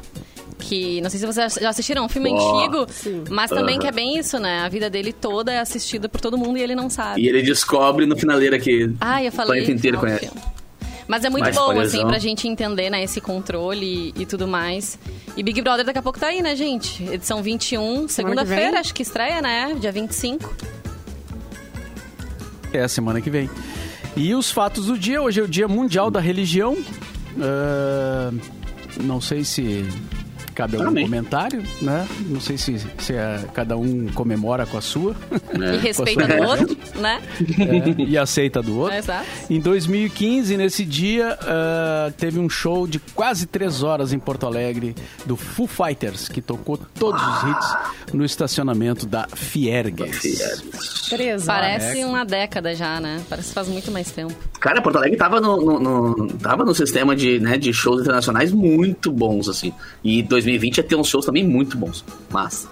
que 0.59 1.01
não 1.01 1.09
sei 1.11 1.21
se 1.21 1.27
vocês 1.27 1.55
já 1.55 1.69
assistiram, 1.69 2.03
é 2.03 2.07
um 2.07 2.09
filme 2.09 2.31
oh, 2.31 2.37
antigo, 2.37 2.87
sim. 2.91 3.25
mas 3.31 3.51
também 3.51 3.77
uhum. 3.77 3.81
que 3.81 3.87
é 3.87 3.93
bem 3.93 4.19
isso, 4.19 4.39
né? 4.39 4.61
A 4.61 4.69
vida 4.69 4.91
dele 4.91 5.13
toda 5.13 5.53
é 5.53 5.59
assistida 5.59 6.09
por 6.09 6.21
todo 6.21 6.37
mundo 6.37 6.59
e 6.59 6.63
ele 6.63 6.75
não 6.75 6.91
sabe. 6.91 7.21
E 7.23 7.29
ele 7.29 7.43
descobre 7.43 8.07
no 8.07 8.17
finaleira 8.17 8.59
que 8.59 8.91
ah, 9.01 9.23
eu 9.23 9.33
falei, 9.33 9.63
o 9.63 9.65
planeta 9.65 9.73
inteiro 9.73 9.99
conhece. 9.99 10.31
Mas 11.07 11.25
é 11.25 11.31
muito 11.31 11.45
Mais 11.45 11.57
bom, 11.57 11.81
assim, 11.81 12.07
pra 12.07 12.19
gente 12.19 12.47
entender, 12.47 12.91
né, 12.91 13.03
esse 13.03 13.19
controle 13.19 14.13
e, 14.15 14.23
e, 14.23 14.27
tudo 14.27 14.47
mais. 14.47 14.99
E 15.35 15.43
Big 15.43 15.63
Brother 15.63 15.87
daqui 15.87 15.99
a 15.99 16.03
pouco 16.03 16.21
tá 16.21 16.27
aí, 16.27 16.43
né, 16.43 16.55
gente? 16.55 17.03
Edição 17.05 17.43
21, 17.43 18.09
segunda-feira, 18.09 18.79
acho 18.79 18.93
que 18.93 19.03
estreia, 19.03 19.41
né? 19.41 19.75
Dia 19.81 19.91
25. 19.91 20.55
É, 22.75 22.87
semana 22.87 23.23
que 23.23 23.31
vem. 23.31 23.49
E 24.15 24.35
os 24.35 24.51
fatos 24.51 24.87
do 24.87 24.99
dia, 24.99 25.23
hoje 25.23 25.41
é 25.41 25.43
o 25.43 25.49
Dia 25.49 25.67
Mundial 25.67 26.11
da 26.11 26.21
Religião. 26.21 26.75
Uh, 26.75 28.39
não 29.03 29.21
sei 29.21 29.45
se 29.45 29.87
cabe 30.59 30.75
algum 30.75 30.89
Amém. 30.89 31.05
comentário, 31.05 31.63
né? 31.81 32.05
Não 32.27 32.41
sei 32.41 32.59
se, 32.59 32.85
se 32.99 33.13
é, 33.13 33.45
cada 33.55 33.77
um 33.77 34.09
comemora 34.09 34.67
com 34.67 34.77
a 34.77 34.81
sua. 34.81 35.15
É. 35.31 35.75
E 35.75 35.79
respeita 35.79 36.27
do 36.27 36.43
outro, 36.43 36.77
né? 36.97 37.23
É, 37.59 38.03
e 38.03 38.19
aceita 38.19 38.61
do 38.61 38.77
outro. 38.79 38.97
exato. 38.97 39.25
Em 39.49 39.61
2015, 39.61 40.57
nesse 40.57 40.85
dia, 40.85 41.39
uh, 41.41 42.13
teve 42.13 42.41
um 42.41 42.49
show 42.49 42.89
de 42.89 42.99
quase 42.99 43.47
três 43.47 43.85
horas 43.85 44.13
em 44.13 44.19
Porto 44.19 44.47
Alegre 44.47 44.97
do 45.25 45.37
Foo 45.37 45.67
Fighters, 45.67 46.29
que 46.29 46.43
tocou 46.43 46.77
todos 46.77 47.23
os 47.23 47.43
hits 47.45 47.77
no 48.13 48.25
estacionamento 48.25 49.07
da 49.07 49.29
Fiergues. 49.33 50.21
Três 51.09 51.45
Parece 51.45 52.05
uma 52.05 52.25
década 52.25 52.75
já, 52.75 53.01
né? 53.01 53.23
Parece 53.29 53.49
que 53.49 53.55
faz 53.55 53.69
muito 53.69 53.93
mais 53.93 54.11
tempo. 54.11 54.35
Cara, 54.61 54.83
Porto 54.83 54.97
Alegre 54.97 55.17
tava 55.17 55.41
no, 55.41 55.79
no, 55.79 56.17
no, 56.17 56.33
tava 56.35 56.65
no 56.65 56.75
sistema 56.75 57.15
de, 57.15 57.39
né, 57.39 57.57
de 57.57 57.73
shows 57.73 58.01
internacionais 58.03 58.53
muito 58.53 59.13
bons, 59.13 59.49
assim. 59.49 59.73
E 60.03 60.23
2020 60.49 60.77
ia 60.79 60.85
ter 60.85 60.97
uns 60.97 61.09
shows 61.09 61.27
também 61.27 61.45
muito 61.45 61.77
bons. 61.77 62.05
Mas 62.31 62.69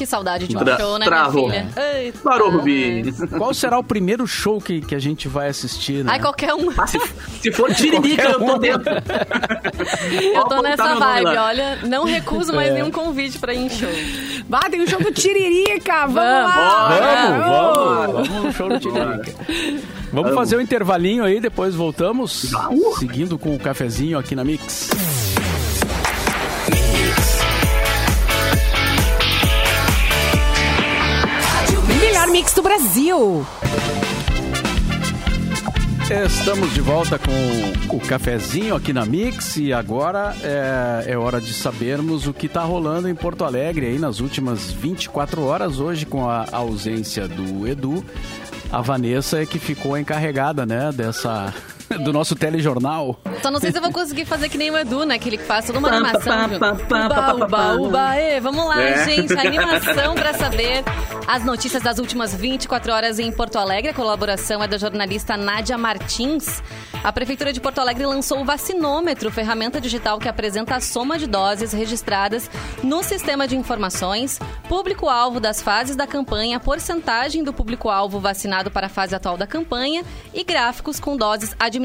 que 0.00 0.06
saudade 0.06 0.48
de 0.48 0.56
um 0.56 0.60
Tra 0.60 0.78
show, 0.78 0.98
né, 0.98 1.04
travou. 1.04 1.48
minha 1.50 1.66
filha? 1.66 2.14
Parou, 2.24 2.50
Rubi. 2.50 3.12
Qual 3.36 3.52
será 3.52 3.78
o 3.78 3.84
primeiro 3.84 4.26
show 4.26 4.58
que, 4.58 4.80
que 4.80 4.94
a 4.94 4.98
gente 4.98 5.28
vai 5.28 5.48
assistir, 5.48 6.02
né? 6.02 6.12
Ai, 6.12 6.18
qualquer 6.18 6.54
um. 6.54 6.70
Ah, 6.78 6.86
se, 6.86 6.98
se, 7.42 7.52
for 7.52 7.70
Tiririca, 7.74 8.22
eu 8.22 8.38
tô 8.38 8.56
dentro. 8.56 8.90
eu 10.34 10.44
tô 10.44 10.62
nessa 10.62 10.94
vibe, 10.94 11.36
olha. 11.36 11.76
Não 11.86 12.04
recuso 12.04 12.50
mais 12.50 12.70
é. 12.70 12.74
nenhum 12.76 12.90
convite 12.90 13.38
pra 13.38 13.52
ir 13.52 13.66
em 13.66 13.68
show. 13.68 13.90
Bah, 14.48 14.70
tem 14.70 14.80
o 14.80 14.84
um 14.84 14.86
show 14.86 15.02
do 15.02 15.12
Tiririca, 15.12 16.06
vamos, 16.06 16.14
vamos 16.14 16.54
lá. 16.54 16.88
Vamos, 16.88 17.44
vamos, 17.44 18.28
vamos 18.28 18.44
no 18.44 18.52
show 18.54 18.68
do 18.70 18.78
Tiririca. 18.80 19.32
Vamos 20.10 20.34
fazer 20.34 20.56
um 20.56 20.62
intervalinho 20.62 21.24
aí, 21.24 21.40
depois 21.40 21.74
voltamos. 21.74 22.50
Seguindo 22.98 23.38
com 23.38 23.54
o 23.54 23.58
cafezinho 23.58 24.18
aqui 24.18 24.34
na 24.34 24.44
Mix. 24.44 24.88
Brasil. 32.70 33.44
Estamos 36.24 36.72
de 36.72 36.80
volta 36.80 37.18
com 37.18 37.96
o 37.96 37.98
cafezinho 37.98 38.76
aqui 38.76 38.92
na 38.92 39.04
Mix 39.04 39.56
e 39.56 39.72
agora 39.72 40.36
é, 40.40 41.10
é 41.10 41.18
hora 41.18 41.40
de 41.40 41.52
sabermos 41.52 42.28
o 42.28 42.32
que 42.32 42.46
está 42.46 42.62
rolando 42.62 43.08
em 43.08 43.14
Porto 43.14 43.44
Alegre 43.44 43.86
aí 43.86 43.98
nas 43.98 44.20
últimas 44.20 44.70
24 44.70 45.42
horas. 45.42 45.80
Hoje, 45.80 46.06
com 46.06 46.30
a 46.30 46.46
ausência 46.52 47.26
do 47.26 47.66
Edu, 47.66 48.04
a 48.70 48.80
Vanessa 48.80 49.42
é 49.42 49.46
que 49.46 49.58
ficou 49.58 49.98
encarregada, 49.98 50.64
né, 50.64 50.92
dessa 50.92 51.52
do 51.98 52.12
nosso 52.12 52.36
telejornal. 52.36 53.18
Só 53.42 53.50
não 53.50 53.58
sei 53.58 53.72
se 53.72 53.78
eu 53.78 53.82
vou 53.82 53.92
conseguir 53.92 54.24
fazer 54.24 54.48
que 54.48 54.56
nem 54.56 54.70
o 54.70 54.78
Edu, 54.78 55.04
né? 55.04 55.18
Que 55.18 55.28
ele 55.28 55.38
faz 55.38 55.66
toda 55.66 55.80
uma 55.80 55.88
animação. 55.88 56.46
Uba, 56.56 56.72
uba, 56.72 57.74
uba. 57.74 58.40
vamos 58.40 58.64
lá, 58.64 58.80
é. 58.80 59.04
gente. 59.04 59.32
Animação 59.32 60.14
para 60.14 60.34
saber 60.34 60.84
as 61.26 61.44
notícias 61.44 61.82
das 61.82 61.98
últimas 61.98 62.34
24 62.34 62.92
horas 62.92 63.18
em 63.18 63.32
Porto 63.32 63.56
Alegre. 63.56 63.90
A 63.90 63.94
colaboração 63.94 64.62
é 64.62 64.68
da 64.68 64.78
jornalista 64.78 65.36
Nádia 65.36 65.76
Martins. 65.76 66.62
A 67.02 67.12
Prefeitura 67.12 67.52
de 67.52 67.60
Porto 67.60 67.78
Alegre 67.78 68.06
lançou 68.06 68.40
o 68.40 68.44
Vacinômetro, 68.44 69.30
ferramenta 69.30 69.80
digital 69.80 70.18
que 70.18 70.28
apresenta 70.28 70.76
a 70.76 70.80
soma 70.80 71.18
de 71.18 71.26
doses 71.26 71.72
registradas 71.72 72.50
no 72.84 73.02
sistema 73.02 73.48
de 73.48 73.56
informações, 73.56 74.38
público-alvo 74.68 75.40
das 75.40 75.62
fases 75.62 75.96
da 75.96 76.06
campanha, 76.06 76.60
porcentagem 76.60 77.42
do 77.42 77.52
público-alvo 77.52 78.20
vacinado 78.20 78.70
para 78.70 78.86
a 78.86 78.90
fase 78.90 79.14
atual 79.14 79.38
da 79.38 79.46
campanha 79.46 80.04
e 80.34 80.44
gráficos 80.44 81.00
com 81.00 81.16
doses 81.16 81.56
administradas 81.58 81.79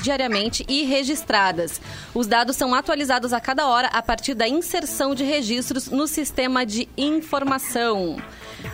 diariamente 0.00 0.64
e 0.68 0.84
registradas. 0.84 1.80
Os 2.14 2.26
dados 2.26 2.56
são 2.56 2.74
atualizados 2.74 3.32
a 3.32 3.40
cada 3.40 3.66
hora 3.66 3.88
a 3.88 4.02
partir 4.02 4.34
da 4.34 4.48
inserção 4.48 5.14
de 5.14 5.24
registros 5.24 5.88
no 5.88 6.06
sistema 6.06 6.64
de 6.64 6.88
informação. 6.96 8.16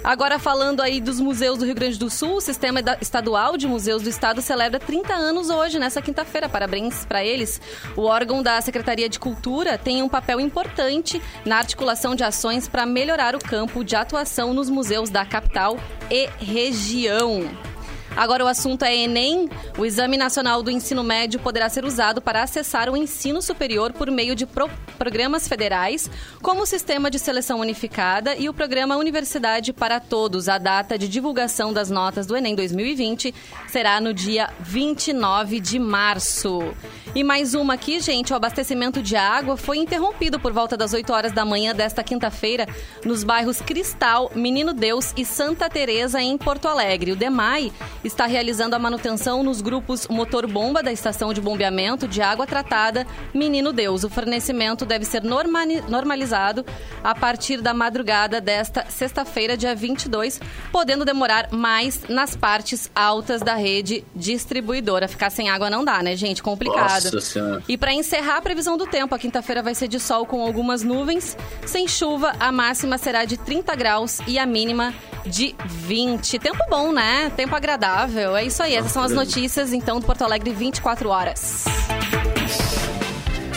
Agora 0.03 0.39
falando 0.39 0.81
aí 0.81 1.01
dos 1.01 1.21
museus 1.21 1.59
do 1.59 1.65
Rio 1.65 1.75
Grande 1.75 1.99
do 1.99 2.09
Sul, 2.09 2.37
o 2.37 2.41
Sistema 2.41 2.81
Estadual 3.01 3.57
de 3.57 3.67
Museus 3.67 4.03
do 4.03 4.09
Estado 4.09 4.41
celebra 4.41 4.79
30 4.79 5.13
anos 5.13 5.51
hoje, 5.51 5.79
nessa 5.79 6.01
quinta-feira. 6.01 6.49
Parabéns 6.49 7.05
para 7.05 7.25
eles. 7.25 7.61
O 7.97 8.03
órgão 8.03 8.43
da 8.43 8.61
Secretaria 8.61 9.09
de 9.09 9.19
Cultura 9.19 9.77
tem 9.77 10.03
um 10.03 10.09
papel 10.09 10.41
importante 10.41 11.21
na 11.45 11.59
articulação 11.59 12.15
de 12.15 12.25
ações 12.25 12.69
para 12.69 12.87
melhorar 12.87 13.35
o 13.35 13.39
campo 13.39 13.85
de 13.85 13.97
atuação 13.97 14.55
nos 14.55 14.71
museus 14.71 15.11
da 15.11 15.25
capital 15.25 15.79
e 16.11 16.29
região. 16.39 17.70
Agora 18.17 18.45
o 18.45 18.49
assunto 18.49 18.85
é 18.85 18.95
Enem. 18.95 19.49
O 19.79 19.87
Exame 19.87 20.17
Nacional 20.17 20.63
do 20.63 20.71
Ensino 20.71 21.03
Médio 21.03 21.41
poderá 21.41 21.69
ser 21.69 21.85
usado 21.85 22.21
para 22.21 22.43
acessar 22.43 22.91
o 22.91 22.97
ensino 22.97 23.41
superior 23.41 23.93
por 23.93 24.11
meio 24.11 24.35
de 24.35 24.47
pro 24.47 24.69
programas 24.99 25.49
federais, 25.49 26.11
como 26.43 26.61
o 26.61 26.67
Sistema 26.67 27.11
de 27.11 27.19
Seleção 27.19 27.61
Unificada 27.61 28.37
e 28.37 28.51
o 28.51 28.55
Programa 28.55 28.97
Universidade 28.99 29.73
para 29.73 29.99
Todos. 29.99 30.47
A 30.47 30.59
data 30.59 30.99
de 30.99 31.09
divulgação 31.09 31.73
das 31.73 31.91
notas 31.91 32.27
do 32.27 32.37
Enem 32.37 32.55
2020 32.55 33.35
será 33.67 33.99
no 33.99 34.13
dia 34.13 34.51
29 34.61 35.59
de 35.59 35.79
março. 35.79 36.75
E 37.15 37.25
mais 37.25 37.55
uma 37.55 37.75
aqui, 37.75 37.99
gente, 37.99 38.33
o 38.33 38.37
abastecimento 38.37 39.03
de 39.03 39.17
água 39.17 39.57
foi 39.57 39.79
interrompido 39.79 40.39
por 40.39 40.53
volta 40.53 40.77
das 40.77 40.93
8 40.93 41.13
horas 41.13 41.33
da 41.33 41.45
manhã 41.45 41.75
desta 41.75 42.05
quinta-feira 42.05 42.69
nos 43.05 43.25
bairros 43.25 43.61
Cristal, 43.61 44.31
Menino 44.35 44.75
Deus 44.75 45.13
e 45.17 45.25
Santa 45.25 45.69
Teresa 45.71 46.21
em 46.21 46.37
Porto 46.37 46.69
Alegre. 46.69 47.13
O 47.13 47.17
DEMAI 47.17 47.73
está 48.05 48.27
realizando 48.27 48.75
a 48.75 48.79
manutenção 48.79 49.43
nos 49.43 49.61
grupos 49.61 50.07
motor 50.09 50.47
bomba 50.47 50.83
da 50.83 50.93
estação 50.93 51.33
de 51.33 51.41
bombeamento 51.41 52.09
de 52.09 52.23
água 52.23 52.47
tratada 52.47 53.07
Menino 53.35 53.73
Deus. 53.73 54.05
O 54.05 54.11
fornecimento 54.11 54.85
deve 54.85 55.05
ser 55.05 55.23
normalizado 55.23 56.65
a 57.03 57.15
partir 57.15 57.61
da 57.61 57.75
madrugada 57.75 58.41
desta 58.41 58.87
sexta-feira, 58.89 59.57
dia 59.57 59.75
22, 59.75 60.41
podendo 60.73 61.05
demorar 61.05 61.49
mais 61.51 62.03
nas 62.09 62.37
partes 62.37 62.91
altas 62.95 63.41
da 63.43 63.55
rede 63.55 64.05
distribuidora. 64.15 65.09
Ficar 65.09 65.31
sem 65.31 65.49
água 65.49 65.71
não 65.71 65.85
dá, 65.85 66.03
né, 66.03 66.17
gente? 66.17 66.43
Complicado. 66.43 67.13
Nossa 67.13 67.63
e 67.69 67.77
para 67.77 67.93
encerrar 67.93 68.39
a 68.39 68.43
previsão 68.43 68.77
do 68.77 68.87
tempo, 68.87 69.15
a 69.15 69.19
quinta-feira 69.19 69.63
vai 69.63 69.75
ser 69.75 69.89
de 69.89 69.99
sol 70.01 70.27
com 70.27 70.43
algumas 70.43 70.83
nuvens, 70.83 71.37
sem 71.67 71.87
chuva, 71.87 72.33
a 72.39 72.51
máxima 72.51 72.99
será 72.99 73.25
de 73.25 73.37
30 73.37 73.75
graus 73.75 74.19
e 74.27 74.39
a 74.39 74.47
mínima 74.47 74.95
de 75.27 75.55
20. 75.65 76.39
Tempo 76.39 76.65
bom, 76.69 76.93
né? 76.93 77.31
Tempo 77.37 77.55
agradável. 77.55 77.90
É 78.39 78.45
isso 78.45 78.63
aí. 78.63 78.75
Essas 78.75 78.93
são 78.93 79.03
as 79.03 79.13
notícias, 79.13 79.73
então, 79.73 80.01
do 80.01 80.07
Porto 80.07 80.23
Alegre 80.23 80.51
24 80.53 81.09
horas. 81.09 81.65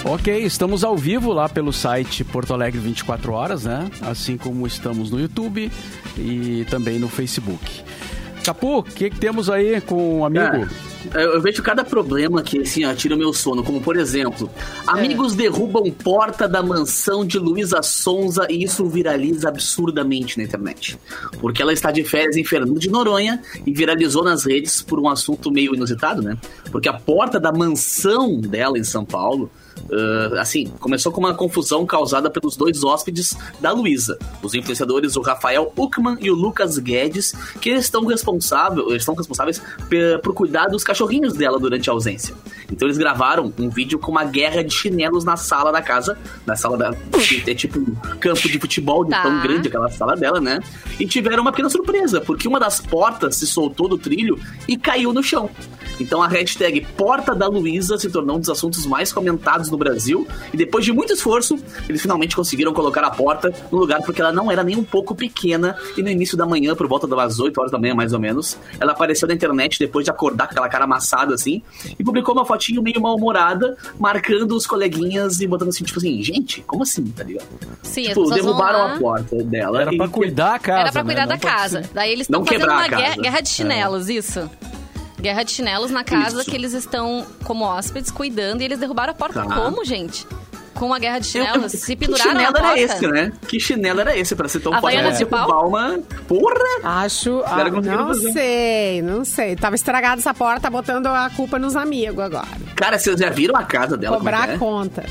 Ok, 0.05 0.37
estamos 0.43 0.83
ao 0.83 0.97
vivo 0.97 1.31
lá 1.31 1.47
pelo 1.47 1.71
site 1.71 2.25
Porto 2.25 2.53
Alegre 2.53 2.79
24 2.79 3.31
horas, 3.31 3.63
né? 3.63 3.89
Assim 4.01 4.37
como 4.37 4.67
estamos 4.67 5.09
no 5.09 5.19
YouTube 5.19 5.71
e 6.17 6.65
também 6.69 6.99
no 6.99 7.07
Facebook. 7.07 7.83
Capu, 8.43 8.79
o 8.79 8.83
que, 8.83 9.09
que, 9.09 9.17
temos 9.17 9.49
aí 9.49 9.79
com 9.79 10.19
o 10.19 10.25
amigo? 10.25 10.57
É, 10.57 10.92
eu 11.13 11.41
vejo 11.41 11.61
cada 11.61 11.83
problema 11.83 12.41
que 12.41 12.61
assim, 12.61 12.85
ó, 12.85 12.93
tira 12.93 13.15
o 13.15 13.17
meu 13.17 13.33
sono, 13.33 13.63
como 13.63 13.81
por 13.81 13.97
exemplo, 13.97 14.49
amigos 14.87 15.33
é. 15.33 15.37
derrubam 15.37 15.91
porta 15.91 16.47
da 16.47 16.61
mansão 16.61 17.25
de 17.25 17.37
Luísa 17.37 17.81
Sonza 17.81 18.47
e 18.49 18.63
isso 18.63 18.85
viraliza 18.87 19.49
absurdamente 19.49 20.37
na 20.37 20.43
internet. 20.43 20.97
Porque 21.39 21.61
ela 21.61 21.73
está 21.73 21.91
de 21.91 22.03
férias 22.03 22.37
em 22.37 22.43
Fernando 22.43 22.79
de 22.79 22.89
Noronha 22.89 23.41
e 23.65 23.73
viralizou 23.73 24.23
nas 24.23 24.45
redes 24.45 24.81
por 24.81 24.99
um 24.99 25.09
assunto 25.09 25.51
meio 25.51 25.75
inusitado, 25.75 26.21
né? 26.21 26.37
Porque 26.71 26.89
a 26.89 26.93
porta 26.93 27.39
da 27.39 27.51
mansão 27.51 28.39
dela 28.39 28.77
em 28.77 28.83
São 28.83 29.05
Paulo 29.05 29.49
Uh, 29.83 30.39
assim, 30.39 30.67
começou 30.79 31.11
com 31.11 31.19
uma 31.19 31.33
confusão 31.33 31.85
causada 31.85 32.29
pelos 32.29 32.55
dois 32.55 32.83
hóspedes 32.83 33.35
da 33.59 33.71
Luísa, 33.71 34.17
os 34.41 34.53
influenciadores 34.53 35.15
o 35.15 35.21
Rafael 35.21 35.71
Uckman 35.77 36.17
e 36.21 36.31
o 36.31 36.35
Lucas 36.35 36.77
Guedes, 36.77 37.33
que 37.61 37.69
estão, 37.69 38.05
responsável, 38.05 38.95
estão 38.95 39.13
responsáveis 39.13 39.61
por 40.23 40.33
cuidar 40.33 40.67
dos 40.67 40.83
cachorrinhos 40.83 41.33
dela 41.33 41.59
durante 41.59 41.89
a 41.89 41.93
ausência. 41.93 42.33
Então 42.71 42.87
eles 42.87 42.97
gravaram 42.97 43.53
um 43.59 43.69
vídeo 43.69 43.99
com 43.99 44.11
uma 44.11 44.23
guerra 44.23 44.63
de 44.63 44.73
chinelos 44.73 45.23
na 45.23 45.37
sala 45.37 45.71
da 45.71 45.81
casa, 45.81 46.17
na 46.45 46.55
sala 46.55 46.77
da. 46.77 46.93
é 47.47 47.53
tipo 47.53 47.79
um 47.79 48.17
campo 48.19 48.47
de 48.47 48.59
futebol 48.59 49.03
de 49.03 49.11
tá. 49.11 49.21
tão 49.21 49.41
grande 49.41 49.67
aquela 49.67 49.89
sala 49.89 50.15
dela, 50.15 50.39
né? 50.39 50.59
E 50.99 51.05
tiveram 51.05 51.43
uma 51.43 51.51
pequena 51.51 51.69
surpresa, 51.69 52.21
porque 52.21 52.47
uma 52.47 52.59
das 52.59 52.79
portas 52.79 53.35
se 53.35 53.45
soltou 53.45 53.87
do 53.87 53.97
trilho 53.97 54.39
e 54.67 54.77
caiu 54.77 55.13
no 55.13 55.21
chão. 55.21 55.49
Então 55.99 56.21
a 56.21 56.27
hashtag 56.27 56.81
Porta 56.97 57.35
da 57.35 57.47
Luísa 57.47 57.97
se 57.97 58.09
tornou 58.09 58.37
um 58.37 58.39
dos 58.39 58.49
assuntos 58.49 58.85
mais 58.85 59.11
comentados 59.11 59.69
no 59.73 59.77
Brasil. 59.77 60.25
E 60.53 60.57
depois 60.57 60.85
de 60.85 60.93
muito 60.93 61.13
esforço, 61.13 61.57
eles 61.89 62.01
finalmente 62.01 62.35
conseguiram 62.35 62.73
colocar 62.73 63.03
a 63.03 63.11
porta 63.11 63.53
no 63.71 63.77
lugar 63.77 64.01
porque 64.01 64.21
ela 64.21 64.31
não 64.31 64.51
era 64.51 64.63
nem 64.63 64.77
um 64.77 64.83
pouco 64.83 65.13
pequena. 65.13 65.75
E 65.97 66.01
no 66.01 66.09
início 66.09 66.37
da 66.37 66.45
manhã, 66.45 66.75
por 66.75 66.87
volta 66.87 67.07
das 67.07 67.39
8 67.39 67.59
horas 67.59 67.71
da 67.71 67.77
manhã 67.77 67.93
mais 67.93 68.13
ou 68.13 68.19
menos, 68.19 68.57
ela 68.79 68.93
apareceu 68.93 69.27
na 69.27 69.33
internet 69.33 69.77
depois 69.79 70.05
de 70.05 70.11
acordar 70.11 70.47
com 70.47 70.51
aquela 70.51 70.69
cara 70.69 70.85
amassada 70.85 71.33
assim 71.33 71.61
e 71.99 72.03
publicou 72.03 72.33
uma 72.33 72.45
fotinho 72.45 72.81
meio 72.81 73.01
mal-humorada, 73.01 73.75
marcando 73.99 74.55
os 74.55 74.65
coleguinhas 74.65 75.41
e 75.41 75.47
botando 75.47 75.69
assim, 75.69 75.83
tipo 75.83 75.99
assim, 75.99 76.21
gente, 76.21 76.61
como 76.61 76.83
assim, 76.83 77.03
tá 77.05 77.23
ligado? 77.23 77.47
Sim, 77.81 78.03
tipo, 78.03 78.29
derrubaram 78.29 78.87
a 78.87 78.99
porta 78.99 79.43
dela. 79.43 79.81
Era 79.81 79.95
pra 79.95 80.07
cuidar 80.07 80.55
a 80.55 80.59
casa. 80.59 80.79
Era 80.79 80.91
pra 80.91 81.03
né? 81.03 81.13
cuidar 81.13 81.27
né? 81.27 81.33
da 81.33 81.37
casa. 81.37 81.83
Daí 81.93 82.11
eles 82.11 82.27
estão 82.27 82.45
fazendo 82.45 82.65
uma 82.65 82.87
guerra, 82.87 83.15
guerra, 83.15 83.41
de 83.41 83.49
chinelos, 83.49 84.09
é. 84.09 84.13
isso. 84.13 84.49
Guerra 85.23 85.43
de 85.43 85.51
chinelos 85.51 85.89
na 85.89 86.03
casa 86.03 86.41
Isso. 86.41 86.51
que 86.51 86.53
eles 86.53 86.73
estão 86.73 87.25
como 87.45 87.63
hóspedes 87.63 88.11
cuidando 88.11 88.61
e 88.61 88.65
eles 88.65 88.77
derrubaram 88.77 89.11
a 89.11 89.15
porta. 89.15 89.45
Tá. 89.45 89.55
Como, 89.55 89.85
gente? 89.85 90.27
Com 90.73 90.87
uma 90.87 90.99
guerra 90.99 91.19
de 91.19 91.27
chinelos, 91.27 91.55
eu, 91.55 91.63
eu, 91.63 91.69
se 91.69 91.95
penduraram 91.95 92.31
que 92.31 92.37
chinelo 92.37 92.57
era 92.57 92.77
esse, 92.77 93.07
né? 93.07 93.31
Que 93.47 93.57
chinelo 93.57 94.01
era 94.01 94.17
esse 94.17 94.35
pra 94.35 94.49
ser 94.49 94.59
tão 94.59 94.73
forte? 94.73 94.97
Havaiana 94.97 95.15
de 95.15 95.25
pau? 95.25 95.69
uma... 95.69 95.97
Porra! 96.27 97.05
Acho... 97.05 97.41
Ah, 97.45 97.63
não 97.63 98.07
fazer. 98.07 98.33
sei, 98.33 99.01
não 99.01 99.23
sei. 99.23 99.55
Tava 99.55 99.75
estragada 99.75 100.19
essa 100.19 100.33
porta, 100.33 100.69
botando 100.69 101.07
a 101.07 101.29
culpa 101.29 101.57
nos 101.57 101.77
amigos 101.77 102.19
agora. 102.19 102.47
Cara, 102.75 102.99
vocês 102.99 103.17
já 103.17 103.29
viram 103.29 103.55
a 103.55 103.63
casa 103.63 103.95
dela? 103.95 104.17
Cobrar 104.17 104.49
é 104.49 104.55
a 104.55 104.57
conta. 104.57 105.05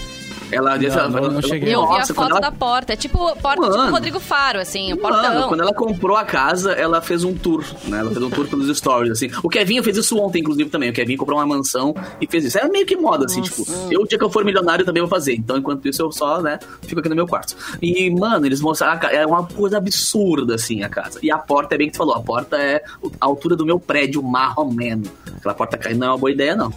Ela 0.53 0.77
não, 0.77 0.85
ela, 0.87 1.09
não, 1.09 1.31
não 1.33 1.43
cheguei. 1.43 1.75
Eu 1.75 1.89
vi 1.89 1.99
a 1.99 2.07
foto 2.07 2.31
ela... 2.31 2.41
da 2.41 2.53
porta. 2.53 2.93
É 2.93 2.97
tipo 2.97 3.19
porta 3.37 3.61
mano, 3.61 3.77
tipo 3.77 3.91
Rodrigo 3.91 4.21
Faro, 4.21 4.61
assim, 4.61 4.93
o 4.93 4.97
portão. 4.97 5.23
Mano, 5.23 5.49
quando 5.49 5.61
ela 5.61 5.75
comprou 5.75 6.17
a 6.17 6.25
casa, 6.25 6.73
ela 6.73 7.01
fez 7.01 7.25
um 7.25 7.35
tour, 7.35 7.65
né? 7.87 8.01
Ela 8.01 8.11
fez 8.11 8.23
um 8.23 8.31
tour 8.31 8.47
pelos 8.47 8.77
stories, 8.77 9.13
assim. 9.13 9.31
O 9.43 9.49
Kevinho 9.49 9.83
fez 9.83 9.97
isso 9.97 10.19
ontem, 10.19 10.41
inclusive, 10.41 10.69
também. 10.71 10.91
O 10.91 10.93
Kevinho 10.93 11.19
comprou 11.19 11.39
uma 11.39 11.47
mansão 11.47 11.95
e 12.21 12.27
fez 12.27 12.45
isso. 12.45 12.59
Era 12.59 12.69
meio 12.69 12.87
que 12.87 12.97
moda, 12.97 13.25
assim, 13.25 13.41
Nossa. 13.41 13.65
tipo, 13.65 13.71
eu, 13.91 14.03
o 14.03 14.07
dia 14.07 14.19
que 14.19 14.25
eu 14.25 14.31
for 14.31 14.45
milionário, 14.45 14.85
também 14.85 15.01
vou 15.03 15.11
fazer. 15.11 15.35
Então, 15.35 15.57
enquanto 15.57 15.89
isso, 15.89 16.03
eu 16.03 16.13
só, 16.13 16.41
né, 16.43 16.59
fico 16.83 17.01
aqui 17.01 17.09
no 17.09 17.15
meu 17.17 17.27
quarto. 17.27 17.57
E, 17.81 18.11
mano, 18.11 18.47
eles 18.47 18.61
mostraram, 18.61 19.09
é 19.09 19.27
uma 19.27 19.47
coisa 19.47 19.79
absurda, 19.79 20.55
assim, 20.55 20.83
a 20.83 20.89
casa. 20.89 21.19
E 21.23 21.31
a 21.31 21.39
porta, 21.39 21.75
é 21.75 21.79
bem 21.79 21.87
que 21.89 21.95
tu 21.95 21.99
falou, 21.99 22.15
a 22.15 22.21
porta 22.21 22.57
é 22.57 22.83
a 23.21 23.27
altura 23.27 23.57
do 23.57 23.65
meu 23.65 23.81
prédio, 23.81 24.23
marromeno. 24.23 25.05
Aquela 25.37 25.55
porta 25.55 25.77
caindo 25.77 26.01
não 26.01 26.09
é 26.09 26.11
uma 26.11 26.19
boa 26.19 26.31
ideia, 26.31 26.55
não. 26.55 26.73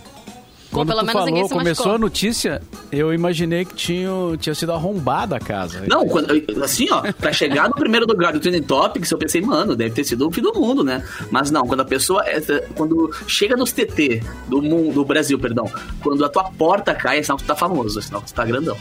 Quando 0.76 0.90
pelo 0.90 1.00
tu 1.00 1.06
menos 1.06 1.24
falou, 1.24 1.50
começou 1.50 1.92
a 1.94 1.98
notícia, 1.98 2.62
eu 2.92 3.14
imaginei 3.14 3.64
que 3.64 3.74
tinha, 3.74 4.10
tinha 4.38 4.54
sido 4.54 4.74
arrombada 4.74 5.38
a 5.38 5.40
casa. 5.40 5.84
Não, 5.88 6.06
quando, 6.06 6.32
assim, 6.62 6.88
ó, 6.92 7.02
pra 7.14 7.32
chegar 7.32 7.70
no 7.70 7.76
primeiro 7.76 8.06
lugar 8.06 8.34
do 8.34 8.40
Trending 8.42 8.64
Topics, 8.64 9.10
eu 9.10 9.18
pensei, 9.18 9.42
mano, 9.42 9.76
deve 9.76 9.96
ter 9.96 10.04
sido 10.04 10.28
o 10.28 10.32
fim 10.32 10.42
do 10.42 10.54
mundo, 10.54 10.84
né? 10.84 11.02
Mas 11.32 11.50
não, 11.50 11.66
quando 11.66 11.80
a 11.80 11.86
pessoa, 11.86 12.24
é, 12.28 12.42
quando 12.76 13.10
chega 13.26 13.56
nos 13.56 13.72
TT 13.72 14.22
do 14.50 14.62
mundo, 14.62 14.94
do 14.96 15.06
Brasil, 15.06 15.40
perdão, 15.40 15.66
quando 16.04 16.24
a 16.26 16.30
tua 16.30 16.44
porta 16.44 16.94
cai, 16.94 17.20
é 17.20 17.24
sinal 17.24 17.38
que 17.38 17.44
tu 17.44 17.48
tá 17.48 17.56
famoso, 17.56 18.00
é 18.00 18.02
sinal 18.02 18.22
que 18.22 18.28
tu 18.28 18.34
tá 18.34 18.44
grandão. 18.44 18.78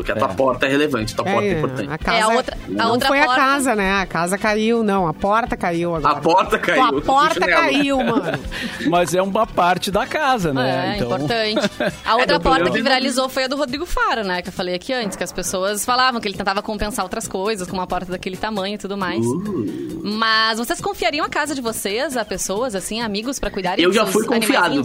Porque 0.00 0.12
a 0.12 0.16
tua 0.16 0.30
é. 0.30 0.34
porta 0.34 0.64
é 0.64 0.70
relevante, 0.70 1.12
a 1.12 1.16
tua 1.16 1.28
é, 1.28 1.32
porta 1.34 1.46
é 1.46 1.58
importante. 1.58 1.92
A 1.92 1.98
casa, 1.98 2.16
é 2.16 2.22
a 2.22 2.28
outra, 2.28 2.56
a 2.56 2.70
não 2.70 2.90
outra 2.92 3.08
foi 3.08 3.18
porta... 3.18 3.32
a 3.34 3.36
casa, 3.36 3.76
né? 3.76 3.92
A 4.00 4.06
casa 4.06 4.38
caiu, 4.38 4.82
não. 4.82 5.06
A 5.06 5.12
porta 5.12 5.58
caiu 5.58 5.94
agora. 5.94 6.16
A 6.16 6.20
porta 6.22 6.58
caiu. 6.58 6.82
a 6.82 7.02
porta 7.02 7.46
caiu, 7.46 7.98
mano. 7.98 8.38
Mas 8.88 9.14
é 9.14 9.20
uma 9.20 9.46
parte 9.46 9.90
da 9.90 10.06
casa, 10.06 10.54
né? 10.54 10.94
É, 10.94 10.96
então... 10.96 11.08
importante. 11.08 11.70
A 12.02 12.16
outra 12.16 12.36
é, 12.36 12.38
porta 12.38 12.70
que 12.70 12.80
viralizou 12.80 13.28
foi 13.28 13.44
a 13.44 13.46
do 13.46 13.56
Rodrigo 13.56 13.84
Faro, 13.84 14.24
né? 14.24 14.40
Que 14.40 14.48
eu 14.48 14.52
falei 14.52 14.74
aqui 14.74 14.92
antes, 14.92 15.16
que 15.16 15.22
as 15.22 15.32
pessoas 15.32 15.84
falavam 15.84 16.18
que 16.18 16.26
ele 16.26 16.36
tentava 16.36 16.62
compensar 16.62 17.04
outras 17.04 17.28
coisas, 17.28 17.68
com 17.68 17.76
uma 17.76 17.86
porta 17.86 18.10
daquele 18.10 18.36
tamanho 18.36 18.76
e 18.76 18.78
tudo 18.78 18.96
mais. 18.96 19.24
Uh. 19.24 20.00
Mas 20.02 20.58
vocês 20.58 20.80
confiariam 20.80 21.26
a 21.26 21.28
casa 21.28 21.54
de 21.54 21.60
vocês 21.60 22.16
a 22.16 22.24
pessoas, 22.24 22.74
assim, 22.74 23.00
amigos, 23.00 23.38
para 23.38 23.50
cuidarem 23.50 23.84
Eu 23.84 23.92
já 23.92 24.06
fui 24.06 24.24
confiado. 24.24 24.82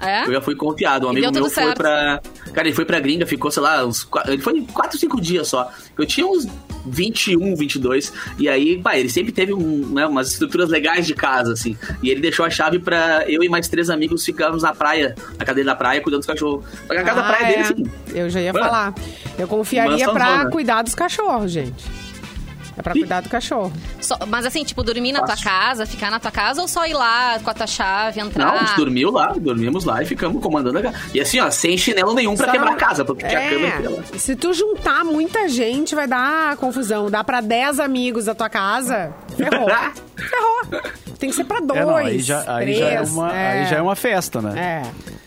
É? 0.00 0.26
Eu 0.26 0.32
já 0.32 0.40
fui 0.40 0.54
confiado. 0.54 1.06
Um 1.06 1.10
amigo 1.10 1.32
meu 1.32 1.42
foi 1.42 1.50
certo. 1.50 1.78
pra. 1.78 2.20
Cara, 2.52 2.68
ele 2.68 2.74
foi 2.74 2.84
pra 2.84 3.00
gringa, 3.00 3.26
ficou, 3.26 3.50
sei 3.50 3.62
lá, 3.62 3.84
uns. 3.84 4.08
Ele 4.26 4.40
foi 4.48 4.66
4, 4.72 4.98
5 4.98 5.20
dias 5.20 5.48
só. 5.48 5.70
Eu 5.96 6.06
tinha 6.06 6.26
uns 6.26 6.46
21, 6.86 7.54
22. 7.54 8.12
E 8.38 8.48
aí, 8.48 8.80
pá, 8.80 8.96
ele 8.96 9.08
sempre 9.08 9.32
teve 9.32 9.52
um, 9.52 9.86
né, 9.92 10.06
umas 10.06 10.32
estruturas 10.32 10.70
legais 10.70 11.06
de 11.06 11.14
casa, 11.14 11.52
assim. 11.52 11.76
E 12.02 12.10
ele 12.10 12.20
deixou 12.20 12.44
a 12.44 12.50
chave 12.50 12.78
pra 12.78 13.24
eu 13.28 13.42
e 13.42 13.48
mais 13.48 13.68
três 13.68 13.90
amigos 13.90 14.24
ficarmos 14.24 14.62
na 14.62 14.74
praia, 14.74 15.14
na 15.38 15.44
cadeira 15.44 15.70
da 15.70 15.76
praia, 15.76 16.00
cuidando 16.00 16.20
dos 16.20 16.26
cachorros. 16.26 16.64
A 16.88 16.94
casa 16.94 17.10
ah, 17.10 17.14
da 17.14 17.22
praia 17.22 17.44
é. 17.44 17.48
dele, 17.48 17.62
assim. 17.62 18.16
Eu 18.16 18.30
já 18.30 18.40
ia 18.40 18.52
falar. 18.52 18.94
Eu 19.38 19.46
confiaria 19.46 20.08
pra 20.10 20.46
cuidar 20.46 20.82
dos 20.82 20.94
cachorros, 20.94 21.52
gente. 21.52 22.07
É 22.78 22.82
pra 22.82 22.92
cuidar 22.92 23.20
do 23.20 23.28
cachorro. 23.28 23.72
Só, 24.00 24.16
mas 24.28 24.46
assim, 24.46 24.62
tipo, 24.62 24.84
dormir 24.84 25.10
na 25.10 25.22
tua 25.22 25.36
casa, 25.36 25.84
ficar 25.84 26.10
na 26.10 26.20
tua 26.20 26.30
casa 26.30 26.62
ou 26.62 26.68
só 26.68 26.86
ir 26.86 26.94
lá 26.94 27.38
com 27.40 27.50
a 27.50 27.54
tua 27.54 27.66
chave, 27.66 28.20
entrar? 28.20 28.46
Não, 28.46 28.54
a 28.54 28.58
gente 28.58 28.76
dormiu 28.76 29.10
lá, 29.10 29.34
dormimos 29.36 29.84
lá 29.84 30.00
e 30.00 30.06
ficamos 30.06 30.40
comandando 30.40 30.78
a 30.78 30.82
casa. 30.82 30.96
E 31.12 31.20
assim, 31.20 31.40
ó, 31.40 31.50
sem 31.50 31.76
chinelo 31.76 32.14
nenhum 32.14 32.36
pra 32.36 32.46
só 32.46 32.52
quebrar 32.52 32.72
a 32.72 32.76
casa, 32.76 33.04
porque 33.04 33.24
é, 33.24 33.28
tinha 33.28 33.50
câmera 33.50 34.04
Se 34.16 34.36
tu 34.36 34.52
juntar 34.52 35.04
muita 35.04 35.48
gente, 35.48 35.94
vai 35.94 36.06
dar 36.06 36.56
confusão. 36.56 37.10
Dá 37.10 37.24
pra 37.24 37.40
10 37.40 37.80
amigos 37.80 38.26
da 38.26 38.34
tua 38.34 38.48
casa, 38.48 39.12
ferrou. 39.36 39.68
ferrou. 40.16 40.82
Tem 41.18 41.30
que 41.30 41.34
ser 41.34 41.44
pra 41.44 41.58
dois, 41.58 41.80
é, 41.80 41.84
não, 41.84 41.96
aí 41.96 42.20
já, 42.20 42.44
aí 42.46 42.66
três, 42.66 42.78
já 42.78 42.88
é 42.88 43.00
uma, 43.00 43.36
é. 43.36 43.50
Aí 43.50 43.66
já 43.66 43.76
é 43.78 43.82
uma 43.82 43.96
festa, 43.96 44.40
né? 44.40 44.84
É. 44.84 45.17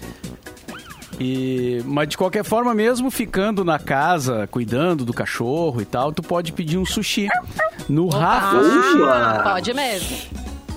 E, 1.24 1.84
mas 1.86 2.10
de 2.10 2.18
qualquer 2.18 2.44
forma, 2.44 2.74
mesmo 2.74 3.12
ficando 3.12 3.64
na 3.64 3.78
casa, 3.78 4.48
cuidando 4.48 5.06
do 5.06 5.14
cachorro 5.14 5.80
e 5.80 5.86
tal, 5.86 6.12
tu 6.12 6.24
pode 6.24 6.52
pedir 6.52 6.80
um 6.80 6.86
sushi 6.86 7.28
no 7.88 8.08
Opa, 8.08 8.18
Rafa 8.18 8.64
Sushi. 8.64 9.44
Pode 9.44 9.74
mesmo. 9.76 10.18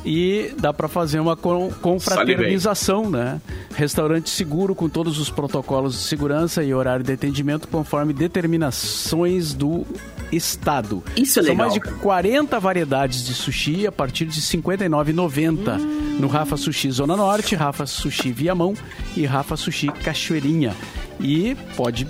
E 0.05 0.55
dá 0.59 0.71
para 0.71 0.87
fazer 0.87 1.19
uma 1.19 1.35
confraternização, 1.35 3.09
né? 3.09 3.41
Restaurante 3.75 4.29
seguro 4.29 4.75
com 4.75 4.87
todos 4.87 5.19
os 5.19 5.31
protocolos 5.31 5.95
de 5.95 6.01
segurança 6.01 6.63
e 6.63 6.75
horário 6.75 7.03
de 7.03 7.15
atendimento 7.15 7.67
conforme 7.67 8.13
determinações 8.13 9.55
do 9.55 9.87
estado. 10.35 11.03
Isso 11.17 11.41
é 11.41 11.43
São 11.43 11.53
legal. 11.53 11.69
mais 11.69 11.75
de 11.75 11.81
40 11.81 12.59
variedades 12.61 13.25
de 13.25 13.35
sushi 13.35 13.87
a 13.87 13.93
partir 13.93 14.27
de 14.27 14.41
R$ 14.41 14.63
59,90 14.63 15.79
hum. 15.79 16.17
no 16.21 16.27
Rafa 16.27 16.57
Sushi 16.57 16.91
Zona 16.91 17.17
Norte, 17.17 17.55
Rafa 17.55 17.87
Sushi 17.87 18.33
Viamão 18.33 18.75
e 19.17 19.25
Rafa 19.25 19.57
Sushi 19.57 19.89
Cachoeirinha. 19.89 20.75
E 21.21 21.57
pode 21.77 22.07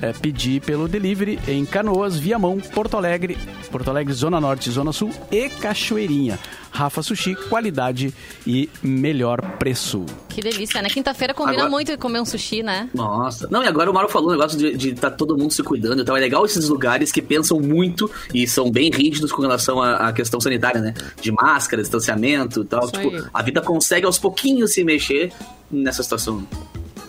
é, 0.00 0.12
pedir 0.12 0.60
pelo 0.60 0.88
delivery 0.88 1.38
em 1.48 1.64
Canoas, 1.64 2.16
Viamão, 2.16 2.58
Porto 2.58 2.96
Alegre, 2.96 3.36
Porto 3.70 3.88
Alegre, 3.88 4.12
Zona 4.12 4.40
Norte, 4.40 4.70
Zona 4.70 4.92
Sul 4.92 5.10
e 5.30 5.48
Cachoeirinha. 5.48 6.38
Rafa 6.76 7.02
Sushi, 7.02 7.34
qualidade 7.48 8.12
e 8.46 8.68
melhor 8.82 9.40
preço. 9.58 10.04
Que 10.28 10.42
delícia, 10.42 10.82
né? 10.82 10.90
Quinta-feira 10.90 11.32
combina 11.32 11.56
agora... 11.56 11.70
muito 11.70 11.96
comer 11.96 12.20
um 12.20 12.24
sushi, 12.26 12.62
né? 12.62 12.90
Nossa. 12.92 13.48
Não, 13.50 13.62
e 13.64 13.66
agora 13.66 13.90
o 13.90 13.94
Mauro 13.94 14.10
falou 14.10 14.28
um 14.28 14.32
negócio 14.32 14.58
de 14.58 14.90
estar 14.90 15.10
tá 15.10 15.16
todo 15.16 15.38
mundo 15.38 15.52
se 15.52 15.62
cuidando. 15.62 16.02
Então 16.02 16.14
é 16.14 16.20
legal 16.20 16.44
esses 16.44 16.68
lugares 16.68 17.10
que 17.10 17.22
pensam 17.22 17.58
muito 17.58 18.10
e 18.34 18.46
são 18.46 18.70
bem 18.70 18.90
rígidos 18.90 19.32
com 19.32 19.40
relação 19.40 19.80
à, 19.80 20.08
à 20.08 20.12
questão 20.12 20.38
sanitária, 20.38 20.82
né? 20.82 20.92
De 21.20 21.32
máscara, 21.32 21.80
distanciamento 21.80 22.60
e 22.60 22.64
tal. 22.66 22.84
Isso 22.84 22.92
tipo, 22.92 23.16
aí. 23.16 23.24
a 23.32 23.42
vida 23.42 23.62
consegue 23.62 24.04
aos 24.04 24.18
pouquinhos 24.18 24.74
se 24.74 24.84
mexer 24.84 25.32
nessa 25.70 26.02
situação. 26.02 26.46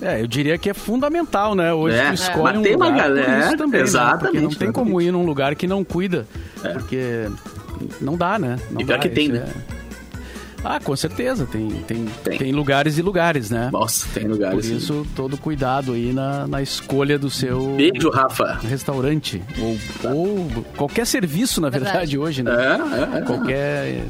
É, 0.02 0.22
eu 0.22 0.28
diria 0.28 0.58
que 0.58 0.70
é 0.70 0.74
fundamental, 0.74 1.56
né? 1.56 1.74
Hoje 1.74 1.98
é, 1.98 2.08
tu 2.10 2.14
escolhe 2.14 2.58
é. 2.58 2.60
um 2.60 2.64
tem 2.64 2.74
lugar 2.74 2.88
uma 2.88 2.98
galera, 2.98 3.58
também, 3.58 3.82
exatamente. 3.82 4.24
Né? 4.24 4.42
Porque 4.42 4.42
não 4.42 4.50
tem 4.50 4.72
como 4.72 5.02
ir 5.02 5.12
num 5.12 5.26
lugar 5.26 5.56
que 5.56 5.68
não 5.68 5.84
cuida, 5.84 6.28
é. 6.64 6.70
porque 6.70 7.28
não 8.00 8.16
dá, 8.16 8.38
né? 8.38 8.58
Não 8.72 8.82
e 8.82 8.86
pior 8.86 8.98
dá, 8.98 9.02
que 9.02 9.10
tem, 9.10 9.30
né? 9.30 9.48
É... 9.74 9.78
Ah, 10.64 10.80
com 10.80 10.96
certeza. 10.96 11.46
Tem, 11.46 11.70
tem, 11.88 12.06
tem. 12.24 12.38
tem 12.38 12.52
lugares 12.52 12.98
e 12.98 13.02
lugares, 13.02 13.50
né? 13.50 13.70
Nossa, 13.72 14.08
tem 14.14 14.28
lugares. 14.28 14.68
Por 14.68 14.76
isso, 14.76 15.04
sim. 15.04 15.10
todo 15.16 15.38
cuidado 15.38 15.94
aí 15.94 16.12
na, 16.12 16.48
na 16.48 16.62
escolha 16.62 17.18
do 17.18 17.30
seu... 17.30 17.76
Beijo, 17.78 18.10
Rafa. 18.10 18.60
Restaurante. 18.64 19.42
Ou, 19.60 19.78
ou 20.14 20.66
qualquer 20.76 21.06
serviço, 21.06 21.62
na 21.62 21.70
verdade, 21.70 21.94
verdade 21.94 22.18
hoje, 22.18 22.44
né? 22.44 22.52
É, 22.52 23.16
é, 23.16 23.18
é. 23.20 23.22
Qualquer 23.22 24.04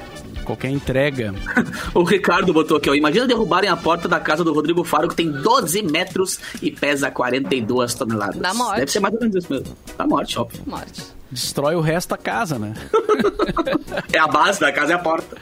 qualquer 0.48 0.70
entrega. 0.70 1.34
o 1.94 2.04
Ricardo 2.04 2.54
botou 2.54 2.78
aqui, 2.78 2.90
ó. 2.90 2.96
Imagina 2.96 3.28
derrubarem 3.28 3.70
a 3.70 3.76
porta 3.76 4.08
da 4.08 4.20
casa 4.20 4.44
do 4.44 4.54
Rodrigo 4.54 4.84
Faro, 4.84 5.10
que 5.10 5.16
tem 5.16 5.30
12 5.30 5.84
metros 5.84 6.40
e 6.62 6.72
pesa 6.72 7.12
42 7.12 7.94
toneladas. 7.94 8.38
Da 8.38 8.54
morte. 8.54 8.80
Deve 8.80 8.92
ser 8.92 9.00
mais 9.00 9.14
ou 9.14 9.20
menos 9.20 9.36
isso 9.36 9.52
mesmo. 9.52 9.78
Da 9.98 10.08
morte, 10.08 10.40
óbvio. 10.40 10.62
Morte 10.66 11.17
destrói 11.32 11.76
o 11.76 11.82
resto 11.82 12.10
da 12.10 12.18
casa, 12.18 12.58
né? 12.58 12.74
é 14.14 14.20
a 14.20 14.28
base 14.28 14.60
da 14.60 14.72
casa, 14.72 14.94
é 14.94 14.96
a 14.96 15.00
porta. 15.00 15.38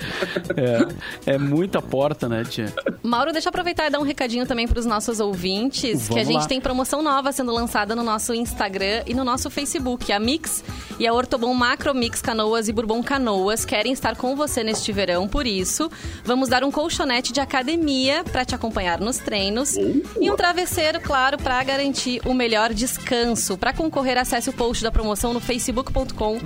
É, 1.25 1.33
é 1.33 1.37
muita 1.37 1.81
porta, 1.81 2.27
né, 2.27 2.43
tia? 2.43 2.73
Mauro, 3.03 3.31
deixa 3.31 3.47
eu 3.47 3.51
aproveitar 3.51 3.87
e 3.87 3.89
dar 3.89 3.99
um 3.99 4.03
recadinho 4.03 4.45
também 4.45 4.67
para 4.67 4.79
os 4.79 4.85
nossos 4.85 5.19
ouvintes, 5.19 6.07
Vamos 6.07 6.09
que 6.09 6.19
a 6.19 6.23
gente 6.23 6.41
lá. 6.41 6.47
tem 6.47 6.59
promoção 6.59 7.01
nova 7.01 7.31
sendo 7.31 7.51
lançada 7.51 7.95
no 7.95 8.03
nosso 8.03 8.33
Instagram 8.33 9.03
e 9.05 9.13
no 9.13 9.23
nosso 9.23 9.49
Facebook. 9.49 10.11
A 10.11 10.19
Mix 10.19 10.63
e 10.99 11.05
a 11.05 11.13
Ortobon 11.13 11.53
Macro 11.53 11.93
Mix 11.93 12.21
Canoas 12.21 12.67
e 12.67 12.73
Bourbon 12.73 13.03
Canoas 13.03 13.65
querem 13.65 13.91
estar 13.91 14.15
com 14.15 14.35
você 14.35 14.63
neste 14.63 14.91
verão, 14.91 15.27
por 15.27 15.45
isso, 15.45 15.89
vamos 16.23 16.49
dar 16.49 16.63
um 16.63 16.71
colchonete 16.71 17.31
de 17.31 17.39
academia 17.39 18.23
para 18.23 18.45
te 18.45 18.55
acompanhar 18.55 18.99
nos 18.99 19.17
treinos 19.17 19.75
uh. 19.75 20.03
e 20.19 20.31
um 20.31 20.35
travesseiro, 20.35 20.99
claro, 21.01 21.37
para 21.37 21.61
garantir 21.63 22.21
o 22.25 22.33
melhor 22.33 22.73
descanso. 22.73 23.57
Para 23.57 23.73
concorrer, 23.73 24.17
acesse 24.17 24.49
o 24.49 24.53
post 24.53 24.83
da 24.83 24.91
promoção 24.91 25.33
no 25.33 25.39
Facebook 25.39 25.74
facebook.com 25.75 26.39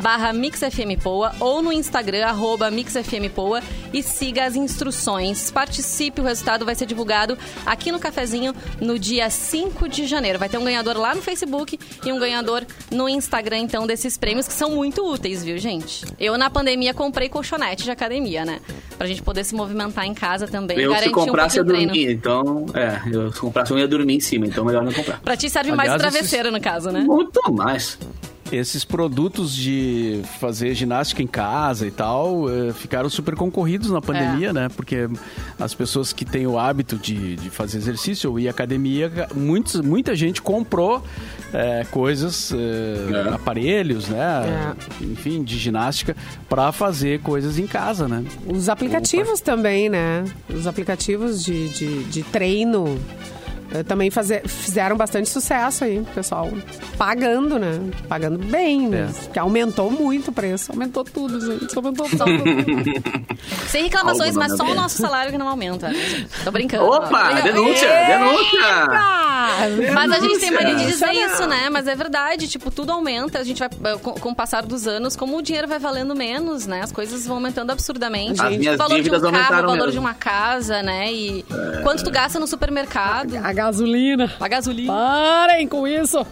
barra 0.00 0.32
mixfmpoa 0.32 1.32
ou 1.38 1.62
no 1.62 1.72
Instagram, 1.72 2.24
arroba 2.26 2.70
mixfmpoa 2.70 3.60
e 3.92 4.02
siga 4.02 4.44
as 4.44 4.56
instruções. 4.56 5.50
Participe, 5.50 6.20
o 6.20 6.24
resultado 6.24 6.64
vai 6.64 6.74
ser 6.74 6.86
divulgado 6.86 7.36
aqui 7.66 7.92
no 7.92 7.98
cafezinho 7.98 8.54
no 8.80 8.98
dia 8.98 9.28
5 9.28 9.88
de 9.88 10.06
janeiro. 10.06 10.38
Vai 10.38 10.48
ter 10.48 10.56
um 10.56 10.64
ganhador 10.64 10.96
lá 10.96 11.14
no 11.14 11.20
Facebook 11.20 11.78
e 12.04 12.12
um 12.12 12.18
ganhador 12.18 12.64
no 12.90 13.08
Instagram, 13.08 13.58
então, 13.58 13.86
desses 13.86 14.16
prêmios 14.16 14.48
que 14.48 14.54
são 14.54 14.70
muito 14.70 15.04
úteis, 15.04 15.44
viu, 15.44 15.58
gente? 15.58 16.04
Eu, 16.18 16.38
na 16.38 16.48
pandemia, 16.48 16.94
comprei 16.94 17.28
colchonete 17.28 17.84
de 17.84 17.90
academia, 17.90 18.44
né? 18.44 18.60
Pra 18.96 19.06
gente 19.06 19.22
poder 19.22 19.44
se 19.44 19.54
movimentar 19.54 20.06
em 20.06 20.14
casa 20.14 20.46
também. 20.46 20.78
Eu, 20.78 20.94
se 20.96 21.10
comprasse, 21.10 21.58
um 21.58 21.62
eu 21.62 21.64
dormia. 21.64 22.12
Então, 22.12 22.66
é, 22.74 23.00
eu, 23.12 23.32
se 23.32 23.40
comprasse, 23.40 23.72
eu 23.72 23.78
ia 23.78 23.88
dormir 23.88 24.14
em 24.14 24.20
cima. 24.20 24.46
Então, 24.46 24.64
melhor 24.64 24.84
não 24.84 24.92
comprar. 24.92 25.20
Pra 25.20 25.36
ti 25.36 25.50
serve 25.50 25.70
Aliás, 25.70 25.88
mais 25.88 26.00
travesseiro, 26.00 26.48
esses... 26.48 26.58
no 26.58 26.62
caso, 26.62 26.90
né? 26.90 27.00
Muito 27.00 27.40
mais 27.52 27.98
esses 28.52 28.84
produtos 28.84 29.54
de 29.54 30.22
fazer 30.38 30.74
ginástica 30.74 31.22
em 31.22 31.26
casa 31.26 31.86
e 31.86 31.90
tal 31.90 32.50
eh, 32.50 32.72
ficaram 32.72 33.08
super 33.08 33.34
concorridos 33.34 33.90
na 33.90 34.00
pandemia, 34.00 34.48
é. 34.48 34.52
né? 34.52 34.68
Porque 34.68 35.08
as 35.58 35.74
pessoas 35.74 36.12
que 36.12 36.24
têm 36.24 36.46
o 36.46 36.58
hábito 36.58 36.96
de, 36.96 37.36
de 37.36 37.50
fazer 37.50 37.78
exercício 37.78 38.30
ou 38.30 38.38
ir 38.38 38.48
à 38.48 38.50
academia, 38.50 39.10
muitos, 39.34 39.80
muita 39.80 40.14
gente 40.14 40.42
comprou 40.42 41.02
é, 41.52 41.84
coisas, 41.90 42.52
é, 42.52 43.34
aparelhos, 43.34 44.08
né? 44.08 44.74
Enfim, 45.00 45.42
de 45.42 45.58
ginástica 45.58 46.16
para 46.48 46.72
fazer 46.72 47.20
coisas 47.20 47.58
em 47.58 47.66
casa, 47.66 48.08
né? 48.08 48.24
Os 48.46 48.68
aplicativos 48.68 49.40
Opa. 49.40 49.52
também, 49.52 49.88
né? 49.88 50.24
Os 50.48 50.66
aplicativos 50.66 51.44
de, 51.44 51.68
de, 51.68 52.04
de 52.04 52.22
treino 52.24 52.86
eh, 52.86 53.39
também 53.86 54.10
fazer, 54.10 54.46
fizeram 54.46 54.96
bastante 54.96 55.28
sucesso 55.28 55.84
aí, 55.84 56.04
pessoal 56.14 56.48
pagando, 57.00 57.58
né? 57.58 57.80
Pagando 58.06 58.38
bem, 58.38 58.86
né? 58.86 59.10
Que 59.32 59.38
aumentou 59.38 59.90
muito 59.90 60.28
o 60.28 60.32
preço. 60.32 60.70
Aumentou 60.70 61.02
tudo, 61.02 61.40
gente. 61.40 61.74
Aumentou 61.74 62.06
tudo. 62.06 62.26
Sem 63.68 63.84
reclamações, 63.84 64.36
mas 64.36 64.54
só 64.54 64.64
o 64.64 64.74
nosso 64.74 64.98
salário 64.98 65.32
que 65.32 65.38
não 65.38 65.48
aumenta. 65.48 65.88
Né? 65.88 66.26
Tô 66.44 66.50
brincando. 66.50 66.84
Opa, 66.84 67.40
denúncia, 67.40 67.88
denúncia. 68.06 68.60
Mas 69.94 70.12
a 70.12 70.20
gente 70.20 70.40
tem 70.40 70.50
mania 70.50 70.74
de 70.74 70.86
dizer 70.86 71.10
isso, 71.12 71.46
né? 71.46 71.70
Mas 71.70 71.86
é 71.86 71.94
verdade, 71.94 72.48
tipo, 72.48 72.70
tudo 72.70 72.92
aumenta. 72.92 73.38
A 73.38 73.44
gente 73.44 73.58
vai, 73.58 73.68
eh, 73.68 73.96
com, 73.96 74.12
com, 74.12 74.30
o 74.30 74.34
passar 74.34 74.62
dos 74.66 74.86
anos, 74.86 75.16
como 75.16 75.38
o 75.38 75.42
dinheiro 75.42 75.66
vai 75.66 75.78
valendo 75.78 76.14
menos, 76.14 76.66
né? 76.66 76.82
As 76.82 76.92
coisas 76.92 77.26
vão 77.26 77.36
aumentando 77.36 77.70
absurdamente. 77.70 78.40
As 78.42 78.74
o 78.74 78.76
valor 78.76 79.00
de 79.00 79.10
um 79.10 79.20
carro, 79.32 79.58
o 79.58 79.60
valor 79.62 79.76
mesmo. 79.76 79.92
de 79.92 79.98
uma 79.98 80.14
casa, 80.14 80.82
né? 80.82 81.10
E 81.10 81.44
é... 81.50 81.82
quanto 81.82 82.04
tu 82.04 82.10
gasta 82.10 82.38
no 82.38 82.46
supermercado. 82.46 83.36
A 83.42 83.52
gasolina. 83.60 84.32
A 84.40 84.48
gasolina. 84.48 84.92
Parem 84.92 85.68
com 85.68 85.86
isso. 85.86 86.26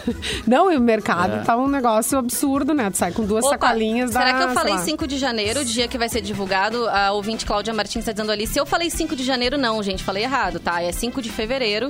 Não, 0.46 0.70
e 0.70 0.76
o 0.76 0.80
mercado 0.80 1.36
é. 1.36 1.42
tá 1.42 1.56
um 1.56 1.66
negócio 1.66 2.18
absurdo, 2.18 2.74
né? 2.74 2.90
Tu 2.90 2.98
sai 2.98 3.12
com 3.12 3.24
duas 3.24 3.44
Opa, 3.44 3.54
sacolinhas 3.54 4.12
será 4.12 4.24
da... 4.24 4.30
Será 4.30 4.38
que 4.38 4.50
eu 4.50 4.54
falei 4.54 4.78
5 4.78 5.06
de 5.06 5.18
janeiro, 5.18 5.60
o 5.60 5.64
dia 5.64 5.88
que 5.88 5.96
vai 5.96 6.08
ser 6.08 6.20
divulgado? 6.20 6.88
A 6.88 7.12
ouvinte 7.12 7.46
Cláudia 7.46 7.72
Martins 7.72 8.00
está 8.00 8.12
dizendo 8.12 8.30
ali. 8.30 8.46
Se 8.46 8.58
eu 8.60 8.66
falei 8.66 8.90
5 8.90 9.16
de 9.16 9.24
janeiro, 9.24 9.56
não, 9.56 9.82
gente. 9.82 10.04
Falei 10.04 10.24
errado, 10.24 10.60
tá? 10.60 10.82
É 10.82 10.92
5 10.92 11.22
de 11.22 11.30
fevereiro. 11.30 11.88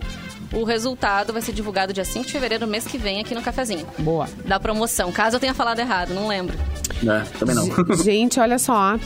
O 0.53 0.63
resultado 0.63 1.33
vai 1.33 1.43
ser 1.43 1.53
divulgado 1.53 1.93
dia 1.93 2.05
5 2.05 2.27
de 2.27 2.33
fevereiro, 2.33 2.67
mês 2.67 2.87
que 2.87 2.97
vem, 2.97 3.21
aqui 3.21 3.35
no 3.35 3.43
Cafezinho. 3.43 3.87
Boa. 3.99 4.29
Da 4.45 4.61
promoção. 4.61 5.11
Caso 5.11 5.37
eu 5.37 5.41
tenha 5.41 5.55
falado 5.55 5.81
errado, 5.81 6.15
não 6.15 6.29
lembro. 6.29 6.57
É, 7.03 7.39
também 7.39 7.57
não. 7.57 7.97
Gente, 7.97 8.39
olha 8.39 8.59
só 8.59 8.97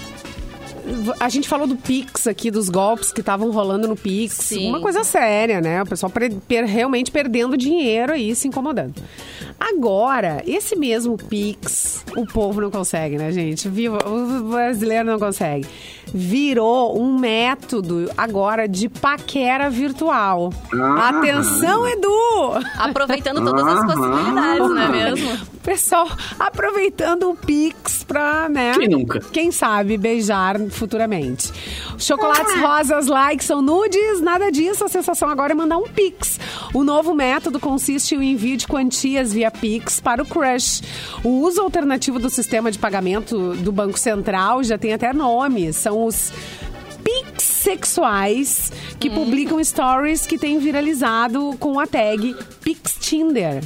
a 1.20 1.28
gente 1.28 1.48
falou 1.48 1.66
do 1.66 1.76
Pix 1.76 2.26
aqui, 2.26 2.50
dos 2.50 2.68
golpes 2.68 3.12
que 3.12 3.20
estavam 3.20 3.50
rolando 3.50 3.88
no 3.88 3.96
Pix. 3.96 4.34
Sim. 4.34 4.68
Uma 4.68 4.80
coisa 4.80 5.04
séria, 5.04 5.60
né? 5.60 5.82
O 5.82 5.86
pessoal 5.86 6.10
per 6.10 6.64
realmente 6.64 7.10
perdendo 7.10 7.56
dinheiro 7.56 8.12
aí, 8.12 8.34
se 8.34 8.48
incomodando. 8.48 8.94
Agora, 9.58 10.42
esse 10.46 10.76
mesmo 10.76 11.16
Pix, 11.16 12.04
o 12.16 12.26
povo 12.26 12.60
não 12.60 12.70
consegue, 12.70 13.16
né, 13.16 13.32
gente? 13.32 13.68
Viva, 13.68 13.98
o 14.06 14.50
brasileiro 14.50 15.04
não 15.04 15.18
consegue. 15.18 15.66
Virou 16.12 17.00
um 17.00 17.18
método 17.18 18.10
agora 18.16 18.68
de 18.68 18.88
paquera 18.88 19.68
virtual. 19.68 20.52
Ah, 20.72 21.10
Atenção, 21.10 21.86
Edu! 21.86 22.66
Aproveitando 22.78 23.44
todas 23.44 23.66
as 23.66 23.86
possibilidades, 23.86 24.58
não 24.58 24.78
é 24.78 24.88
mesmo? 24.88 25.58
Pessoal, 25.62 26.08
aproveitando 26.38 27.28
o 27.28 27.36
Pix 27.36 28.02
pra, 28.02 28.48
né? 28.48 28.72
Quem 28.78 28.88
nunca? 28.88 29.20
Quem 29.20 29.52
sabe 29.52 29.98
beijar 29.98 30.58
futuramente. 30.70 31.52
Chocolates 31.98 32.54
ah. 32.54 32.60
rosas 32.60 33.06
like 33.06 33.44
são 33.44 33.60
nudes, 33.60 34.22
nada 34.22 34.50
disso. 34.50 34.82
A 34.82 34.88
sensação 34.88 35.28
agora 35.28 35.52
é 35.52 35.54
mandar 35.54 35.76
um 35.76 35.86
Pix. 35.86 36.40
O 36.72 36.82
novo 36.82 37.14
método 37.14 37.60
consiste 37.60 38.14
em 38.14 38.32
envio 38.32 38.56
de 38.56 38.66
quantias 38.66 39.32
via 39.32 39.50
Pix 39.50 40.00
para 40.00 40.22
o 40.22 40.26
crush. 40.26 40.82
O 41.22 41.40
uso 41.42 41.60
alternativo 41.60 42.18
do 42.18 42.30
sistema 42.30 42.70
de 42.70 42.78
pagamento 42.78 43.54
do 43.56 43.70
Banco 43.70 43.98
Central 43.98 44.64
já 44.64 44.78
tem 44.78 44.94
até 44.94 45.12
nome. 45.12 45.72
São 45.74 45.97
os 46.04 46.32
Pix 47.02 47.42
sexuais 47.42 48.72
que 48.98 49.08
hum. 49.08 49.14
publicam 49.14 49.62
stories 49.62 50.26
que 50.26 50.38
têm 50.38 50.58
viralizado 50.58 51.56
com 51.58 51.78
a 51.80 51.86
tag 51.86 52.36
Pix 52.62 52.96
Tinder. 53.00 53.62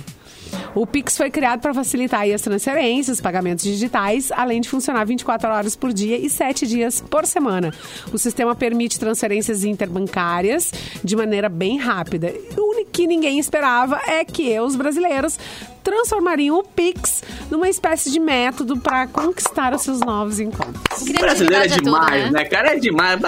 O 0.74 0.86
Pix 0.86 1.16
foi 1.16 1.30
criado 1.30 1.60
para 1.60 1.74
facilitar 1.74 2.28
as 2.30 2.40
transferências, 2.40 3.20
pagamentos 3.20 3.64
digitais, 3.64 4.30
além 4.32 4.60
de 4.60 4.68
funcionar 4.68 5.04
24 5.04 5.50
horas 5.50 5.76
por 5.76 5.92
dia 5.92 6.16
e 6.16 6.28
7 6.30 6.66
dias 6.66 7.00
por 7.00 7.26
semana. 7.26 7.72
O 8.12 8.18
sistema 8.18 8.54
permite 8.54 8.98
transferências 8.98 9.64
interbancárias 9.64 10.72
de 11.02 11.16
maneira 11.16 11.48
bem 11.48 11.78
rápida. 11.78 12.32
O 12.56 12.84
que 12.92 13.06
ninguém 13.06 13.38
esperava 13.38 14.00
é 14.06 14.24
que 14.24 14.58
os 14.60 14.76
brasileiros 14.76 15.38
transformariam 15.82 16.58
o 16.58 16.64
Pix 16.64 17.22
numa 17.50 17.68
espécie 17.68 18.10
de 18.10 18.18
método 18.18 18.78
para 18.78 19.06
conquistar 19.06 19.74
os 19.74 19.82
seus 19.82 20.00
novos 20.00 20.40
encontros. 20.40 21.02
O 21.02 21.12
brasileiro 21.12 21.64
é 21.64 21.68
demais, 21.68 22.24
né? 22.24 22.30
né? 22.30 22.44
cara? 22.44 22.72
É 22.72 22.78
demais. 22.78 23.20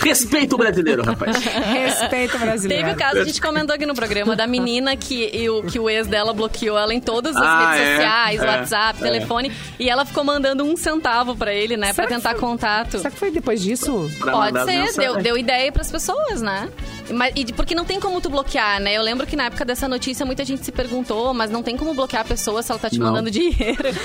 Respeita 0.00 0.54
o 0.54 0.58
brasileiro, 0.58 1.02
rapaz. 1.02 1.36
Respeita 1.44 2.36
o 2.36 2.40
brasileiro. 2.40 2.84
Teve 2.84 2.96
o 2.96 2.98
caso, 2.98 3.20
a 3.20 3.24
gente 3.24 3.40
comentou 3.40 3.74
aqui 3.74 3.86
no 3.86 3.94
programa, 3.94 4.36
da 4.36 4.46
menina 4.46 4.96
que, 4.96 5.48
o, 5.48 5.62
que 5.62 5.78
o 5.78 5.88
ex 5.88 6.06
dela 6.06 6.32
bloqueou 6.32 6.78
ela 6.78 6.92
em 6.92 7.00
todas 7.00 7.36
as 7.36 7.42
ah, 7.42 7.70
redes 7.70 7.86
é? 7.86 7.94
sociais, 7.94 8.42
é, 8.42 8.46
WhatsApp, 8.46 9.00
é. 9.00 9.02
telefone, 9.02 9.52
e 9.78 9.88
ela 9.88 10.04
ficou 10.04 10.24
mandando 10.24 10.64
um 10.64 10.76
centavo 10.76 11.36
para 11.36 11.52
ele, 11.52 11.76
né? 11.76 11.92
Para 11.92 12.06
tentar 12.06 12.32
foi, 12.32 12.40
contato. 12.40 12.98
Será 12.98 13.10
que 13.10 13.18
foi 13.18 13.30
depois 13.30 13.60
disso? 13.62 14.10
Pode 14.20 14.64
ser, 14.64 14.92
deu, 14.96 15.16
deu 15.16 15.38
ideia 15.38 15.72
para 15.72 15.82
as 15.82 15.90
pessoas, 15.90 16.42
né? 16.42 16.68
Mas, 17.10 17.32
e 17.36 17.52
porque 17.52 17.74
não 17.74 17.84
tem 17.84 18.00
como 18.00 18.20
tu 18.20 18.28
bloquear, 18.28 18.80
né? 18.80 18.96
Eu 18.96 19.02
lembro 19.02 19.26
que 19.26 19.36
na 19.36 19.44
época 19.44 19.64
dessa 19.64 19.88
notícia 19.88 20.24
muita 20.26 20.44
gente 20.44 20.64
se 20.64 20.72
perguntou, 20.72 21.32
mas 21.32 21.50
não 21.50 21.62
tem 21.62 21.76
como 21.76 21.94
bloquear 21.94 22.22
a 22.22 22.24
pessoa 22.24 22.62
se 22.62 22.70
ela 22.70 22.78
tá 22.78 22.90
te 22.90 22.98
não. 22.98 23.06
mandando 23.06 23.30
dinheiro. 23.30 23.56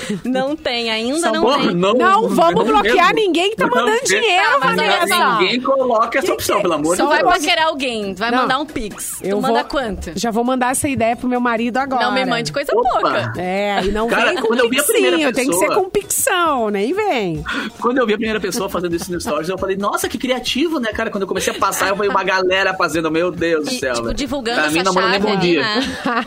Não 0.24 0.56
tem, 0.56 0.90
ainda 0.90 1.32
não 1.32 1.58
tem. 1.58 1.74
Não, 1.74 1.94
não 1.94 2.28
vamos 2.28 2.64
bloquear 2.64 3.14
mesmo. 3.14 3.14
ninguém 3.14 3.50
que 3.50 3.56
tá 3.56 3.66
mandando 3.66 3.90
não, 3.90 4.04
dinheiro, 4.04 4.60
tá, 4.60 4.66
Vanessa. 4.66 5.38
Ninguém 5.38 5.60
coloca 5.60 6.18
essa 6.18 6.32
opção, 6.32 6.62
pelo 6.62 6.74
amor 6.74 6.96
de 6.96 7.02
Deus. 7.02 7.10
Só 7.10 7.22
vai 7.22 7.24
paquerar 7.24 7.66
alguém, 7.66 8.14
vai 8.14 8.30
mandar 8.30 8.58
um 8.58 8.66
pix. 8.66 9.20
Eu 9.22 9.36
tu 9.36 9.42
manda 9.42 9.64
quanto? 9.64 10.12
Já 10.14 10.30
vou 10.30 10.44
mandar 10.44 10.72
essa 10.72 10.88
ideia 10.88 11.16
pro 11.16 11.28
meu 11.28 11.40
marido 11.40 11.78
agora. 11.78 12.04
Não 12.04 12.12
me 12.12 12.24
mande 12.24 12.52
coisa 12.52 12.72
Opa. 12.74 12.88
pouca. 13.00 13.32
É, 13.36 13.84
e 13.84 13.90
não 13.90 14.08
Cara, 14.08 14.30
vem 14.30 14.40
com 14.40 14.48
quando 14.48 14.60
eu 14.60 14.68
vi 14.68 14.78
a 14.78 14.84
primeira 14.84 15.16
pessoa... 15.16 15.32
tem 15.32 15.48
que 15.48 15.56
ser 15.56 15.74
com 15.74 15.90
pixão, 15.90 16.70
nem 16.70 16.92
vem. 16.92 17.44
Quando 17.80 17.98
eu 17.98 18.06
vi 18.06 18.14
a 18.14 18.16
primeira 18.16 18.40
pessoa 18.40 18.68
fazendo 18.68 18.94
isso 18.94 19.10
no 19.10 19.20
Stories, 19.20 19.48
eu 19.48 19.58
falei, 19.58 19.76
nossa, 19.76 20.08
que 20.08 20.18
criativo, 20.18 20.78
né, 20.78 20.92
cara? 20.92 21.10
Quando 21.10 21.22
eu 21.22 21.28
comecei 21.28 21.54
a 21.54 21.58
passar, 21.58 21.88
eu 21.88 21.96
vi 21.96 22.08
uma 22.08 22.24
galera 22.24 22.74
fazendo, 22.92 23.10
meu 23.10 23.30
Deus 23.30 23.64
do 23.64 23.70
céu. 23.72 23.94
Tipo, 23.94 24.14
divulgando 24.14 24.58
pra 24.58 24.66
essa 24.66 24.76
mim, 24.76 24.82
não 24.82 24.92
manda 24.92 25.08
nem 25.08 25.20
bom 25.20 25.36
dia. 25.36 25.62
Né? 25.62 26.26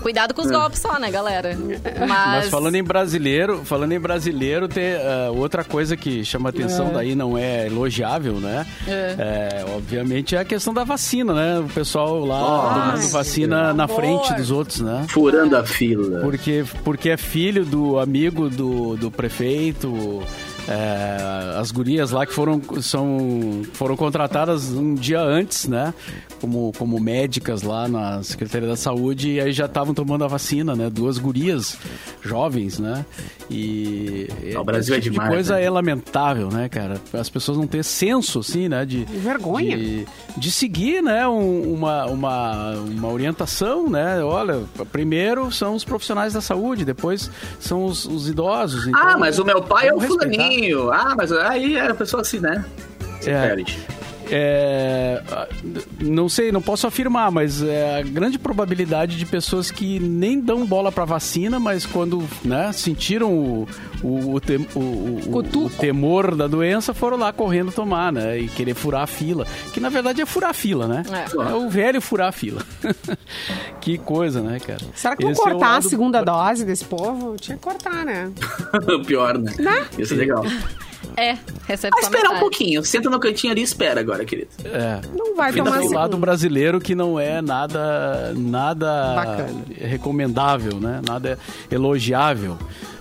Cuidado 0.00 0.34
com 0.34 0.42
os 0.42 0.48
é. 0.48 0.52
golpes 0.52 0.78
só, 0.78 1.00
né, 1.00 1.10
galera? 1.10 1.58
Mas... 1.98 2.08
Mas... 2.08 2.48
falando 2.48 2.76
em 2.76 2.84
brasileiro, 2.84 3.62
falando 3.64 3.90
em 3.90 3.98
brasileiro, 3.98 4.68
tem 4.68 4.94
uh, 4.94 5.36
outra 5.36 5.64
coisa 5.64 5.96
que 5.96 6.24
chama 6.24 6.50
atenção 6.50 6.88
é. 6.88 6.92
daí 6.92 7.14
não 7.16 7.36
é 7.36 7.66
elogiável, 7.66 8.34
né? 8.34 8.64
É. 8.86 9.16
é. 9.18 9.64
obviamente 9.74 10.36
é 10.36 10.38
a 10.38 10.44
questão 10.44 10.72
da 10.72 10.84
vacina, 10.84 11.34
né? 11.34 11.58
O 11.58 11.68
pessoal 11.68 12.24
lá 12.24 12.94
tomando 12.94 13.08
vacina 13.08 13.74
na 13.74 13.88
frente 13.88 14.32
dos 14.34 14.50
outros, 14.52 14.80
né? 14.80 15.06
Furando 15.08 15.56
a 15.56 15.64
fila. 15.64 16.20
Porque, 16.20 16.64
porque 16.84 17.10
é 17.10 17.16
filho 17.16 17.64
do 17.64 17.98
amigo 17.98 18.48
do, 18.48 18.96
do 18.96 19.10
prefeito 19.10 20.22
é, 20.68 21.58
as 21.58 21.70
gurias 21.70 22.10
lá 22.10 22.26
que 22.26 22.32
foram, 22.32 22.60
são, 22.80 23.62
foram 23.72 23.96
contratadas 23.96 24.72
um 24.72 24.94
dia 24.94 25.20
antes, 25.20 25.66
né? 25.68 25.94
Como, 26.40 26.72
como 26.76 27.00
médicas 27.00 27.62
lá 27.62 27.88
na 27.88 28.22
Secretaria 28.22 28.68
da 28.68 28.76
Saúde 28.76 29.32
e 29.32 29.40
aí 29.40 29.52
já 29.52 29.66
estavam 29.66 29.94
tomando 29.94 30.24
a 30.24 30.28
vacina, 30.28 30.76
né? 30.76 30.90
Duas 30.90 31.18
gurias 31.18 31.78
jovens, 32.22 32.78
né? 32.78 33.04
E 33.50 34.28
o 34.58 34.64
Brasil 34.64 34.94
é 34.94 35.00
tipo 35.00 35.08
é 35.08 35.12
demais. 35.12 35.30
De 35.30 35.34
coisa 35.34 35.54
né? 35.54 35.64
é 35.64 35.70
lamentável, 35.70 36.48
né, 36.48 36.68
cara? 36.68 37.00
As 37.12 37.28
pessoas 37.28 37.56
não 37.56 37.66
ter 37.66 37.84
senso, 37.84 38.40
assim, 38.40 38.68
né? 38.68 38.84
De, 38.84 39.04
vergonha. 39.04 39.76
De, 39.76 40.06
de 40.36 40.50
seguir, 40.50 41.02
né? 41.02 41.26
Um, 41.26 41.74
uma, 41.74 42.06
uma, 42.06 42.70
uma 42.74 43.08
orientação, 43.08 43.88
né? 43.88 44.22
Olha, 44.22 44.62
primeiro 44.92 45.50
são 45.52 45.74
os 45.74 45.84
profissionais 45.84 46.32
da 46.32 46.40
saúde, 46.40 46.84
depois 46.84 47.30
são 47.58 47.84
os, 47.84 48.04
os 48.04 48.28
idosos. 48.28 48.86
Então, 48.86 49.00
ah, 49.00 49.16
mas 49.16 49.38
o 49.38 49.44
meu 49.44 49.62
pai 49.62 49.88
é 49.88 49.94
o 49.94 50.00
fulaninho. 50.00 50.90
Ah, 50.92 51.14
mas 51.16 51.32
aí 51.32 51.76
é 51.76 51.90
a 51.90 51.94
pessoa 51.94 52.22
assim, 52.22 52.40
né? 52.40 52.64
É. 53.24 53.56
É, 54.30 55.22
não 56.00 56.28
sei, 56.28 56.50
não 56.50 56.60
posso 56.60 56.86
afirmar, 56.86 57.30
mas 57.30 57.62
é 57.62 58.00
a 58.00 58.02
grande 58.02 58.38
probabilidade 58.38 59.16
de 59.16 59.24
pessoas 59.26 59.70
que 59.70 60.00
nem 60.00 60.40
dão 60.40 60.66
bola 60.66 60.90
para 60.90 61.04
vacina, 61.04 61.60
mas 61.60 61.86
quando 61.86 62.22
né, 62.44 62.72
sentiram 62.72 63.32
o, 63.32 63.68
o, 64.02 64.34
o, 64.34 64.40
tem, 64.40 64.66
o, 64.74 65.38
o, 65.38 65.70
temor 65.70 66.34
da 66.34 66.46
doença, 66.46 66.92
foram 66.92 67.16
lá 67.16 67.32
correndo 67.32 67.72
tomar, 67.72 68.12
né? 68.12 68.38
E 68.38 68.48
querer 68.48 68.74
furar 68.74 69.02
a 69.02 69.06
fila. 69.06 69.46
Que 69.72 69.80
na 69.80 69.88
verdade 69.88 70.20
é 70.20 70.26
furar 70.26 70.50
a 70.50 70.54
fila, 70.54 70.86
né? 70.86 71.02
É, 71.10 71.50
é 71.50 71.54
o 71.54 71.68
velho 71.68 72.00
furar 72.00 72.28
a 72.28 72.32
fila. 72.32 72.62
que 73.80 73.98
coisa, 73.98 74.40
né, 74.40 74.58
cara? 74.58 74.80
Será 74.94 75.16
que 75.16 75.22
vão 75.22 75.32
é 75.32 75.36
cortar 75.36 75.72
lado... 75.72 75.86
a 75.86 75.88
segunda 75.88 76.22
dose 76.22 76.64
desse 76.64 76.84
povo? 76.84 77.36
Tinha 77.36 77.56
que 77.56 77.62
cortar, 77.62 78.04
né? 78.04 78.30
Pior, 79.06 79.38
né? 79.38 79.52
né? 79.58 79.86
Isso 79.98 80.14
é 80.14 80.16
legal. 80.16 80.44
É, 81.16 81.38
recebe 81.66 81.96
ah, 81.96 82.02
esperar 82.02 82.30
um 82.32 82.40
pouquinho. 82.40 82.84
Senta 82.84 83.08
no 83.08 83.18
cantinho 83.18 83.52
ali 83.52 83.62
e 83.62 83.64
espera 83.64 84.00
agora, 84.00 84.24
querido. 84.24 84.48
É. 84.64 85.00
Não 85.16 85.34
vai 85.34 85.52
Fica 85.52 85.64
tomar 85.64 85.80
do 85.80 85.92
lado 85.92 86.16
brasileiro 86.18 86.80
que 86.80 86.94
não 86.94 87.18
é 87.18 87.40
nada 87.40 88.34
nada 88.34 89.14
Bacana. 89.14 89.64
recomendável, 89.78 90.78
né? 90.78 91.00
Nada 91.06 91.38
elogiável. 91.70 92.58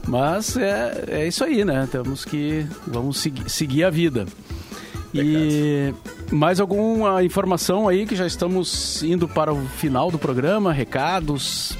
Mas 0.08 0.56
é, 0.56 1.04
é 1.08 1.28
isso 1.28 1.44
aí, 1.44 1.66
né? 1.66 1.88
Temos 1.92 2.24
que 2.24 2.66
vamos 2.88 3.18
seguir, 3.18 3.50
seguir 3.50 3.84
a 3.84 3.90
vida. 3.90 4.26
E 5.14 5.94
mais 6.30 6.60
alguma 6.60 7.24
informação 7.24 7.88
aí 7.88 8.06
que 8.06 8.16
já 8.16 8.28
estamos 8.28 9.02
indo 9.02 9.28
para 9.28 9.54
o 9.54 9.66
final 9.78 10.12
do 10.12 10.20
programa, 10.20 10.74
recados, 10.74 11.78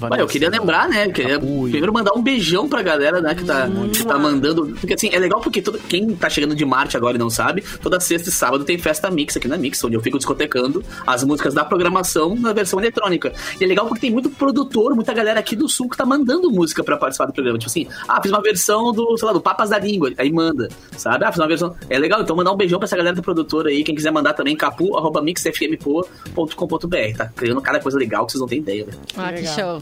Olha, 0.00 0.20
eu 0.20 0.26
queria 0.26 0.48
lembrar, 0.48 0.88
né? 0.88 1.08
Queria 1.08 1.38
primeiro 1.38 1.92
mandar 1.92 2.14
um 2.14 2.22
beijão 2.22 2.68
pra 2.68 2.82
galera, 2.82 3.20
né, 3.20 3.34
que 3.34 3.44
tá, 3.44 3.68
que 3.92 4.04
tá 4.04 4.18
mandando. 4.18 4.74
Porque 4.80 4.94
assim, 4.94 5.10
é 5.12 5.18
legal 5.18 5.40
porque 5.40 5.60
todo, 5.60 5.78
quem 5.78 6.14
tá 6.16 6.30
chegando 6.30 6.54
de 6.54 6.64
Marte 6.64 6.96
agora 6.96 7.16
e 7.16 7.18
não 7.18 7.30
sabe, 7.30 7.62
toda 7.82 8.00
sexta 8.00 8.28
e 8.28 8.32
sábado 8.32 8.64
tem 8.64 8.78
festa 8.78 9.10
mix 9.10 9.36
aqui 9.36 9.48
na 9.48 9.56
Mix, 9.56 9.82
onde 9.84 9.96
eu 9.96 10.00
fico 10.00 10.16
discotecando 10.16 10.84
as 11.06 11.24
músicas 11.24 11.54
da 11.54 11.64
programação 11.64 12.34
na 12.36 12.52
versão 12.52 12.80
eletrônica. 12.80 13.32
E 13.60 13.64
é 13.64 13.66
legal 13.66 13.86
porque 13.86 14.00
tem 14.00 14.10
muito 14.10 14.30
produtor, 14.30 14.94
muita 14.94 15.12
galera 15.12 15.40
aqui 15.40 15.56
do 15.56 15.68
sul 15.68 15.88
que 15.88 15.96
tá 15.96 16.06
mandando 16.06 16.50
música 16.50 16.82
pra 16.82 16.96
participar 16.96 17.26
do 17.26 17.32
programa. 17.32 17.58
Tipo 17.58 17.70
assim, 17.70 17.86
ah, 18.08 18.20
fiz 18.22 18.30
uma 18.30 18.42
versão 18.42 18.92
do, 18.92 19.16
sei 19.16 19.26
lá, 19.26 19.32
do 19.32 19.40
Papas 19.40 19.70
da 19.70 19.78
Língua. 19.78 20.12
Aí 20.18 20.32
manda, 20.32 20.68
sabe? 20.96 21.24
Ah, 21.24 21.32
fiz 21.32 21.40
uma 21.40 21.48
versão. 21.48 21.74
É 21.88 21.98
legal, 21.98 22.22
então 22.22 22.36
mandar 22.36 22.52
um 22.52 22.56
beijão 22.56 22.78
pra 22.78 22.86
essa 22.86 22.96
galera 22.96 23.14
do 23.14 23.22
produtor 23.22 23.66
aí. 23.66 23.84
Quem 23.84 23.94
quiser 23.94 24.10
mandar 24.10 24.34
também, 24.34 24.56
capu.mixfmpo.com.br. 24.56 27.16
Tá 27.16 27.26
criando 27.34 27.60
cada 27.60 27.80
coisa 27.80 27.98
legal 27.98 28.26
que 28.26 28.32
vocês 28.32 28.40
não 28.40 28.48
têm 28.48 28.58
ideia, 28.58 28.84
velho. 28.84 28.98
Ah, 29.16 29.32
que 29.32 29.46
show. 29.46 29.73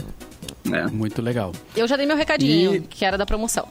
É. 0.72 0.86
Muito 0.86 1.20
legal. 1.20 1.52
Eu 1.76 1.86
já 1.88 1.96
dei 1.96 2.06
meu 2.06 2.16
recadinho, 2.16 2.74
e... 2.76 2.80
que 2.80 3.04
era 3.04 3.18
da 3.18 3.26
promoção. 3.26 3.66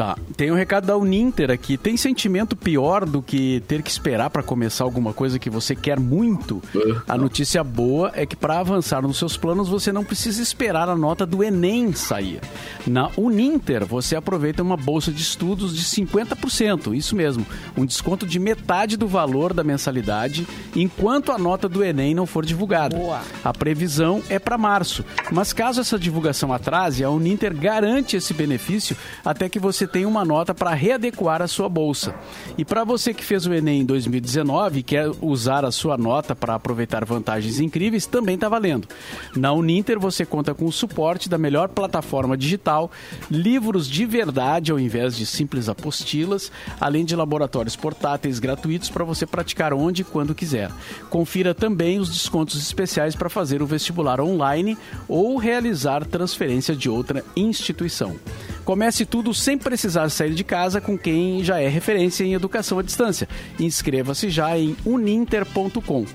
Tá. 0.00 0.16
Tem 0.36 0.50
um 0.50 0.54
recado 0.54 0.86
da 0.86 0.96
Uninter 0.96 1.50
aqui. 1.50 1.76
Tem 1.76 1.96
sentimento 1.96 2.56
pior 2.56 3.04
do 3.04 3.20
que 3.20 3.62
ter 3.68 3.82
que 3.82 3.90
esperar 3.90 4.30
para 4.30 4.42
começar 4.42 4.84
alguma 4.84 5.12
coisa 5.12 5.38
que 5.38 5.50
você 5.50 5.74
quer 5.74 6.00
muito? 6.00 6.62
A 7.06 7.18
notícia 7.18 7.62
boa 7.62 8.10
é 8.14 8.24
que 8.24 8.36
para 8.36 8.60
avançar 8.60 9.02
nos 9.02 9.18
seus 9.18 9.36
planos 9.36 9.68
você 9.68 9.92
não 9.92 10.04
precisa 10.04 10.42
esperar 10.42 10.88
a 10.88 10.96
nota 10.96 11.26
do 11.26 11.42
Enem 11.42 11.92
sair. 11.92 12.40
Na 12.86 13.10
Uninter 13.16 13.84
você 13.84 14.16
aproveita 14.16 14.62
uma 14.62 14.76
bolsa 14.76 15.12
de 15.12 15.20
estudos 15.20 15.76
de 15.76 15.82
50%, 15.82 16.96
isso 16.96 17.14
mesmo, 17.14 17.44
um 17.76 17.84
desconto 17.84 18.26
de 18.26 18.38
metade 18.38 18.96
do 18.96 19.06
valor 19.06 19.52
da 19.52 19.62
mensalidade 19.62 20.46
enquanto 20.74 21.30
a 21.30 21.36
nota 21.36 21.68
do 21.68 21.84
Enem 21.84 22.14
não 22.14 22.26
for 22.26 22.46
divulgada. 22.46 22.96
Boa. 22.96 23.20
A 23.44 23.52
previsão 23.52 24.22
é 24.30 24.38
para 24.38 24.56
março, 24.56 25.04
mas 25.30 25.52
caso 25.52 25.80
essa 25.80 25.98
divulgação 25.98 26.52
atrase, 26.52 27.04
a 27.04 27.10
Uninter 27.10 27.54
garante 27.54 28.16
esse 28.16 28.32
benefício 28.32 28.96
até 29.22 29.48
que 29.48 29.58
você 29.58 29.80
você 29.80 29.86
tem 29.92 30.06
uma 30.06 30.24
nota 30.24 30.54
para 30.54 30.72
readequar 30.74 31.42
a 31.42 31.48
sua 31.48 31.68
bolsa. 31.68 32.14
E 32.56 32.64
para 32.64 32.84
você 32.84 33.12
que 33.12 33.24
fez 33.24 33.46
o 33.46 33.52
Enem 33.52 33.80
em 33.80 33.84
2019 33.84 34.80
e 34.80 34.82
quer 34.82 35.10
usar 35.20 35.64
a 35.64 35.70
sua 35.70 35.96
nota 35.96 36.34
para 36.34 36.54
aproveitar 36.54 37.04
vantagens 37.04 37.60
incríveis, 37.60 38.06
também 38.06 38.34
está 38.36 38.48
valendo. 38.48 38.88
Na 39.36 39.52
Uninter 39.52 39.98
você 39.98 40.24
conta 40.24 40.54
com 40.54 40.64
o 40.64 40.72
suporte 40.72 41.28
da 41.28 41.38
melhor 41.38 41.68
plataforma 41.68 42.36
digital, 42.36 42.90
livros 43.30 43.88
de 43.88 44.06
verdade 44.06 44.72
ao 44.72 44.78
invés 44.78 45.16
de 45.16 45.26
simples 45.26 45.68
apostilas, 45.68 46.50
além 46.80 47.04
de 47.04 47.16
laboratórios 47.16 47.76
portáteis 47.76 48.38
gratuitos 48.38 48.90
para 48.90 49.04
você 49.04 49.26
praticar 49.26 49.72
onde 49.72 50.02
e 50.02 50.04
quando 50.04 50.34
quiser. 50.34 50.70
Confira 51.08 51.54
também 51.54 51.98
os 51.98 52.10
descontos 52.10 52.60
especiais 52.60 53.14
para 53.14 53.28
fazer 53.28 53.62
o 53.62 53.66
vestibular 53.66 54.20
online 54.20 54.76
ou 55.08 55.36
realizar 55.36 56.04
transferência 56.04 56.74
de 56.74 56.88
outra 56.88 57.24
instituição. 57.36 58.16
Comece 58.64 59.04
tudo 59.04 59.32
sem 59.34 59.58
precisar 59.58 60.08
sair 60.10 60.34
de 60.34 60.44
casa 60.44 60.80
com 60.80 60.96
quem 60.96 61.42
já 61.42 61.60
é 61.60 61.68
referência 61.68 62.24
em 62.24 62.34
educação 62.34 62.78
à 62.78 62.82
distância. 62.82 63.28
Inscreva-se 63.58 64.30
já 64.30 64.56
em 64.58 64.76
uninter.com. 64.84 66.06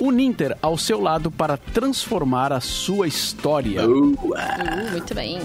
Uninter 0.00 0.56
ao 0.62 0.78
seu 0.78 1.00
lado 1.00 1.30
para 1.30 1.56
transformar 1.56 2.52
a 2.52 2.60
sua 2.60 3.06
história. 3.06 3.86
Uh, 3.86 4.16
muito 4.92 5.14
bem. 5.14 5.40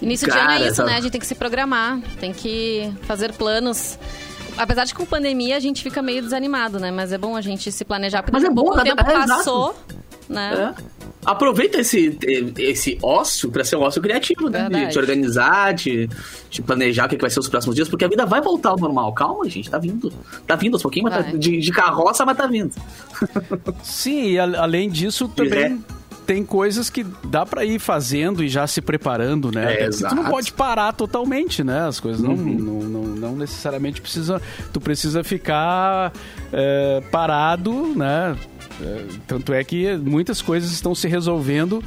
Início 0.00 0.28
Cara, 0.28 0.40
de 0.40 0.54
ano 0.54 0.64
é 0.64 0.68
isso, 0.68 0.84
né? 0.84 0.96
A 0.96 1.00
gente 1.00 1.12
tem 1.12 1.20
que 1.20 1.26
se 1.26 1.34
programar, 1.34 2.00
tem 2.18 2.32
que 2.32 2.92
fazer 3.02 3.32
planos 3.32 3.98
apesar 4.56 4.84
de 4.84 4.92
que 4.92 4.98
com 4.98 5.06
pandemia 5.06 5.56
a 5.56 5.60
gente 5.60 5.82
fica 5.82 6.02
meio 6.02 6.22
desanimado, 6.22 6.78
né? 6.78 6.90
Mas 6.90 7.12
é 7.12 7.18
bom 7.18 7.36
a 7.36 7.40
gente 7.40 7.70
se 7.70 7.84
planejar, 7.84 8.22
porque 8.22 8.32
Mas 8.32 8.44
é 8.44 8.50
pouco 8.52 8.74
bom, 8.74 8.80
o 8.80 8.82
tempo 8.82 9.00
é, 9.00 9.04
passou, 9.04 9.70
exato. 9.70 9.96
né? 10.28 10.74
É 10.78 10.93
aproveita 11.24 11.80
esse, 11.80 12.18
esse 12.58 12.98
ócio 13.02 13.50
para 13.50 13.64
ser 13.64 13.76
um 13.76 13.82
ócio 13.82 14.00
criativo, 14.00 14.48
né? 14.48 14.68
De 14.68 14.88
te 14.88 14.98
organizar, 14.98 15.72
de, 15.72 16.08
de 16.50 16.62
planejar 16.62 17.06
o 17.06 17.08
que, 17.08 17.16
vai 17.16 17.30
ser 17.30 17.40
os 17.40 17.48
próximos 17.48 17.74
dias, 17.74 17.88
porque 17.88 18.04
a 18.04 18.08
vida 18.08 18.26
vai 18.26 18.40
voltar 18.40 18.70
ao 18.70 18.78
normal. 18.78 19.12
Calma, 19.14 19.48
gente, 19.48 19.70
tá 19.70 19.78
vindo. 19.78 20.12
Tá 20.46 20.56
vindo 20.56 20.74
aos 20.74 20.82
pouquinhos, 20.82 21.10
mas 21.10 21.26
tá, 21.26 21.32
de, 21.32 21.58
de 21.58 21.72
carroça, 21.72 22.24
mas 22.24 22.36
tá 22.36 22.46
vindo. 22.46 22.72
Sim, 23.82 24.32
e 24.32 24.38
a, 24.38 24.62
além 24.62 24.88
disso, 24.88 25.28
também 25.28 25.82
tem 26.26 26.44
coisas 26.44 26.88
que 26.90 27.04
dá 27.24 27.44
para 27.44 27.64
ir 27.64 27.78
fazendo 27.78 28.42
e 28.42 28.48
já 28.48 28.66
se 28.66 28.80
preparando, 28.80 29.50
né? 29.52 29.82
É, 29.82 29.90
tu 29.90 30.14
não 30.14 30.24
pode 30.24 30.52
parar 30.52 30.92
totalmente, 30.92 31.62
né? 31.62 31.86
As 31.86 32.00
coisas 32.00 32.20
uhum. 32.20 32.34
não, 32.34 32.44
não, 32.44 32.82
não, 32.82 33.02
não, 33.02 33.36
necessariamente 33.36 34.00
precisa. 34.00 34.40
Tu 34.72 34.80
precisa 34.80 35.22
ficar 35.22 36.12
é, 36.52 37.02
parado, 37.10 37.94
né? 37.94 38.36
É, 38.80 39.06
tanto 39.26 39.52
é 39.52 39.62
que 39.62 39.96
muitas 39.96 40.42
coisas 40.42 40.72
estão 40.72 40.94
se 40.94 41.06
resolvendo 41.06 41.82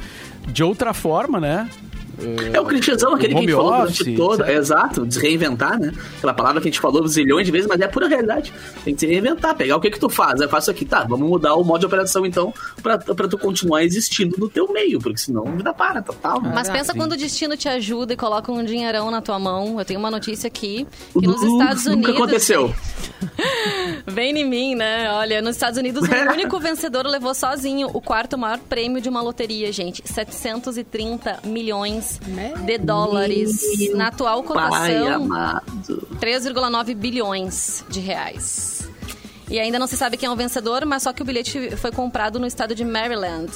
de 0.46 0.62
outra 0.62 0.94
forma, 0.94 1.38
né? 1.38 1.68
É 2.52 2.60
o 2.60 2.64
clichêzão, 2.64 3.14
aquele 3.14 3.34
que 3.34 3.38
a 3.38 3.42
gente 3.42 3.52
falou 3.52 3.78
durante 3.78 4.16
toda. 4.16 4.50
É, 4.50 4.56
exato, 4.56 5.06
de 5.06 5.18
reinventar, 5.20 5.78
né? 5.78 5.92
Aquela 6.16 6.34
palavra 6.34 6.60
que 6.60 6.68
a 6.68 6.70
gente 6.70 6.80
falou 6.80 7.06
zilhões 7.06 7.46
de 7.46 7.52
vezes, 7.52 7.68
mas 7.68 7.80
é 7.80 7.84
a 7.84 7.88
pura 7.88 8.08
realidade. 8.08 8.52
Tem 8.84 8.94
que 8.94 9.00
se 9.00 9.06
reinventar, 9.06 9.54
pegar 9.54 9.76
o 9.76 9.80
que 9.80 9.90
que 9.90 10.00
tu 10.00 10.08
faz. 10.08 10.40
Eu 10.40 10.48
faço 10.48 10.70
aqui, 10.70 10.84
tá, 10.84 11.04
vamos 11.04 11.28
mudar 11.28 11.54
o 11.54 11.62
modo 11.62 11.80
de 11.80 11.86
operação 11.86 12.26
então 12.26 12.52
pra, 12.82 12.98
pra 12.98 13.28
tu 13.28 13.38
continuar 13.38 13.84
existindo 13.84 14.36
no 14.38 14.48
teu 14.48 14.72
meio, 14.72 14.98
porque 14.98 15.18
senão 15.18 15.46
a 15.46 15.50
vida 15.50 15.72
para, 15.72 16.02
total. 16.02 16.42
Né? 16.42 16.50
Mas 16.54 16.68
pensa 16.68 16.92
quando 16.94 17.12
o 17.12 17.16
destino 17.16 17.56
te 17.56 17.68
ajuda 17.68 18.14
e 18.14 18.16
coloca 18.16 18.50
um 18.50 18.64
dinheirão 18.64 19.10
na 19.10 19.20
tua 19.20 19.38
mão. 19.38 19.78
Eu 19.78 19.84
tenho 19.84 20.00
uma 20.00 20.10
notícia 20.10 20.48
aqui 20.48 20.86
que 21.12 21.26
nos 21.26 21.42
Estados 21.42 21.86
Unidos. 21.86 22.08
Nunca 22.08 22.12
aconteceu. 22.12 22.74
Vem 24.06 24.38
em 24.38 24.48
mim, 24.48 24.74
né? 24.74 25.10
Olha, 25.12 25.40
nos 25.40 25.56
Estados 25.56 25.78
Unidos 25.78 26.02
o 26.08 26.10
único 26.32 26.58
vencedor 26.58 27.06
levou 27.06 27.34
sozinho 27.34 27.88
o 27.92 28.00
quarto 28.00 28.36
maior 28.36 28.58
prêmio 28.58 29.00
de 29.00 29.08
uma 29.08 29.22
loteria, 29.22 29.70
gente. 29.72 30.02
730 30.04 31.40
milhões 31.44 32.07
de 32.64 32.78
dólares. 32.78 33.60
Meu 33.78 33.96
Na 33.96 34.08
atual 34.08 34.42
cotação, 34.42 35.28
3,9 36.20 36.94
bilhões 36.94 37.84
de 37.88 38.00
reais. 38.00 38.88
E 39.50 39.58
ainda 39.58 39.78
não 39.78 39.86
se 39.86 39.96
sabe 39.96 40.16
quem 40.16 40.28
é 40.28 40.30
o 40.30 40.36
vencedor, 40.36 40.84
mas 40.84 41.02
só 41.02 41.12
que 41.12 41.22
o 41.22 41.24
bilhete 41.24 41.74
foi 41.76 41.90
comprado 41.90 42.38
no 42.38 42.46
estado 42.46 42.74
de 42.74 42.84
Maryland. 42.84 43.50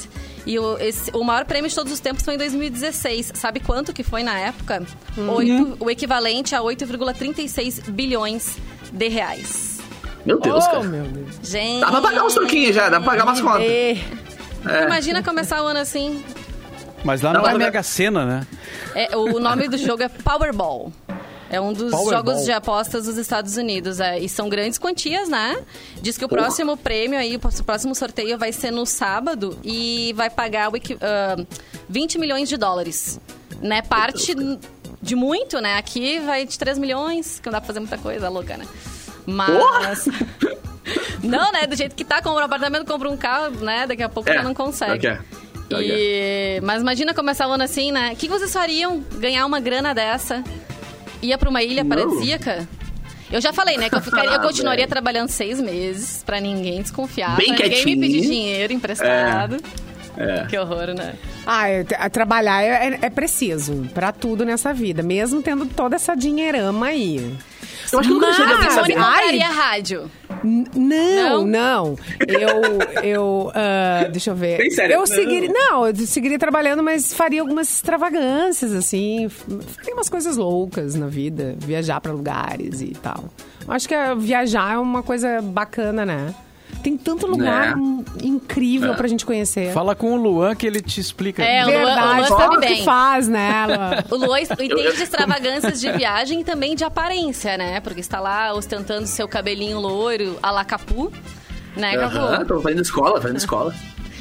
E 0.45 0.57
o, 0.57 0.77
esse, 0.79 1.11
o 1.13 1.23
maior 1.23 1.45
prêmio 1.45 1.69
de 1.69 1.75
todos 1.75 1.93
os 1.93 1.99
tempos 1.99 2.25
foi 2.25 2.33
em 2.33 2.37
2016. 2.37 3.31
Sabe 3.35 3.59
quanto 3.59 3.93
que 3.93 4.01
foi 4.01 4.23
na 4.23 4.37
época? 4.39 4.83
Uhum. 5.15 5.29
Oito, 5.33 5.77
o 5.79 5.89
equivalente 5.91 6.55
a 6.55 6.61
8,36 6.61 7.91
bilhões 7.91 8.57
de 8.91 9.07
reais. 9.07 9.79
Meu 10.25 10.39
Deus, 10.39 10.63
oh, 10.65 10.69
cara. 10.69 10.83
Meu 10.83 11.03
Deus. 11.03 11.39
Gente. 11.43 11.81
Dá 11.81 11.91
pra 11.91 12.01
pagar 12.01 12.25
uns 12.25 12.33
troquinhos 12.33 12.75
já, 12.75 12.89
dá 12.89 12.99
pra 12.99 13.11
pagar 13.11 13.23
umas 13.25 13.41
contas. 13.41 13.61
É. 13.61 13.97
Imagina 14.85 15.21
começar 15.21 15.61
o 15.61 15.67
ano 15.67 15.79
assim. 15.79 16.23
Mas 17.03 17.21
lá 17.21 17.33
não, 17.33 17.41
não 17.41 17.49
é 17.49 17.57
Mega 17.57 17.83
Sena, 17.83 18.25
né? 18.25 18.47
É, 18.95 19.15
o 19.15 19.39
nome 19.39 19.67
do 19.67 19.77
jogo 19.77 20.03
é 20.03 20.09
Powerball. 20.09 20.91
É 21.49 21.61
um 21.61 21.71
dos 21.71 21.91
Powerball. 21.91 22.13
jogos 22.13 22.45
de 22.45 22.51
apostas 22.51 23.05
dos 23.05 23.17
Estados 23.17 23.57
Unidos. 23.57 23.99
É, 23.99 24.17
e 24.17 24.27
são 24.27 24.49
grandes 24.49 24.79
quantias, 24.79 25.29
né? 25.29 25.61
Diz 26.01 26.17
que 26.17 26.25
o 26.25 26.29
Porra. 26.29 26.43
próximo 26.43 26.75
prêmio 26.75 27.19
aí, 27.19 27.35
o 27.35 27.63
próximo 27.63 27.93
sorteio 27.93 28.37
vai 28.37 28.51
ser 28.51 28.71
no 28.71 28.85
sábado 28.85 29.59
e 29.63 30.13
vai 30.15 30.29
pagar 30.29 30.69
o, 30.69 30.75
uh, 30.75 31.47
20 31.87 32.17
milhões 32.17 32.49
de 32.49 32.57
dólares. 32.57 33.19
Né? 33.61 33.81
Parte 33.81 34.35
de 35.01 35.15
muito, 35.15 35.59
né? 35.59 35.77
Aqui 35.77 36.19
vai 36.21 36.45
de 36.45 36.57
3 36.57 36.77
milhões, 36.79 37.39
que 37.39 37.45
não 37.45 37.53
dá 37.53 37.59
pra 37.59 37.67
fazer 37.67 37.79
muita 37.79 37.97
coisa 37.97 38.29
louca, 38.29 38.57
né? 38.57 38.65
Mas. 39.25 40.07
não, 41.21 41.51
né? 41.51 41.67
Do 41.67 41.75
jeito 41.75 41.93
que 41.93 42.03
tá, 42.03 42.21
compra 42.21 42.41
um 42.41 42.45
apartamento, 42.45 42.85
compra 42.85 43.09
um 43.09 43.17
carro, 43.17 43.51
né? 43.57 43.85
Daqui 43.85 44.01
a 44.01 44.09
pouco 44.09 44.29
é, 44.29 44.33
já 44.33 44.43
não 44.43 44.53
consegue. 44.53 45.07
Okay. 45.07 45.42
E... 45.71 46.59
Mas 46.61 46.81
imagina 46.81 47.13
começar 47.13 47.47
o 47.47 47.51
ano 47.51 47.63
assim, 47.63 47.91
né? 47.91 48.11
O 48.13 48.15
que 48.15 48.27
vocês 48.27 48.51
fariam 48.51 49.03
ganhar 49.15 49.45
uma 49.45 49.59
grana 49.59 49.93
dessa? 49.93 50.43
Ia 51.21 51.37
pra 51.37 51.49
uma 51.49 51.63
ilha 51.63 51.85
paradisíaca? 51.85 52.67
Eu 53.31 53.41
já 53.41 53.51
falei, 53.51 53.77
né, 53.77 53.89
que 53.89 53.95
eu, 53.95 54.01
ficaria, 54.03 54.33
eu 54.33 54.41
continuaria 54.41 54.87
trabalhando 54.87 55.29
seis 55.29 55.59
meses 55.59 56.21
pra 56.23 56.39
ninguém 56.39 56.81
desconfiar, 56.81 57.35
Bem 57.35 57.55
pra 57.55 57.65
ninguém 57.65 57.85
me 57.85 57.99
pedir 57.99 58.21
dinheiro 58.21 58.73
emprestado. 58.73 59.55
É. 59.55 59.93
É. 60.15 60.45
Que 60.45 60.57
horror, 60.57 60.93
né? 60.93 61.15
Ah, 61.45 61.67
é, 61.67 61.83
trabalhar 62.09 62.61
é, 62.61 62.99
é, 63.01 63.09
preciso 63.09 63.89
para 63.93 64.11
tudo 64.11 64.45
nessa 64.45 64.73
vida, 64.73 65.01
mesmo 65.01 65.41
tendo 65.41 65.65
toda 65.65 65.95
essa 65.95 66.15
dinheirama 66.15 66.87
aí. 66.87 67.35
Eu 67.91 67.99
acho 67.99 68.09
que 68.09 68.15
eu 68.15 68.19
nunca 68.19 68.33
cheguei 68.33 68.53
a 68.53 68.57
pensar 68.57 68.87
compraria 68.87 69.47
rádio. 69.47 70.11
Não, 70.43 71.45
não, 71.45 71.45
não. 71.45 71.97
Eu, 72.27 73.03
eu 73.03 73.51
uh, 73.51 74.11
deixa 74.11 74.31
eu 74.31 74.35
ver. 74.35 74.57
Bem 74.57 74.69
sério. 74.69 74.95
Eu 74.95 75.07
seguiria, 75.07 75.49
não, 75.51 75.87
eu 75.87 75.95
seguiria 75.95 76.37
trabalhando, 76.37 76.83
mas 76.83 77.13
faria 77.13 77.41
algumas 77.41 77.71
extravagâncias, 77.71 78.73
assim. 78.73 79.29
Faria 79.29 79.93
umas 79.93 80.09
coisas 80.09 80.35
loucas 80.35 80.95
na 80.95 81.07
vida, 81.07 81.55
viajar 81.59 82.01
para 82.01 82.11
lugares 82.11 82.81
e 82.81 82.89
tal. 82.89 83.25
Acho 83.67 83.87
que 83.87 83.95
viajar 84.17 84.73
é 84.73 84.77
uma 84.77 85.01
coisa 85.01 85.41
bacana, 85.41 86.05
né? 86.05 86.33
Tem 86.83 86.97
tanto 86.97 87.25
lugar 87.25 87.77
né? 87.77 88.03
incrível 88.21 88.91
é. 88.91 88.95
pra 88.95 89.07
gente 89.07 89.25
conhecer. 89.25 89.71
Fala 89.71 89.95
com 89.95 90.13
o 90.13 90.21
Luan 90.21 90.53
que 90.53 90.67
ele 90.67 90.81
te 90.81 90.99
explica. 90.99 91.41
É, 91.41 91.63
Verdade, 91.63 92.29
o 92.29 92.35
Luan, 92.35 92.49
o 92.49 92.59
que 92.59 92.83
faz, 92.83 93.27
né, 93.29 93.65
Luan? 93.65 94.03
O 94.11 94.25
Luan 94.25 94.41
entende 94.41 94.75
de 94.75 95.03
extravagâncias 95.03 95.79
de 95.79 95.89
viagem 95.93 96.41
e 96.41 96.43
também 96.43 96.75
de 96.75 96.83
aparência, 96.83 97.57
né? 97.57 97.79
Porque 97.79 98.01
está 98.01 98.19
lá 98.19 98.53
ostentando 98.53 99.07
seu 99.07 99.27
cabelinho 99.27 99.79
loiro 99.79 100.37
a 100.43 100.51
la 100.51 100.65
Capu. 100.65 101.09
Né, 101.75 101.97
Capu? 101.97 102.17
Uhum, 102.17 102.45
tô 102.45 102.61
fazendo 102.61 102.81
escola, 102.81 103.21
fazendo 103.21 103.37
escola. 103.37 103.73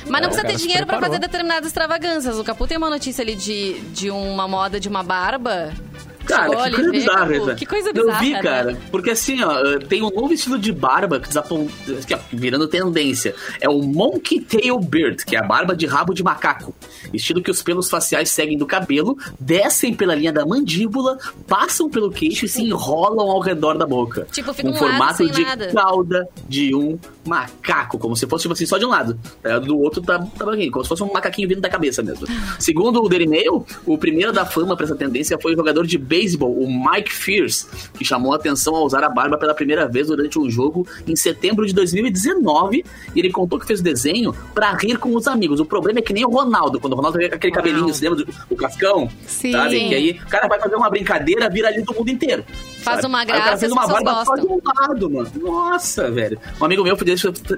Mas 0.07 0.21
não 0.21 0.29
é, 0.29 0.33
precisa 0.33 0.47
ter 0.47 0.57
dinheiro 0.57 0.87
para 0.87 1.01
fazer 1.01 1.19
determinadas 1.19 1.67
extravagâncias. 1.67 2.39
O 2.39 2.45
Capu 2.45 2.67
tem 2.67 2.77
uma 2.79 2.91
notícia 2.91 3.23
ali 3.23 3.35
de, 3.35 3.81
de 3.93 4.09
uma 4.11 4.47
moda 4.47 4.79
de 4.79 4.89
uma 4.89 5.03
barba 5.03 5.73
Cara, 6.27 6.70
que 6.70 6.77
coisa 6.77 6.91
bizarra, 6.91 7.27
né? 7.27 7.55
Que 7.55 7.66
coisa 7.66 7.93
bizarra. 7.93 8.18
Eu 8.18 8.20
vi, 8.20 8.33
né? 8.33 8.43
cara. 8.43 8.79
Porque 8.91 9.11
assim, 9.11 9.43
ó, 9.43 9.79
tem 9.89 10.03
um 10.03 10.11
novo 10.11 10.33
estilo 10.33 10.59
de 10.59 10.73
barba 10.73 11.20
que 11.20 11.29
desapont... 11.29 11.70
que, 12.07 12.14
ó, 12.14 12.18
virando 12.33 12.68
tendência. 12.68 13.35
É 13.61 13.68
o 13.68 13.83
Monkey 13.83 14.41
Tail 14.41 14.79
Beard, 14.79 15.25
que 15.25 15.37
é 15.37 15.41
a 15.41 15.43
barba 15.43 15.75
de 15.75 15.87
rabo 15.87 16.14
de 16.14 16.23
macaco. 16.23 16.75
Estilo 17.12 17.43
que 17.43 17.51
os 17.51 17.62
pelos 17.62 17.89
faciais 17.89 18.31
seguem 18.31 18.57
do 18.57 18.66
cabelo, 18.66 19.16
descem 19.39 19.95
pela 19.95 20.14
linha 20.14 20.33
da 20.33 20.47
mandíbula, 20.47 21.18
passam 21.47 21.89
pelo 21.89 22.11
queixo 22.11 22.45
e 22.45 22.49
se 22.49 22.62
enrolam 22.62 23.31
ao 23.31 23.41
redor 23.41 23.77
da 23.77 23.87
boca. 23.87 24.27
Tipo, 24.31 24.53
fica 24.53 24.68
um, 24.68 24.73
um 24.73 24.75
formato 24.75 25.29
de 25.29 25.43
nada. 25.43 25.73
cauda 25.73 26.29
de 26.49 26.75
um 26.75 26.99
macaco, 27.25 27.99
como 27.99 28.16
se 28.16 28.27
fosse 28.27 28.43
tipo 28.43 28.53
assim, 28.53 28.66
só 28.66 28.79
de 28.79 28.85
um 28.85 28.89
lado. 28.89 29.18
É, 29.43 29.59
do 29.61 29.79
outro 29.79 30.03
tá, 30.03 30.18
tá 30.18 30.45
como 30.45 30.83
se 30.83 30.89
fosse 30.89 31.03
um 31.03 31.12
macaquinho 31.12 31.49
vindo 31.49 31.61
da 31.61 31.68
cabeça 31.68 32.03
mesmo. 32.03 32.27
Segundo 32.59 33.03
o 33.03 33.09
Daily 33.09 33.27
Mail, 33.27 33.64
o 33.87 33.97
primeiro 33.97 34.33
da 34.33 34.45
fama 34.45 34.77
para 34.77 34.87
essa 34.87 34.97
tendência 34.97 35.39
foi 35.41 35.55
o 35.55 35.57
jogador 35.57 35.87
de 35.87 35.99
beisebol, 36.13 36.53
o 36.53 36.69
Mike 36.69 37.11
Fierce, 37.11 37.67
que 37.95 38.05
chamou 38.05 38.35
a 38.35 38.37
atenção 38.37 38.77
ao 38.77 38.85
usar 38.85 39.03
a 39.03 39.09
barba 39.09 39.39
pela 39.39 39.55
primeira 39.55 39.89
vez 39.89 40.09
durante 40.09 40.39
um 40.39 40.51
jogo 40.51 40.87
em 41.09 41.17
setembro 41.17 41.67
de 41.67 41.73
2019. 41.73 42.85
E 43.15 43.19
ele 43.19 43.31
contou 43.31 43.59
que 43.59 43.67
fez 43.67 43.81
o 43.81 43.83
desenho 43.83 44.35
para 44.55 44.77
rir 44.77 44.99
com 44.99 45.17
os 45.17 45.27
amigos. 45.27 45.59
O 45.59 45.65
problema 45.65 46.01
é 46.01 46.03
que 46.03 46.13
nem 46.13 46.27
o 46.27 46.29
Ronaldo, 46.29 46.79
quando 46.79 46.93
o 46.93 46.97
Ronaldo 46.97 47.19
tem 47.19 47.29
aquele 47.29 47.53
cabelinho, 47.53 47.89
você 47.89 48.07
lembra 48.07 48.27
do, 48.27 48.33
do 48.51 48.57
cascão? 48.57 49.09
Sim. 49.27 49.53
Sabe? 49.53 49.89
Que 49.89 49.95
aí 49.95 50.11
o 50.23 50.29
cara 50.29 50.47
vai 50.49 50.61
fazer 50.61 50.77
uma 50.77 50.91
brincadeira, 50.91 51.49
vira 51.49 51.69
ali 51.69 51.81
do 51.81 51.95
mundo 51.95 52.11
inteiro. 52.11 52.45
Faz 52.83 52.97
sabe? 52.97 53.07
uma 53.07 53.24
graça, 53.24 53.39
aí 53.39 53.41
o 53.41 53.45
cara 53.45 53.59
fez 53.59 53.72
uma 53.72 53.87
barba 53.87 54.12
gostam. 54.12 54.37
só 54.37 54.43
de 54.43 54.47
um 54.47 54.61
lado, 54.64 55.11
mano. 55.11 55.30
Nossa, 55.41 56.11
velho. 56.11 56.39
Um 56.61 56.64
amigo 56.64 56.83
meu 56.83 56.97
podia 56.97 57.14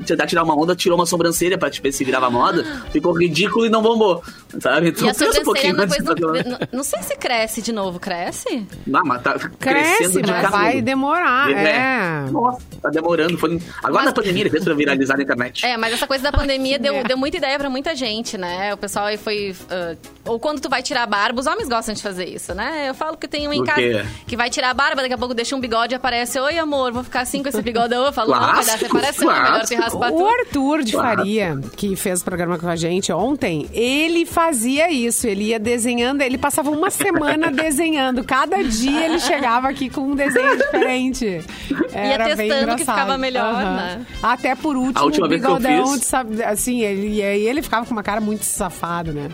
tentar 0.07 0.27
tirar 0.27 0.43
uma 0.43 0.57
onda, 0.57 0.77
tirou 0.77 0.99
uma 0.99 1.07
sobrancelha 1.07 1.59
pra 1.59 1.70
ver 1.70 1.93
se 1.93 2.05
virava 2.05 2.31
moda, 2.31 2.64
ficou 2.91 3.12
ridículo 3.12 3.66
e 3.66 3.68
não 3.68 3.83
bombou. 3.83 4.22
Sabe? 4.61 4.89
Então, 4.89 5.07
e 5.07 5.11
a 5.11 5.14
sobrancelha 5.14 5.43
um 5.43 5.45
pouquinho 5.45 5.77
depois 5.77 6.05
não, 6.05 6.14
não, 6.14 6.59
não, 6.72 6.85
sei 6.85 7.03
se 7.03 7.16
cresce 7.16 7.62
de 7.62 7.72
novo, 7.72 7.99
cresce? 7.99 8.66
Não, 8.87 9.03
mas 9.05 9.22
tá 9.22 9.39
cresce, 9.59 9.59
crescendo 9.59 10.22
de 10.22 10.31
mas 10.31 10.51
vai 10.51 10.83
demorar, 10.83 11.51
é. 11.51 12.25
é. 12.27 12.31
Nossa, 12.31 12.61
tá 12.83 12.91
demorando. 12.91 13.39
Foi... 13.39 13.61
Agora 13.83 14.05
mas... 14.05 14.07
na 14.07 14.12
pandemia 14.12 14.43
ele 14.43 14.51
fez 14.51 14.64
pra 14.64 14.75
viralizar 14.75 15.16
na 15.16 15.22
internet. 15.22 15.64
É, 15.64 15.77
mas 15.77 15.95
essa 15.95 16.07
coisa 16.07 16.25
da 16.25 16.33
pandemia 16.33 16.79
deu, 16.79 17.03
deu 17.05 17.16
muita 17.16 17.37
ideia 17.37 17.59
pra 17.59 17.70
muita 17.70 17.95
gente, 17.95 18.37
né? 18.37 18.75
O 18.75 18.77
pessoal 18.77 19.07
aí 19.07 19.16
foi... 19.16 19.53
Uh, 19.53 19.97
ou 20.25 20.39
quando 20.39 20.61
tu 20.61 20.68
vai 20.68 20.83
tirar 20.83 21.03
a 21.03 21.07
barba, 21.07 21.41
os 21.41 21.47
homens 21.47 21.68
gostam 21.68 21.95
de 21.95 22.03
fazer 22.03 22.27
isso, 22.29 22.55
né? 22.55 22.89
Eu 22.89 22.95
falo 22.95 23.16
que 23.16 23.29
tem 23.29 23.47
um 23.49 23.53
em 23.53 23.64
casa 23.64 24.07
que 24.27 24.37
vai 24.37 24.51
tirar 24.51 24.70
a 24.70 24.75
barba, 24.75 25.03
daqui 25.03 25.14
a 25.15 25.19
pouco 25.19 25.35
deixa 25.35 25.55
um 25.57 25.61
bigode 25.61 25.95
e 25.95 25.97
aparece, 25.97 26.39
oi 26.39 26.59
amor, 26.59 26.93
vou 26.93 27.05
ficar 27.05 27.21
assim 27.21 27.43
com 27.43 27.49
esse 27.49 27.62
bigodão. 27.62 28.05
Eu 28.05 28.12
falo, 28.12 28.33
não, 28.33 28.41
vai 28.41 28.65
dar, 28.65 28.79
você 28.79 28.89
parece 28.89 29.25
uma 29.25 29.43
melhor 29.43 29.67
se 29.67 29.75
raspar 29.75 30.12
O 30.12 30.27
Arthur 30.27 30.83
de 30.83 30.93
Faria, 30.93 31.59
que 31.77 31.97
fez 31.97 32.21
o 32.21 32.25
programa 32.25 32.59
com 32.59 32.69
a 32.69 32.77
gente 32.77 33.12
ontem, 33.12 33.69
ele 33.73 34.27
fazia 34.27 34.91
isso, 34.91 35.27
ele 35.27 35.45
ia 35.45 35.59
desenhando, 35.59 36.23
ele 36.23 36.39
passava 36.39 36.71
uma 36.71 36.91
semana 36.91 37.51
desenhando, 37.53 38.25
cada 38.25 38.62
dia 38.62 39.07
ele 39.07 39.19
chegava 39.19 39.69
aqui 39.69 39.89
com 39.89 40.03
um 40.03 40.15
desenho 40.15 40.57
diferente. 40.57 41.45
Era 41.93 42.29
ia 42.29 42.37
testando 42.37 42.77
que 42.77 42.85
ficava 42.85 43.17
melhor, 43.17 43.55
uhum. 43.55 43.77
né? 43.77 44.07
Até 44.23 44.55
por 44.55 44.77
último, 44.77 45.25
o 45.25 45.29
bigodão, 45.29 45.97
sabe, 45.99 46.43
assim, 46.43 46.81
ele, 46.81 47.15
e 47.15 47.23
aí 47.23 47.47
ele 47.47 47.62
ficava 47.62 47.87
com 47.87 47.93
uma 47.93 48.03
cara 48.03 48.21
muito 48.21 48.45
safado, 48.45 49.12
né? 49.12 49.29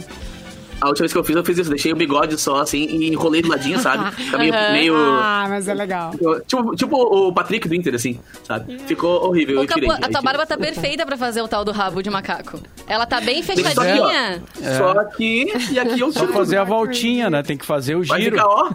A 0.80 0.88
última 0.88 1.04
vez 1.04 1.12
que 1.12 1.18
eu 1.18 1.24
fiz, 1.24 1.36
eu 1.36 1.44
fiz 1.44 1.58
isso. 1.58 1.70
Deixei 1.70 1.92
o 1.92 1.96
bigode 1.96 2.38
só, 2.38 2.60
assim, 2.60 2.84
e 2.86 3.08
enrolei 3.08 3.42
do 3.42 3.48
ladinho, 3.48 3.78
sabe? 3.78 4.10
Fica 4.16 4.38
meio, 4.38 4.54
uhum. 4.54 4.72
meio... 4.72 4.94
Ah, 4.96 5.46
mas 5.48 5.68
é 5.68 5.74
legal. 5.74 6.12
Tipo, 6.46 6.76
tipo 6.76 6.96
o 6.96 7.32
Patrick 7.32 7.68
do 7.68 7.74
Inter, 7.74 7.94
assim, 7.94 8.18
sabe? 8.46 8.78
Ficou 8.86 9.26
horrível. 9.26 9.60
Ô, 9.60 9.66
Capu, 9.66 9.80
tirei, 9.80 9.90
a 9.90 10.08
tua 10.08 10.22
barba 10.22 10.46
tá 10.46 10.56
perfeita 10.56 11.04
pra 11.04 11.16
fazer 11.16 11.42
o 11.42 11.48
tal 11.48 11.64
do 11.64 11.72
rabo 11.72 12.02
de 12.02 12.10
macaco. 12.10 12.60
Ela 12.86 13.06
tá 13.06 13.20
bem 13.20 13.42
fechadinha. 13.42 14.42
É. 14.60 14.78
Só 14.78 14.90
aqui, 14.92 15.46
e 15.70 15.78
aqui 15.78 16.00
eu 16.00 16.12
Só 16.12 16.26
fazer 16.28 16.56
a 16.56 16.64
voltinha, 16.64 17.30
né? 17.30 17.42
Tem 17.42 17.56
que 17.56 17.64
fazer 17.64 17.96
o 17.96 18.02
giro. 18.02 18.14
Vai 18.14 18.22
ficar, 18.22 18.46
ó, 18.46 18.70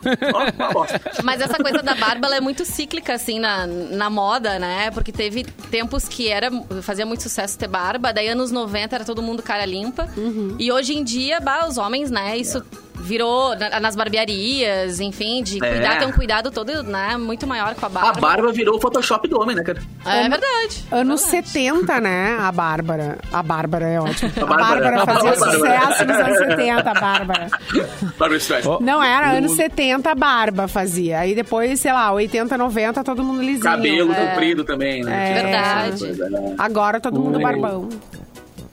ó, 0.74 0.86
Mas 1.24 1.42
essa 1.42 1.58
coisa 1.58 1.82
da 1.82 1.96
barba, 1.96 2.28
ela 2.28 2.38
é 2.38 2.42
muito 2.42 2.66
cíclica, 2.66 3.14
assim, 3.14 3.40
na, 3.40 3.66
na 3.68 4.10
moda, 4.10 4.60
né? 4.60 4.92
Porque 4.92 5.12
teve 5.12 5.44
tempos 5.70 6.08
que 6.08 6.28
era, 6.28 6.50
fazia 6.82 7.06
muito 7.06 7.24
sucesso 7.24 7.58
ter 7.58 7.68
barba. 7.68 8.14
Daí, 8.14 8.28
anos 8.28 8.52
90, 8.52 8.96
era 8.96 9.06
todo 9.06 9.22
mundo 9.22 9.42
cara 9.42 9.66
limpa. 9.66 10.08
Uhum. 10.16 10.56
E 10.60 10.72
hoje 10.72 10.96
em 10.96 11.04
dia, 11.04 11.40
bah, 11.40 11.68
os 11.68 11.78
homens, 11.78 11.95
né? 12.04 12.38
Isso 12.38 12.64
virou 13.06 13.56
nas 13.56 13.96
barbearias, 13.96 15.00
enfim, 15.00 15.44
de 15.44 15.64
é. 15.64 15.72
cuidar, 15.72 16.00
ter 16.00 16.06
um 16.06 16.12
cuidado 16.12 16.52
todo, 16.52 16.84
né, 16.84 17.18
muito 17.18 17.46
maior 17.46 17.76
com 17.76 17.86
a 17.86 17.90
barba. 17.90 18.10
A 18.10 18.14
barba 18.14 18.52
virou 18.52 18.78
o 18.78 18.82
Photoshop 18.82 19.28
do 19.28 19.40
homem, 19.40 19.56
né, 19.56 19.64
cara? 19.64 19.82
É, 20.06 20.26
é 20.26 20.30
verdade. 20.30 20.86
Anos 20.92 21.22
verdade. 21.30 21.50
70, 21.50 22.02
né, 22.02 22.38
a 22.40 22.52
Bárbara. 22.52 23.18
A 23.32 23.44
Bárbara 23.44 23.88
é 23.88 24.00
ótima. 24.00 24.32
A 24.36 24.46
Bárbara, 24.46 25.02
a 25.02 25.06
Bárbara 25.06 25.06
fazia 25.06 25.32
a 25.32 25.36
Bárbara. 25.36 25.94
sucesso 25.94 26.06
nos 26.06 26.18
anos 26.18 26.38
70, 26.38 26.92
a 26.92 26.94
Bárbara. 26.94 27.48
Bárbara. 28.18 28.80
Não, 28.82 29.04
era 29.04 29.32
anos 29.32 29.52
70 29.52 30.12
a 30.12 30.16
Barba 30.16 30.68
fazia. 30.68 31.20
Aí 31.20 31.36
depois, 31.36 31.80
sei 31.80 31.92
lá, 31.92 32.12
80, 32.12 32.58
90, 32.58 33.04
todo 33.04 33.24
mundo 33.24 33.42
lisinho. 33.42 33.62
Cabelo 33.62 34.14
é. 34.14 34.28
comprido 34.28 34.64
também, 34.64 35.04
né? 35.04 35.32
É, 35.32 35.44
verdade. 35.44 36.06
Agora 36.58 37.00
todo 37.00 37.20
mundo 37.20 37.40
barbão. 37.40 37.90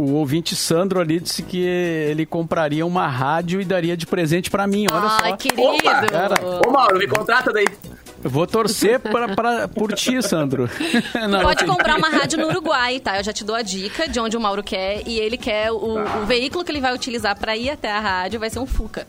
O 0.02 0.14
ouvinte 0.14 0.56
Sandro 0.56 0.98
ali 0.98 1.20
disse 1.20 1.44
que 1.44 1.62
ele 1.62 2.26
compraria 2.26 2.84
uma 2.84 3.06
rádio 3.06 3.60
e 3.60 3.64
daria 3.64 3.96
de 3.96 4.04
presente 4.04 4.50
para 4.50 4.66
mim. 4.66 4.86
Olha 4.90 5.06
Ai, 5.06 5.30
só. 5.30 5.36
querido. 5.36 5.62
Opa, 5.62 6.06
cara. 6.06 6.34
Ô, 6.66 6.72
Mauro, 6.72 6.98
me 6.98 7.06
contrata 7.06 7.52
daí. 7.52 7.66
Eu 8.24 8.28
vou 8.28 8.44
torcer 8.44 8.98
pra, 8.98 9.28
pra, 9.28 9.68
por 9.68 9.92
ti, 9.92 10.20
Sandro. 10.20 10.68
Não, 11.30 11.42
Pode 11.42 11.64
comprar 11.64 11.96
uma 11.98 12.08
rádio 12.08 12.36
no 12.40 12.48
Uruguai, 12.48 12.98
tá? 12.98 13.18
Eu 13.18 13.22
já 13.22 13.32
te 13.32 13.44
dou 13.44 13.54
a 13.54 13.62
dica 13.62 14.08
de 14.08 14.18
onde 14.18 14.36
o 14.36 14.40
Mauro 14.40 14.64
quer. 14.64 15.06
E 15.06 15.20
ele 15.20 15.36
quer 15.36 15.70
o, 15.70 15.98
ah. 15.98 16.18
o 16.20 16.26
veículo 16.26 16.64
que 16.64 16.72
ele 16.72 16.80
vai 16.80 16.92
utilizar 16.92 17.38
para 17.38 17.56
ir 17.56 17.70
até 17.70 17.88
a 17.88 18.00
rádio 18.00 18.40
vai 18.40 18.50
ser 18.50 18.58
um 18.58 18.66
Fuca. 18.66 19.06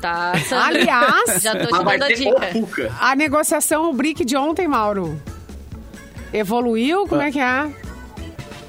Tá, 0.00 0.34
Sandro? 0.48 0.64
Aliás, 0.64 1.42
já 1.42 1.56
tô 1.56 1.76
te 1.76 1.84
dando 1.84 2.04
a 2.04 2.08
dica. 2.08 2.94
A 3.00 3.16
negociação, 3.16 3.90
o 3.90 3.92
brick 3.92 4.24
de 4.24 4.36
ontem, 4.36 4.68
Mauro. 4.68 5.20
Evoluiu? 6.32 7.08
Como 7.08 7.20
é 7.20 7.32
que 7.32 7.40
é? 7.40 7.68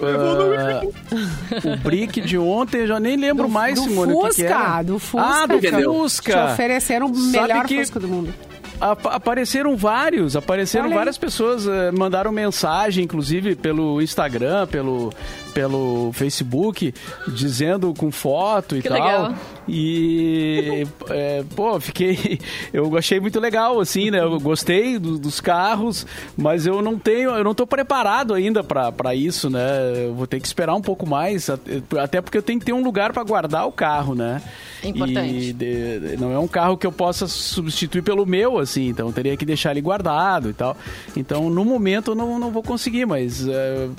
Uh, 0.01 1.73
o 1.73 1.77
brick 1.77 2.21
de 2.21 2.37
ontem, 2.37 2.81
eu 2.81 2.87
já 2.87 2.99
nem 2.99 3.15
lembro 3.17 3.47
do, 3.47 3.49
mais, 3.49 3.75
do 3.75 3.83
Simone, 3.83 4.13
Fusca, 4.13 4.27
o 4.27 4.29
que, 4.29 4.35
que 4.35 4.43
era. 4.43 4.83
Do 4.83 4.99
Fusca, 4.99 5.27
Ah, 5.27 5.45
do 5.45 5.61
Fusca. 5.61 6.31
Te 6.33 6.53
ofereceram 6.53 7.07
o 7.07 7.17
melhor 7.17 7.65
que... 7.65 7.77
Fusca 7.79 7.99
do 7.99 8.07
mundo 8.07 8.33
apareceram 8.81 9.77
vários, 9.77 10.35
apareceram 10.35 10.85
Olha 10.87 10.95
várias 10.95 11.15
aí. 11.15 11.21
pessoas, 11.21 11.65
uh, 11.67 11.69
mandaram 11.93 12.31
mensagem, 12.31 13.03
inclusive 13.03 13.55
pelo 13.55 14.01
Instagram, 14.01 14.65
pelo, 14.67 15.13
pelo 15.53 16.11
Facebook, 16.13 16.93
dizendo 17.27 17.93
com 17.93 18.11
foto 18.11 18.75
e 18.75 18.81
que 18.81 18.89
tal. 18.89 18.97
Legal. 18.97 19.35
E, 19.73 20.85
é, 21.09 21.45
pô, 21.55 21.79
fiquei. 21.79 22.41
Eu 22.73 22.97
achei 22.97 23.21
muito 23.21 23.39
legal, 23.39 23.79
assim, 23.79 24.11
né? 24.11 24.19
Eu 24.19 24.37
gostei 24.37 24.99
do, 24.99 25.17
dos 25.17 25.39
carros, 25.39 26.05
mas 26.35 26.65
eu 26.65 26.81
não 26.81 26.99
tenho, 26.99 27.29
eu 27.29 27.43
não 27.43 27.55
tô 27.55 27.65
preparado 27.65 28.33
ainda 28.33 28.61
para 28.65 29.15
isso, 29.15 29.49
né? 29.49 29.61
Eu 30.07 30.13
vou 30.13 30.27
ter 30.27 30.41
que 30.41 30.45
esperar 30.45 30.75
um 30.75 30.81
pouco 30.81 31.07
mais, 31.07 31.49
até 31.97 32.19
porque 32.19 32.37
eu 32.37 32.41
tenho 32.41 32.59
que 32.59 32.65
ter 32.65 32.73
um 32.73 32.83
lugar 32.83 33.13
para 33.13 33.23
guardar 33.23 33.65
o 33.65 33.71
carro, 33.71 34.13
né? 34.13 34.41
Importante. 34.83 35.33
E 35.33 35.53
de, 35.53 36.17
não 36.19 36.33
é 36.33 36.39
um 36.39 36.47
carro 36.47 36.75
que 36.75 36.85
eu 36.85 36.91
possa 36.91 37.27
substituir 37.27 38.01
pelo 38.01 38.25
meu, 38.25 38.57
assim, 38.57 38.89
então 38.89 39.07
eu 39.07 39.13
teria 39.13 39.37
que 39.37 39.45
deixar 39.45 39.71
ele 39.71 39.81
guardado 39.81 40.49
e 40.49 40.53
tal. 40.53 40.75
Então, 41.15 41.49
no 41.49 41.63
momento, 41.63 42.11
eu 42.11 42.15
não, 42.15 42.39
não 42.39 42.51
vou 42.51 42.63
conseguir, 42.63 43.05
mas 43.05 43.45
uh, 43.47 43.93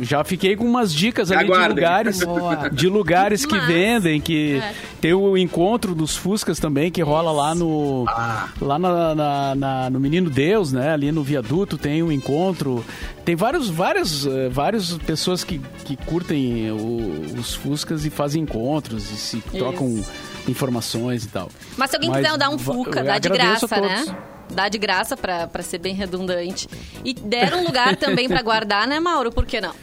já 0.00 0.24
fiquei 0.24 0.56
com 0.56 0.64
umas 0.64 0.92
dicas 0.92 1.30
ali 1.30 1.48
de 1.48 1.68
lugares, 1.68 2.20
de 2.72 2.88
lugares 2.88 3.46
que 3.46 3.58
vendem, 3.60 4.20
que 4.20 4.56
é. 4.56 4.74
tem 5.00 5.11
o 5.14 5.36
encontro 5.36 5.94
dos 5.94 6.16
Fuscas 6.16 6.58
também, 6.58 6.90
que 6.90 7.02
rola 7.02 7.32
lá 7.32 7.54
no. 7.54 8.04
Ah. 8.08 8.48
Lá 8.60 8.78
na, 8.78 9.14
na, 9.14 9.54
na, 9.54 9.90
no 9.90 10.00
Menino 10.00 10.30
Deus, 10.30 10.72
né? 10.72 10.92
Ali 10.92 11.10
no 11.12 11.22
viaduto 11.22 11.76
tem 11.76 12.02
um 12.02 12.12
encontro. 12.12 12.84
Tem 13.24 13.36
vários, 13.36 13.68
vários, 13.68 14.26
uh, 14.26 14.50
várias 14.50 14.96
pessoas 14.98 15.44
que, 15.44 15.60
que 15.84 15.96
curtem 15.96 16.70
o, 16.70 17.38
os 17.38 17.54
Fuscas 17.54 18.04
e 18.04 18.10
fazem 18.10 18.42
encontros 18.42 19.10
e 19.10 19.16
se 19.16 19.38
Isso. 19.38 19.48
trocam 19.50 20.02
informações 20.48 21.24
e 21.24 21.28
tal. 21.28 21.48
Mas 21.76 21.90
se 21.90 21.96
alguém 21.96 22.10
Mas, 22.10 22.24
quiser 22.24 22.38
dar 22.38 22.50
um 22.50 22.58
Fuca, 22.58 23.02
dá 23.02 23.18
de 23.18 23.28
graça, 23.28 23.80
né? 23.80 24.04
Dá 24.50 24.68
de 24.68 24.78
graça 24.78 25.16
pra, 25.16 25.46
pra 25.46 25.62
ser 25.62 25.78
bem 25.78 25.94
redundante. 25.94 26.68
E 27.04 27.14
der 27.14 27.54
um 27.54 27.64
lugar 27.64 27.96
também 27.96 28.28
pra 28.28 28.42
guardar, 28.42 28.86
né, 28.86 29.00
Mauro? 29.00 29.32
Por 29.32 29.46
que 29.46 29.60
não? 29.60 29.74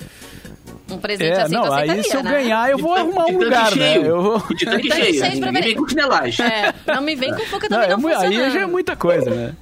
Um 0.92 0.98
presente 0.98 1.38
é, 1.38 1.42
assim 1.44 1.54
não, 1.54 1.72
aí 1.72 2.04
se 2.04 2.16
eu 2.16 2.24
né? 2.24 2.32
ganhar, 2.32 2.70
eu 2.70 2.78
vou 2.78 2.94
arrumar 2.94 3.26
um 3.26 3.38
lugar, 3.38 3.76
né? 3.76 3.94
cheio. 3.94 4.02
né? 4.02 4.10
Eu 4.10 4.22
vou... 4.22 4.56
De 4.56 4.66
tanque 4.66 4.92
cheio, 4.92 5.14
cheio 5.14 5.46
ninguém 5.46 5.62
vem 5.62 5.76
com 5.76 5.88
chinelagem. 5.88 6.46
É, 6.46 6.74
não 6.88 7.02
me 7.02 7.16
vem 7.16 7.34
com 7.34 7.46
Fuca 7.46 7.70
também 7.70 7.90
não, 7.90 7.98
não 7.98 8.10
é, 8.10 8.16
Aí 8.16 8.52
já 8.52 8.62
é 8.62 8.66
muita 8.66 8.96
coisa, 8.96 9.30
né? 9.30 9.56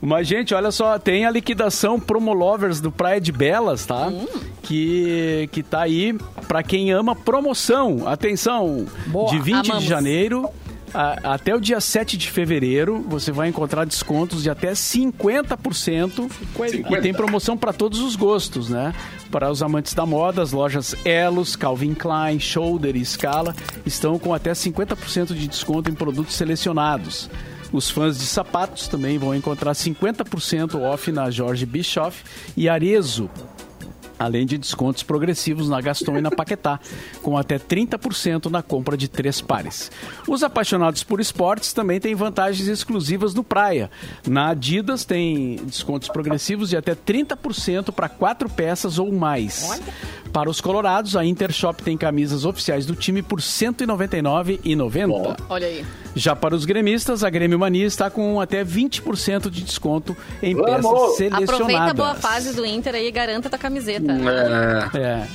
Mas, 0.00 0.26
gente, 0.26 0.54
olha 0.54 0.70
só, 0.70 0.98
tem 0.98 1.26
a 1.26 1.30
liquidação 1.30 2.00
Promolovers 2.00 2.80
do 2.80 2.90
Praia 2.90 3.20
de 3.20 3.30
Belas, 3.30 3.84
tá? 3.84 4.08
Hum. 4.08 4.26
Que, 4.62 5.48
que 5.52 5.62
tá 5.62 5.82
aí 5.82 6.16
para 6.48 6.62
quem 6.62 6.90
ama 6.90 7.14
promoção. 7.14 8.08
Atenção, 8.08 8.86
Boa, 9.06 9.30
de 9.30 9.38
20 9.38 9.54
amamos. 9.54 9.82
de 9.82 9.88
janeiro 9.88 10.50
a, 10.94 11.34
até 11.34 11.54
o 11.54 11.60
dia 11.60 11.80
7 11.80 12.16
de 12.16 12.30
fevereiro, 12.30 13.04
você 13.08 13.32
vai 13.32 13.48
encontrar 13.48 13.84
descontos 13.84 14.42
de 14.42 14.50
até 14.50 14.72
50%. 14.72 16.30
50. 16.30 16.76
E 16.76 17.00
tem 17.00 17.14
promoção 17.14 17.56
para 17.56 17.72
todos 17.72 18.00
os 18.00 18.16
gostos, 18.16 18.68
né? 18.68 18.94
Para 19.30 19.50
os 19.50 19.62
amantes 19.62 19.94
da 19.94 20.04
moda, 20.04 20.42
as 20.42 20.50
lojas 20.50 20.94
Elos, 21.04 21.54
Calvin 21.54 21.94
Klein, 21.94 22.40
Shoulder 22.40 22.96
e 22.96 23.04
Scala 23.04 23.54
estão 23.86 24.18
com 24.18 24.34
até 24.34 24.50
50% 24.50 25.34
de 25.34 25.46
desconto 25.46 25.88
em 25.88 25.94
produtos 25.94 26.34
selecionados. 26.34 27.30
Os 27.72 27.88
fãs 27.88 28.18
de 28.18 28.26
sapatos 28.26 28.88
também 28.88 29.18
vão 29.18 29.32
encontrar 29.32 29.72
50% 29.72 30.80
off 30.80 31.12
na 31.12 31.30
Jorge 31.30 31.64
Bischoff 31.64 32.24
e 32.56 32.68
Arezo, 32.68 33.30
além 34.20 34.44
de 34.44 34.58
descontos 34.58 35.02
progressivos 35.02 35.70
na 35.70 35.80
Gaston 35.80 36.18
e 36.18 36.20
na 36.20 36.30
Paquetá, 36.30 36.78
com 37.22 37.38
até 37.38 37.58
30% 37.58 38.50
na 38.50 38.62
compra 38.62 38.94
de 38.94 39.08
três 39.08 39.40
pares. 39.40 39.90
Os 40.28 40.42
apaixonados 40.42 41.02
por 41.02 41.20
esportes 41.20 41.72
também 41.72 41.98
têm 41.98 42.14
vantagens 42.14 42.68
exclusivas 42.68 43.32
no 43.32 43.42
Praia. 43.42 43.90
Na 44.28 44.50
Adidas 44.50 45.06
tem 45.06 45.56
descontos 45.64 46.08
progressivos 46.08 46.68
de 46.68 46.76
até 46.76 46.94
30% 46.94 47.92
para 47.92 48.10
quatro 48.10 48.50
peças 48.50 48.98
ou 48.98 49.10
mais. 49.10 49.80
Para 50.32 50.50
os 50.50 50.60
colorados, 50.60 51.16
a 51.16 51.24
Intershop 51.24 51.82
tem 51.82 51.96
camisas 51.96 52.44
oficiais 52.44 52.86
do 52.86 52.94
time 52.94 53.22
por 53.22 53.40
R$ 53.40 53.44
199,90. 53.44 55.36
Olha 55.48 55.66
aí. 55.66 55.84
Já 56.14 56.36
para 56.36 56.54
os 56.54 56.64
gremistas, 56.64 57.24
a 57.24 57.30
Grêmio 57.30 57.58
Mania 57.58 57.86
está 57.86 58.10
com 58.10 58.40
até 58.40 58.64
20% 58.64 59.50
de 59.50 59.62
desconto 59.62 60.16
em 60.42 60.54
Vamos. 60.54 60.70
peças 60.70 61.16
selecionadas. 61.16 61.54
Aproveita 61.54 61.90
a 61.90 61.94
boa 61.94 62.14
fase 62.14 62.54
do 62.54 62.64
Inter 62.64 62.94
aí 62.94 63.08
e 63.08 63.10
garanta 63.10 63.48
a 63.48 63.50
tua 63.50 63.58
camiseta. 63.58 64.09
É. 64.10 64.98
é. 64.98 65.26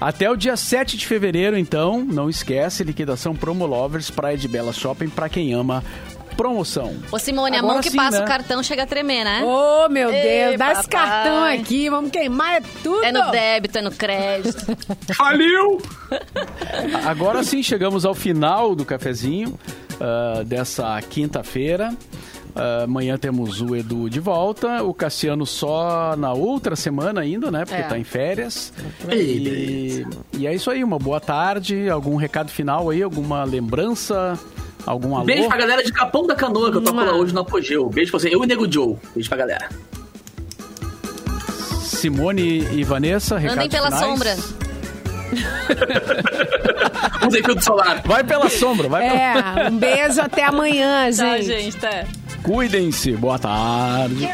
Até 0.00 0.28
o 0.28 0.34
dia 0.34 0.56
7 0.56 0.96
de 0.96 1.06
fevereiro, 1.06 1.56
então, 1.56 2.04
não 2.04 2.28
esquece, 2.28 2.82
liquidação 2.82 3.36
Promo 3.36 3.64
Lovers, 3.66 4.10
Praia 4.10 4.36
de 4.36 4.48
Bela 4.48 4.72
Shopping, 4.72 5.08
para 5.08 5.28
quem 5.28 5.54
ama 5.54 5.84
promoção. 6.32 6.96
Ô 7.12 7.18
Simone, 7.18 7.56
Agora 7.56 7.72
a 7.72 7.74
mão 7.74 7.82
que 7.82 7.90
sim, 7.90 7.96
passa 7.96 8.18
né? 8.18 8.24
o 8.24 8.26
cartão 8.26 8.62
chega 8.62 8.82
a 8.82 8.86
tremer, 8.86 9.24
né? 9.24 9.42
Ô, 9.44 9.84
oh, 9.84 9.88
meu 9.88 10.10
Ei, 10.10 10.46
Deus, 10.46 10.58
dá 10.58 10.72
esse 10.72 10.88
cartão 10.88 11.44
aqui, 11.44 11.88
vamos 11.88 12.10
queimar, 12.10 12.56
é 12.56 12.62
tudo. 12.82 13.04
É 13.04 13.12
no 13.12 13.30
débito, 13.30 13.78
é 13.78 13.82
no 13.82 13.92
crédito. 13.92 14.64
Faliu! 15.14 15.80
Agora 17.06 17.44
sim, 17.44 17.62
chegamos 17.62 18.04
ao 18.04 18.14
final 18.14 18.74
do 18.74 18.84
cafezinho 18.84 19.58
uh, 20.00 20.42
dessa 20.44 21.00
quinta-feira. 21.02 21.94
Uh, 22.54 22.84
amanhã 22.84 23.16
temos 23.16 23.62
o 23.62 23.74
Edu 23.74 24.10
de 24.10 24.20
volta, 24.20 24.82
o 24.82 24.92
Cassiano 24.92 25.46
só 25.46 26.14
na 26.16 26.34
outra 26.34 26.76
semana 26.76 27.22
ainda, 27.22 27.50
né? 27.50 27.64
Porque 27.64 27.80
é. 27.80 27.84
tá 27.84 27.98
em 27.98 28.04
férias. 28.04 28.72
E, 29.10 30.04
e, 30.36 30.46
é 30.46 30.54
isso 30.54 30.70
aí, 30.70 30.84
uma 30.84 30.98
boa 30.98 31.18
tarde. 31.18 31.88
Algum 31.88 32.16
recado 32.16 32.50
final 32.50 32.90
aí, 32.90 33.02
alguma 33.02 33.42
lembrança? 33.44 34.38
Algum 34.84 35.14
alô? 35.16 35.24
Beijo 35.24 35.48
pra 35.48 35.56
galera 35.56 35.82
de 35.82 35.90
Capão 35.92 36.26
da 36.26 36.34
Canoa, 36.34 36.70
que 36.70 36.76
eu 36.76 36.82
tô 36.82 36.92
lá 36.92 37.14
hoje 37.14 37.32
no 37.32 37.40
Apogeu. 37.40 37.88
Beijo 37.88 38.10
pra 38.10 38.20
você. 38.20 38.34
Eu 38.34 38.44
e 38.44 38.46
Nego 38.46 38.70
Joe. 38.70 38.96
Beijo 39.14 39.28
pra 39.30 39.38
galera. 39.38 39.70
Simone 41.80 42.66
e 42.72 42.84
Vanessa, 42.84 43.38
recados 43.38 43.64
Andem 43.64 43.70
pela 43.70 43.86
finais. 43.86 44.04
sombra. 44.04 44.36
Usem 47.26 47.42
filtro 47.42 47.64
solar. 47.64 48.02
Vai 48.04 48.24
pela 48.24 48.50
sombra, 48.50 48.88
vai 48.88 49.06
É, 49.06 49.32
pela... 49.32 49.70
um 49.70 49.78
beijo 49.78 50.20
até 50.20 50.44
amanhã, 50.44 51.10
gente. 51.10 51.20
Tá, 51.22 51.40
gente, 51.40 51.76
tá. 51.76 52.04
Cuidem-se. 52.42 53.12
Boa 53.16 53.38
tarde. 53.38 54.28